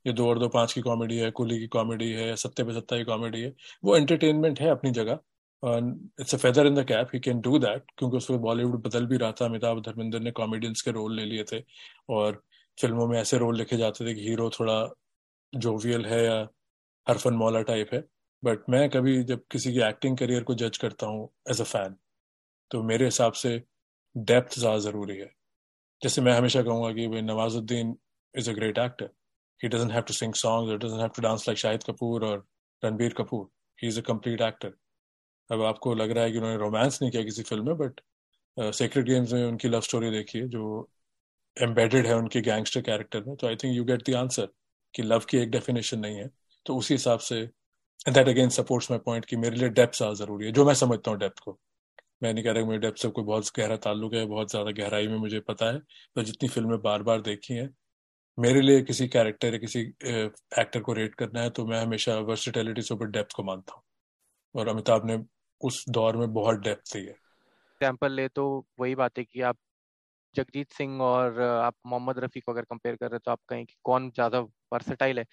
[0.06, 2.98] ये दो और दो पाँच की कॉमेडी है, कुली की कॉमेडी है सत्ते पे सत्ता
[2.98, 5.20] की कॉमेडी है। वो एंटरटेनमेंट है अपनी जगह
[5.64, 9.18] it's a feather in the cap he can do that क्योंकि उसमें बॉलीवुड बदल भी
[9.18, 11.64] रहा था। अमिताभ धर्मेंद्र ने कॉमेडियंस के रोल ले लिए थे,
[12.10, 12.42] और
[12.78, 14.78] फ़िल्मों में ऐसे रोल लिखे जाते थे कि हीरो थोड़ा
[15.54, 16.38] जोवियल है या
[17.08, 18.04] हरफन मौला टाइप है।
[18.44, 21.96] बट मैं कभी जब किसी की एक्टिंग करियर को जज करता हूँ एज अ फ़ैन
[22.72, 23.58] तो मेरे हिसाब से
[24.16, 25.32] डेप्थ ज़्यादा ज़रूरी है।
[26.02, 27.96] जैसे मैं हमेशा कहूँगा कि भाई Nawazuddin
[28.36, 29.10] is a great actor
[29.62, 32.46] he doesn't have to sing songs doesn't have to dance like Shahid Kapoor और
[32.84, 33.48] Ranbir Kapoor.
[33.80, 34.74] He is a complete actor
[35.50, 38.02] अब आपको लग रहा है कि उन्होंने रोमांस नहीं किया किसी फ़िल्म में बट
[38.58, 40.90] सेक्रेट गेम्स में उनकी लव स्टोरी देखी है, जो
[41.58, 44.48] एम्बेडेड है उनके गैंगस्टर कैरेक्टर में। तो I think you get the answer
[44.94, 46.30] कि लव की एक डेफिनेशन नहीं है।
[46.66, 47.42] तो उसी हिसाब से
[48.08, 51.12] that again supports my point कि मेरे लिए डेप्थ ज़्यादा ज़रूरी है, जो मैं समझता
[51.12, 51.58] हूँ डेप्थ को।
[52.24, 55.08] मैं नहीं कह रहा मेरे डेप्थ से कोई बहुत गहरा ताल्लुक है, बहुत ज़्यादा गहराई
[55.08, 55.80] में मुझे पता है
[56.16, 57.70] तो जितनी फ़िल्में बार बार देखी हैं,
[58.38, 62.82] मेरे लिए किसी कैरेक्टर या किसी एक्टर को रेट करना है तो मैं हमेशा वर्सिटेलिटी
[62.82, 63.84] से ऊपर डेप्थ को मानता हूँ।
[64.56, 65.18] और अमिताभ ने
[65.62, 69.58] उस दौर में बहुत डेप्थ दी है। एग्ज़ाम्पल ले तो वही बात है कि आप
[70.36, 73.76] जगजीत सिंह और, आप मोहम्मद रफी को अगर कंपेयर कर रहे तो आप कहें कि
[73.84, 74.40] कौन ज़्यादा
[74.74, 75.26] वर्सेटाइल है।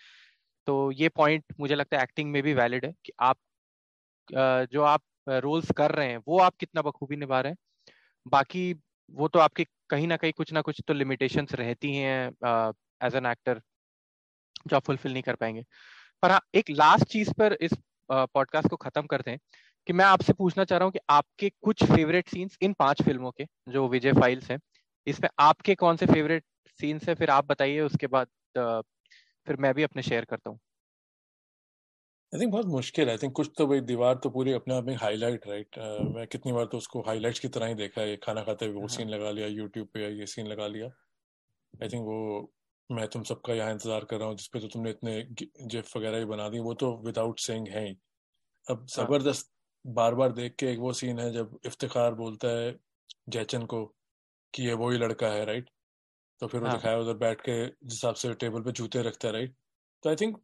[0.66, 3.38] तो ये पॉइंट मुझे लगता है एक्टिंग में भी वैलिड है कि आप
[4.28, 7.58] जो आप रोल्स कर रहे हैं, वो आप कितना बखूबी निभा रहे हैं।
[8.26, 8.72] बाकी
[9.10, 12.26] वो तो आपके कहीं ना कहीं कुछ ना कुछ तो लिमिटेशंस रहती हैं
[13.00, 13.60] एज एन एक्टर
[14.66, 15.64] जो आप फुलफिल नहीं कर पाएँगे।
[16.22, 17.72] पर हाँ एक लास्ट चीज़ पर इस
[18.08, 19.38] पॉडकास्ट को खत्म करते हैं।
[19.86, 23.30] कि मैं आपसे पूछना चाह रहा हूँ कि आपके कुछ फेवरेट सीन्स इन पाँच फ़िल्मों
[23.30, 24.58] के जो विजय फाइल्स हैं
[25.06, 26.44] इसमें आपके कौन से फेवरेट
[26.80, 28.28] सीन्स है फिर आप बताइए उसके बाद
[29.46, 30.58] फिर मैं भी अपने शेयर करता हूँ।
[32.32, 34.84] आई थिंक बहुत मुश्किल है। आई थिंक कुछ तो भाई दीवार तो पूरी अपने आप
[34.84, 35.78] में हाईलाइट राइट
[36.14, 38.88] मैं कितनी बार तो उसको हाईलाइट्स की तरह ही देखा है। खाना खाते हुए वो
[38.88, 40.86] सीन हाँ। लगा लिया यूट्यूब पे ये सीन लगा लिया।
[41.74, 42.52] आई थिंक वो
[42.90, 45.22] मैं तुम सबका यहाँ इंतज़ार कर रहा हूँ जिसपे तो तुमने इतने
[45.66, 47.92] जिफ वगैरह ही बना दी वो तो विदाउट सेइंग है ही।
[48.66, 49.50] अब हाँ। ज़बरदस्त
[49.84, 52.74] बार बार देख के एक वो सीन है जब इफ्तिखार बोलता है
[53.28, 53.84] जयचन को
[54.54, 55.70] कि ये वही लड़का है राइट
[56.40, 56.70] तो फिर वो हाँ.
[56.70, 59.56] दिखाया उधर बैठ के जिस हिसाब से टेबल पे जूते रखता है राइट
[60.02, 60.38] तो आई थिंक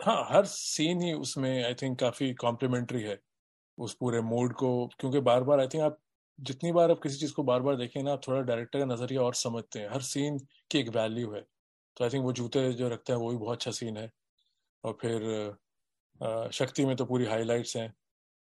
[0.00, 3.18] हाँ हर सीन ही उसमें आई थिंक काफ़ी कॉम्प्लीमेंट्री है
[3.78, 5.98] उस पूरे मूड को क्योंकि बार बार आई थिंक आप
[6.38, 9.22] जितनी बार आप किसी चीज़ को बार बार देखें ना आप थोड़ा डायरेक्टर का नज़रिया
[9.22, 10.38] और समझते हैं। हर सीन
[10.70, 11.40] की एक वैल्यू है।
[11.96, 14.10] तो आई थिंक वो जूते जो रखते हैं वो भी बहुत अच्छा सीन है।
[14.84, 15.56] और फिर
[16.54, 17.92] शक्ति में तो पूरी हाईलाइट्स हैं।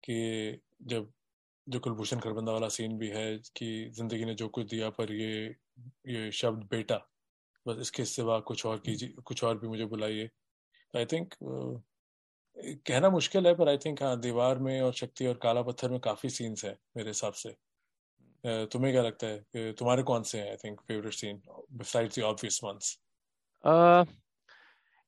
[0.05, 1.11] कि जब
[1.67, 5.55] जो कुलभूषण खरबंदा वाला सीन भी है कि ज़िंदगी ने जो कुछ दिया पर ये
[6.09, 6.97] ये शब्द बेटा,
[7.67, 10.29] बस इसके सिवा कुछ और कीजिए, कुछ और भी मुझे बुलाइए।
[10.95, 11.35] आई थिंक
[12.87, 16.01] कहना मुश्किल है पर आई थिंक हाँ दीवार में और शक्ति और काला पत्थर में
[16.01, 17.55] काफ़ी सीन्स हैं मेरे हिसाब से।
[18.45, 21.41] तुम्हें क्या लगता है तुम्हारे कौन से हैं I think favourite scene
[21.73, 22.97] besides the obvious ones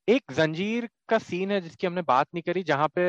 [0.09, 3.03] एक जंजीर का सीन है जिसकी हमने बात नहीं करी, जहाँ पे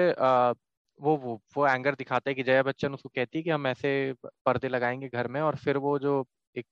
[1.00, 3.92] वो वो वो एंगर दिखाता है कि जया बच्चन उसको कहती है कि हम ऐसे
[4.46, 6.68] पर्दे लगाएँगे घर में और फिर वो जो एक,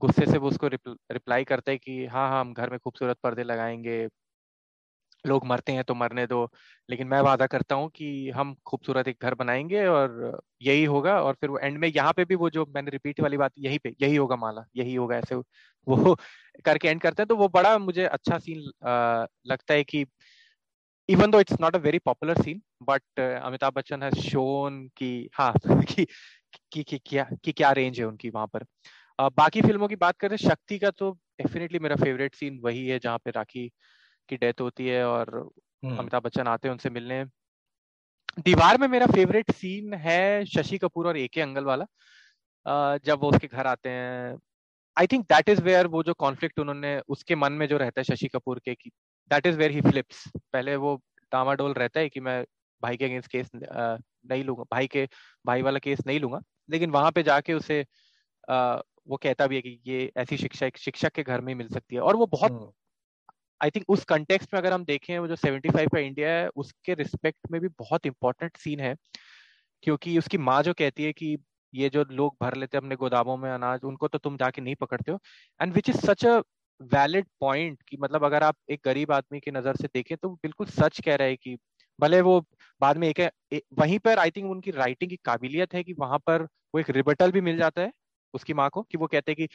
[0.00, 3.42] गुस्से से वो उसको रिप्लाई करता है कि हाँ हाँ हम घर में खूबसूरत पर्दे
[3.44, 4.08] लगाएँगे,
[5.24, 6.48] लोग मरते हैं तो मरने दो,
[6.88, 11.34] लेकिन मैं वादा करता हूँ कि हम खूबसूरत एक घर बनाएँगे और यही होगा और
[11.34, 13.94] फिर वो एंड में यहाँ पे भी वो जो मैंने रिपीट वाली बात यही पे,
[14.02, 16.16] यही होगा माला, यही होगा ऐसे, वो
[16.64, 18.70] करके एंड करते हैं तो वो बड़ा मुझे अच्छा सीन
[19.46, 20.04] लगता है कि
[21.08, 25.30] even though it's not a very popular scene but uh, Amitabh Bachchan has shown कि
[25.34, 26.06] हाँ कि
[26.72, 28.64] कि, कि क्या कि क्या रेंज है उनकी वहाँ पर।
[29.20, 32.98] uh, बाकी फ़िल्मों की बात करें शक्ति का तो डेफिनेटली मेरा फेवरेट सीन वही है
[32.98, 33.70] जहाँ पे राखी
[34.28, 35.50] की डेथ होती है और
[35.84, 37.24] हम्म। अमिताभ बच्चन आते हैं उनसे मिलने।
[38.38, 41.84] दीवार में मेरा फेवरेट सीन है शशि कपूर और ए के अंगल वाला
[43.04, 44.36] जब वो उसके घर आते हैं।
[44.98, 48.04] I think that is where वो जो कॉन्फ्लिक्ट उन्होंने उसके मन में जो रहता है
[48.04, 48.90] शशि कपूर के की
[49.30, 50.94] that is where he flips पहले वो
[51.32, 52.44] डामाडोल रहता है कि मैं
[52.82, 55.08] भाई के अगेंस्ट केस नहीं लूँगा। भाई के
[55.46, 56.40] भाई वाला केस नहीं लूँगा।
[56.70, 57.80] लेकिन वहाँ पे जाके उसे
[59.08, 61.96] वो कहता भी है कि ये ऐसी शिक्षा एक शिक्षक के घर में मिल सकती
[61.96, 65.36] है। और वो बहुत आई हम्म। थिंक उस कंटेक्स्ट में अगर हम देखें वो जो
[65.36, 68.94] 75 का इंडिया है उसके रिस्पेक्ट में भी बहुत इंपॉर्टेंट सीन है।
[69.82, 71.36] क्योंकि उसकी माँ जो कहती है कि
[71.74, 74.74] ये जो लोग भर लेते हैं अपने गोदामों में अनाज उनको तो तुम जाके नहीं
[74.74, 75.18] पकड़ते हो।
[75.60, 76.40] And which is such a
[76.80, 80.66] valid point कि मतलब अगर आप एक गरीब आदमी की नज़र से देखें तो बिल्कुल
[80.66, 81.56] सच कह रहे हैं कि
[82.00, 82.40] भले वो
[82.80, 83.20] बाद में एक,
[83.52, 86.90] एक वहीं पर आई थिंक उनकी राइटिंग की काबिलियत है कि वहाँ पर वो एक
[86.90, 87.92] रिबटल भी मिल जाता है
[88.34, 89.48] उसकी माँ को कि वो कहते हैं कि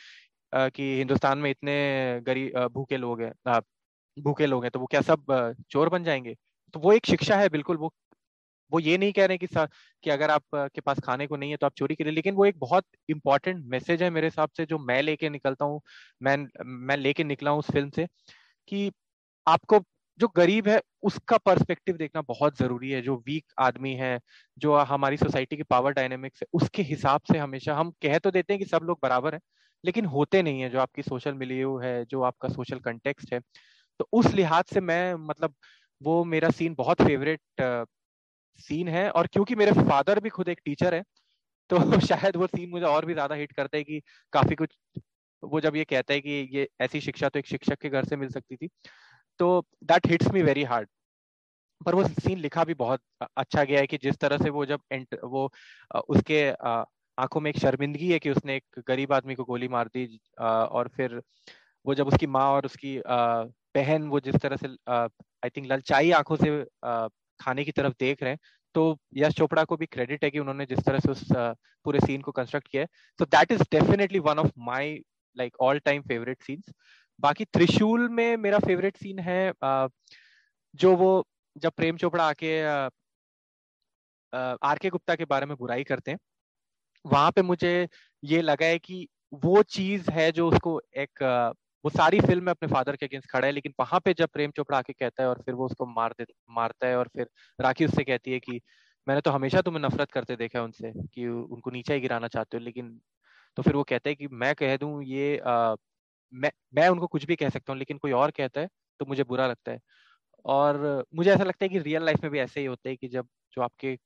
[0.58, 3.62] आ, कि हिंदुस्तान में इतने गरीब भूखे लोग हैं
[4.18, 5.26] भूखे लोग हैं तो वो क्या सब
[5.70, 6.36] चोर बन जाएँगे?
[6.74, 7.94] तो वो एक शिक्षा है बिल्कुल वो
[8.74, 9.48] वो ये नहीं कह रहे कि
[10.04, 12.46] कि अगर आप के पास खाने को नहीं है तो आप चोरी करिए, लेकिन वो
[12.46, 15.82] एक बहुत इंपॉर्टेंट मैसेज है मेरे हिसाब से जो मैं लेके निकलता हूँ,
[16.22, 18.08] मैं मैं लेके निकला हूँ उस फ़िल्म से,
[18.70, 18.92] कि
[19.48, 19.80] आपको
[20.20, 24.20] जो गरीब है उसका पर्सपेक्टिव देखना बहुत ज़रूरी है। जो वीक आदमी है,
[24.58, 28.54] जो हमारी सोसाइटी की पावर डायनेमिक्स है, उसके हिसाब से हमेशा हम कह तो देते
[28.54, 29.42] हैं कि सब लोग बराबर हैं,
[29.84, 33.40] लेकिन होते नहीं है जो आपकी सोशल मिलियो है, जो आपका सोशल कंटेक्स्ट है।
[34.00, 35.56] तो उस लिहाज से मैं मतलब
[36.02, 37.42] वो मेरा सीन बहुत फेवरेट
[38.60, 41.04] सीन है और क्योंकि मेरे फादर भी खुद एक टीचर है
[41.70, 44.02] तो शायद वो सीन मुझे और भी ज़्यादा हिट करता है कि
[44.34, 44.78] काफ़ी कुछ
[45.44, 48.16] वो जब ये कहता है कि ये ऐसी शिक्षा तो एक शिक्षक के घर से
[48.16, 48.70] मिल सकती थी
[49.40, 49.50] तो
[49.84, 50.90] that hits me very hard
[51.86, 53.02] पर वो सीन लिखा भी बहुत
[53.38, 55.52] अच्छा गया है कि जिस तरह से वो जब एंट, वो
[56.10, 56.50] उसके
[57.18, 60.06] आँखों में एक शर्मिंदगी है कि उसने एक गरीब आदमी को गोली मार दी
[60.40, 61.22] और फिर
[61.86, 66.36] वो जब उसकी माँ और उसकी बहन वो जिस तरह से आई थिंक ललचाई आँखों
[66.36, 66.52] से
[67.40, 68.40] खाने की तरफ़ देख रहे हैं।
[68.76, 71.24] तो यश चोपड़ा को भी क्रेडिट है कि उन्होंने जिस तरह से उस
[71.86, 72.88] पूरे सीन को कंस्ट्रक्ट किया है।
[73.20, 74.96] तो that is definitely one of my
[75.38, 76.74] like all time favourite scenes
[77.20, 79.52] बाकी त्रिशूल में मेरा फेवरेट सीन है
[80.76, 81.12] जो वो
[81.56, 82.60] जब प्रेम चोपड़ा आके
[84.34, 86.18] आर के गुप्ता के बारे में बुराई करते हैं,
[87.06, 87.88] वहाँ पे मुझे
[88.24, 89.08] ये लगा है कि
[89.44, 91.24] वो चीज़ है जो उसको एक
[91.84, 94.52] वो सारी फ़िल्म में अपने फादर के अगेंस्ट खड़ा है लेकिन वहाँ पे जब प्रेम
[94.52, 97.30] चोपड़ा आके कहता है और फिर वो उसको मार दे मारता है और फिर
[97.60, 98.60] राखी उससे कहती है कि
[99.08, 102.58] मैंने तो हमेशा तुम्हें नफरत करते देखा है उनसे कि उनको नीचे ही गिराना चाहते
[102.58, 103.00] हो लेकिन
[103.58, 105.76] तो फिर वो कहते हैं कि मैं कह दूँ ये आ,
[106.34, 108.70] मैं मैं उनको कुछ भी कह सकता हूँ लेकिन कोई और कहता है
[109.00, 109.80] तो मुझे बुरा लगता है।
[110.46, 113.08] और मुझे ऐसा लगता है कि रियल लाइफ में भी ऐसे ही होते हैं कि
[113.10, 113.98] जब जो आपके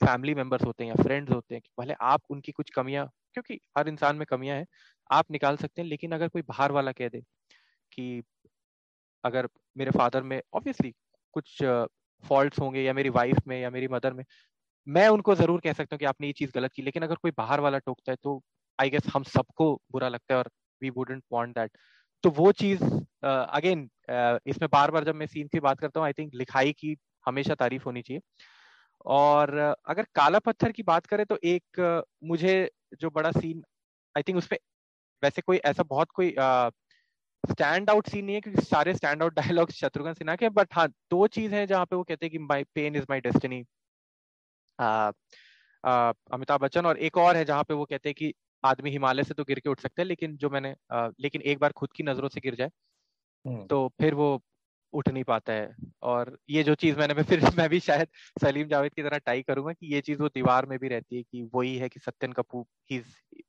[0.00, 3.60] फैमिली मेंबर्स होते हैं या फ्रेंड्स होते हैं कि भले आप उनकी कुछ कमियाँ क्योंकि
[3.78, 4.66] हर इंसान में कमियाँ हैं
[5.10, 7.20] आप निकाल सकते हैं लेकिन अगर कोई बाहर वाला कह दे
[7.92, 8.22] कि
[9.24, 10.92] अगर मेरे फादर में ऑब्वियसली
[11.32, 11.62] कुछ
[12.24, 14.24] फॉल्ट्स होंगे या मेरी वाइफ में या मेरी मदर में
[14.88, 17.30] मैं उनको ज़रूर कह सकता हूँ कि आपने ये चीज़ गलत की लेकिन अगर कोई
[17.38, 18.42] बाहर वाला टोकता है तो
[18.80, 20.50] आई गेस हम सबको बुरा लगता है और
[20.82, 21.70] वी वुडेंट वांट दैट
[22.22, 22.84] तो वो चीज़
[23.24, 26.34] अगेन uh, uh, इसमें बार बार जब मैं सीन की बात करता हूँ आई थिंक
[26.34, 26.96] लिखाई की
[27.26, 28.20] हमेशा तारीफ़ होनी चाहिए।
[29.04, 29.54] और
[29.86, 31.80] अगर काला पत्थर की बात करें तो एक
[32.24, 32.54] मुझे
[33.00, 33.62] जो बड़ा सीन
[34.14, 34.58] आई थिंक उसमें
[35.22, 36.34] वैसे कोई ऐसा बहुत कोई
[37.44, 40.88] स्टैंड आउट सीन नहीं है क्योंकि सारे stand out dialogue Shatrughan Sinha के बट हाँ
[41.10, 43.64] दो चीज़ है जहाँ पे वो कहते हैं कि my pain is my destiny
[46.34, 48.32] Amitabh Bachchan और एक और है जहाँ पे वो कहते हैं कि
[48.64, 51.58] आदमी हिमालय से तो गिर के उठ सकते हैं लेकिन जो मैंने आ, लेकिन एक
[51.58, 52.70] बार खुद की नज़रों से गिर जाए
[53.44, 54.42] हम्म। तो फिर वो
[54.94, 58.08] उठ नहीं पाता है। और ये जो चीज़ मैंने फिर मैं भी शायद
[58.42, 61.22] सलीम जावेद की तरह टाई करूँगा कि ये चीज़ वो दीवार में भी रहती है
[61.22, 62.98] कि वही है कि सत्यन कपूर ही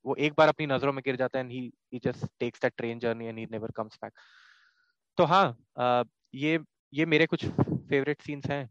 [0.06, 2.72] वो एक बार अपनी नज़रों में गिर जाता है and he he just takes that
[2.76, 4.12] train journey and he never comes back
[5.18, 6.04] तो हाँ
[6.34, 6.58] ये
[6.92, 8.64] ये मेरे कुछ फेवरेट सीन्स हैं।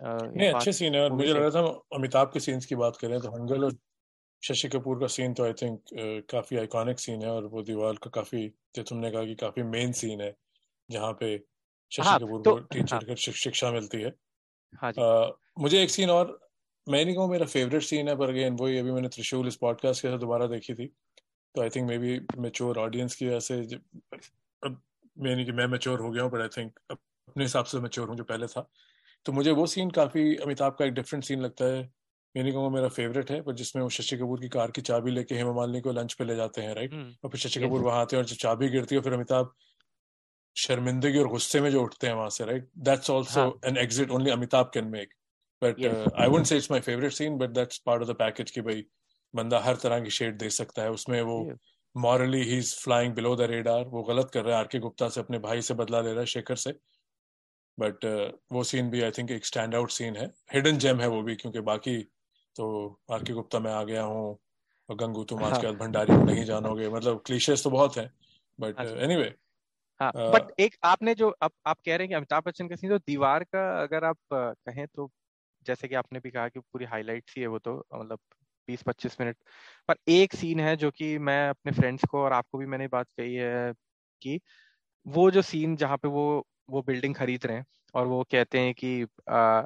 [0.00, 3.20] नहीं अच्छे सीन है और मुझे लग रहा था अमिताभ के सीन्स की बात करें
[3.20, 3.76] तो हंगल और
[4.42, 5.80] शशि कपूर का सीन तो आई थिंक
[6.30, 8.46] काफ़ी आइकॉनिक सीन है और वो दीवार का काफ़ी
[8.76, 10.34] जो तुमने कहा कि काफ़ी मेन सीन है
[10.88, 11.36] जहाँ पे
[11.92, 14.12] शशि हाँ, कपूर तो, को टीचर हाँ, शिक्षा मिलती है।
[14.82, 16.38] हाँ आ, मुझे एक सीन और
[16.88, 20.02] मैं नहीं कहूँ मेरा फेवरेट सीन है पर अगेन वही अभी मैंने त्रिशूल इस पॉडकास्ट
[20.02, 20.86] के साथ दोबारा देखी थी।
[21.54, 23.56] तो I think maybe mature audience की वजह से
[25.16, 28.08] मैं नहीं कि मैं मेच्योर हो गया हूँ बट आई थिंक अपने हिसाब से मेच्योर
[28.08, 28.68] हूँ जो पहले था।
[29.26, 31.90] तो मुझे वो सीन काफ़ी अमिताभ का एक डिफरेंट सीन लगता है।
[32.34, 35.10] मैं नहीं कहूँगा मेरा फेवरेट है पर जिसमें वो शशि कपूर की कार की चाबी
[35.10, 37.80] लेके हेमा मालिनी को लंच पे ले जाते हैं राइट हम्म। और फिर शशि कपूर
[37.80, 39.52] वहाँ आते हैं और जब चाबी गिरती है फिर अमिताभ
[40.56, 44.30] शर्मिंदगी और गुस्से में जो उठते हैं वहाँ से right that's also an exit only
[44.30, 45.14] Amitabh can make
[45.62, 48.60] but I would say it's my favourite scene but that's part of the package की
[48.60, 48.84] भाई
[49.34, 51.36] बंदा हर तरह की शेड दे सकता है। उसमें वो
[51.94, 55.08] morally he is flying below the radar वो गलत कर रहा है। आर के गुप्ता
[55.08, 56.72] से अपने भाई से बदला ले रहा है शेखर से।
[57.78, 61.06] बट uh, वो सीन भी आई थिंक एक स्टैंड आउट सीन है। हिडन जेम है
[61.08, 61.96] वो भी क्योंकि बाकी
[62.56, 62.66] तो
[63.12, 64.38] आर के गुप्ता मैं आ गया हूँ
[64.88, 68.10] और गंगू तुम आज के बाद भंडारी नहीं जानोगे। मतलब क्लीशेस तो बहुत हैं।
[68.58, 69.34] बट एनीवे
[70.00, 72.76] हाँ बट uh, एक आपने जो आप आप कह रहे हैं कि अमिताभ बच्चन का
[72.76, 75.10] सीन तो दीवार का अगर आप कहें तो
[75.66, 78.18] जैसे कि आपने भी कहा कि पूरी हाईलाइट्स ही है वो तो मतलब
[78.68, 79.36] बीस पच्चीस मिनट।
[79.88, 83.06] पर एक सीन है जो कि मैं अपने फ्रेंड्स को और आपको भी मैंने बात
[83.18, 83.72] कही है
[84.22, 84.40] कि
[85.06, 88.74] वो जो सीन जहाँ पे वो वो बिल्डिंग खरीद रहे हैं और वो कहते हैं
[88.74, 89.64] कि आ,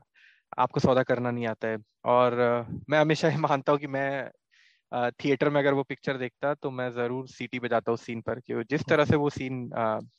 [0.58, 4.30] आपको सौदा करना नहीं आता है। और आ, मैं हमेशा ये मानता हूँ कि मैं
[4.94, 8.40] थिएटर में अगर वो पिक्चर देखता तो मैं ज़रूर सीटी पे जाता उस सीन पर
[8.40, 9.70] कि जिस तरह से वो सीन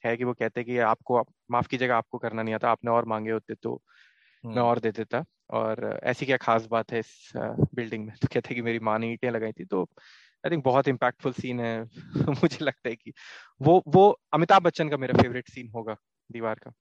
[0.05, 3.05] है कि वो कहते कि आपको आप, माफ़ कीजिएगा आपको करना नहीं आता आपने और
[3.05, 3.81] मांगे होते तो
[4.43, 7.31] मैं हम्म। और दे देता। और ऐसी क्या खास बात है इस
[7.75, 8.15] बिल्डिंग में?
[8.21, 9.83] तो कहते कि मेरी माँ ने ईटें लगाई थी तो
[10.43, 11.83] आई थिंक बहुत इम्पैक्टफुल सीन है।
[12.43, 13.13] मुझे लगता है कि
[13.61, 15.95] वो वो अमिताभ बच्चन का मेरा फेवरेट सीन होगा
[16.29, 16.73] दीवार का।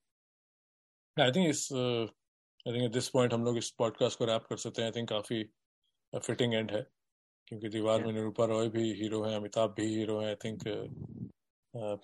[1.17, 4.57] आई थिंक इस I think at this point हम लोग इस पॉडकास्ट को रैप कर
[4.57, 5.43] सकते हैं। आई थिंक काफ़ी
[6.13, 6.85] फिटिंग एंड है।
[7.47, 10.63] क्योंकि दीवार में निरूपा रॉय भी हीरो हैं अमिताभ भी हीरो है आई थिंक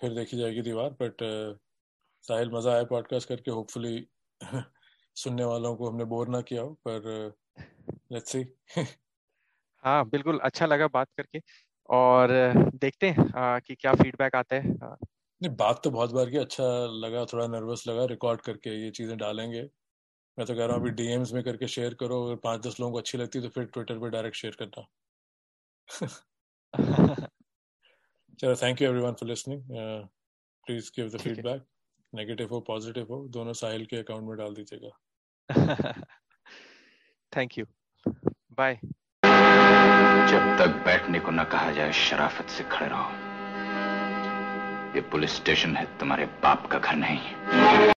[0.00, 1.22] फिर देखी जाएगी दीवार बट
[2.24, 3.94] साहिल मज़ा आया पॉडकास्ट करके होपफुली
[5.16, 7.08] सुनने वालों को हमने बोर ना किया हो पर
[8.12, 8.44] लेट्स सी
[9.84, 11.40] हाँ बिल्कुल अच्छा लगा बात करके
[11.88, 12.28] और
[12.76, 14.96] देखते हैं आ, कि क्या फीडबैक आता है
[15.40, 16.64] नहीं बात तो बहुत बार की अच्छा
[16.96, 19.62] लगा थोड़ा नर्वस लगा रिकॉर्ड करके ये चीज़ें डालेंगे।
[20.38, 22.92] मैं तो कह रहा हूँ अभी डीएम्स में करके शेयर करो अगर पाँच दस लोगों
[22.92, 24.86] को अच्छी लगती है तो फिर ट्विटर पे डायरेक्ट शेयर करना।
[28.40, 29.62] चलो thank you everyone for listening
[30.66, 31.64] please give the feedback
[32.12, 34.92] negative हो पॉजिटिव हो दोनों साहिल के अकाउंट में डाल दीजिएगा
[37.36, 37.64] थैंक यू
[38.58, 38.78] बाय
[40.32, 43.10] जब तक बैठने को न कहा जाए शराफत से खड़े रहो।
[44.94, 47.92] ये पुलिस स्टेशन है तुम्हारे बाप का घर नहीं।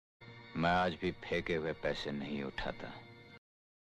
[0.57, 2.91] मैं आज भी फेंके हुए पैसे नहीं उठाता।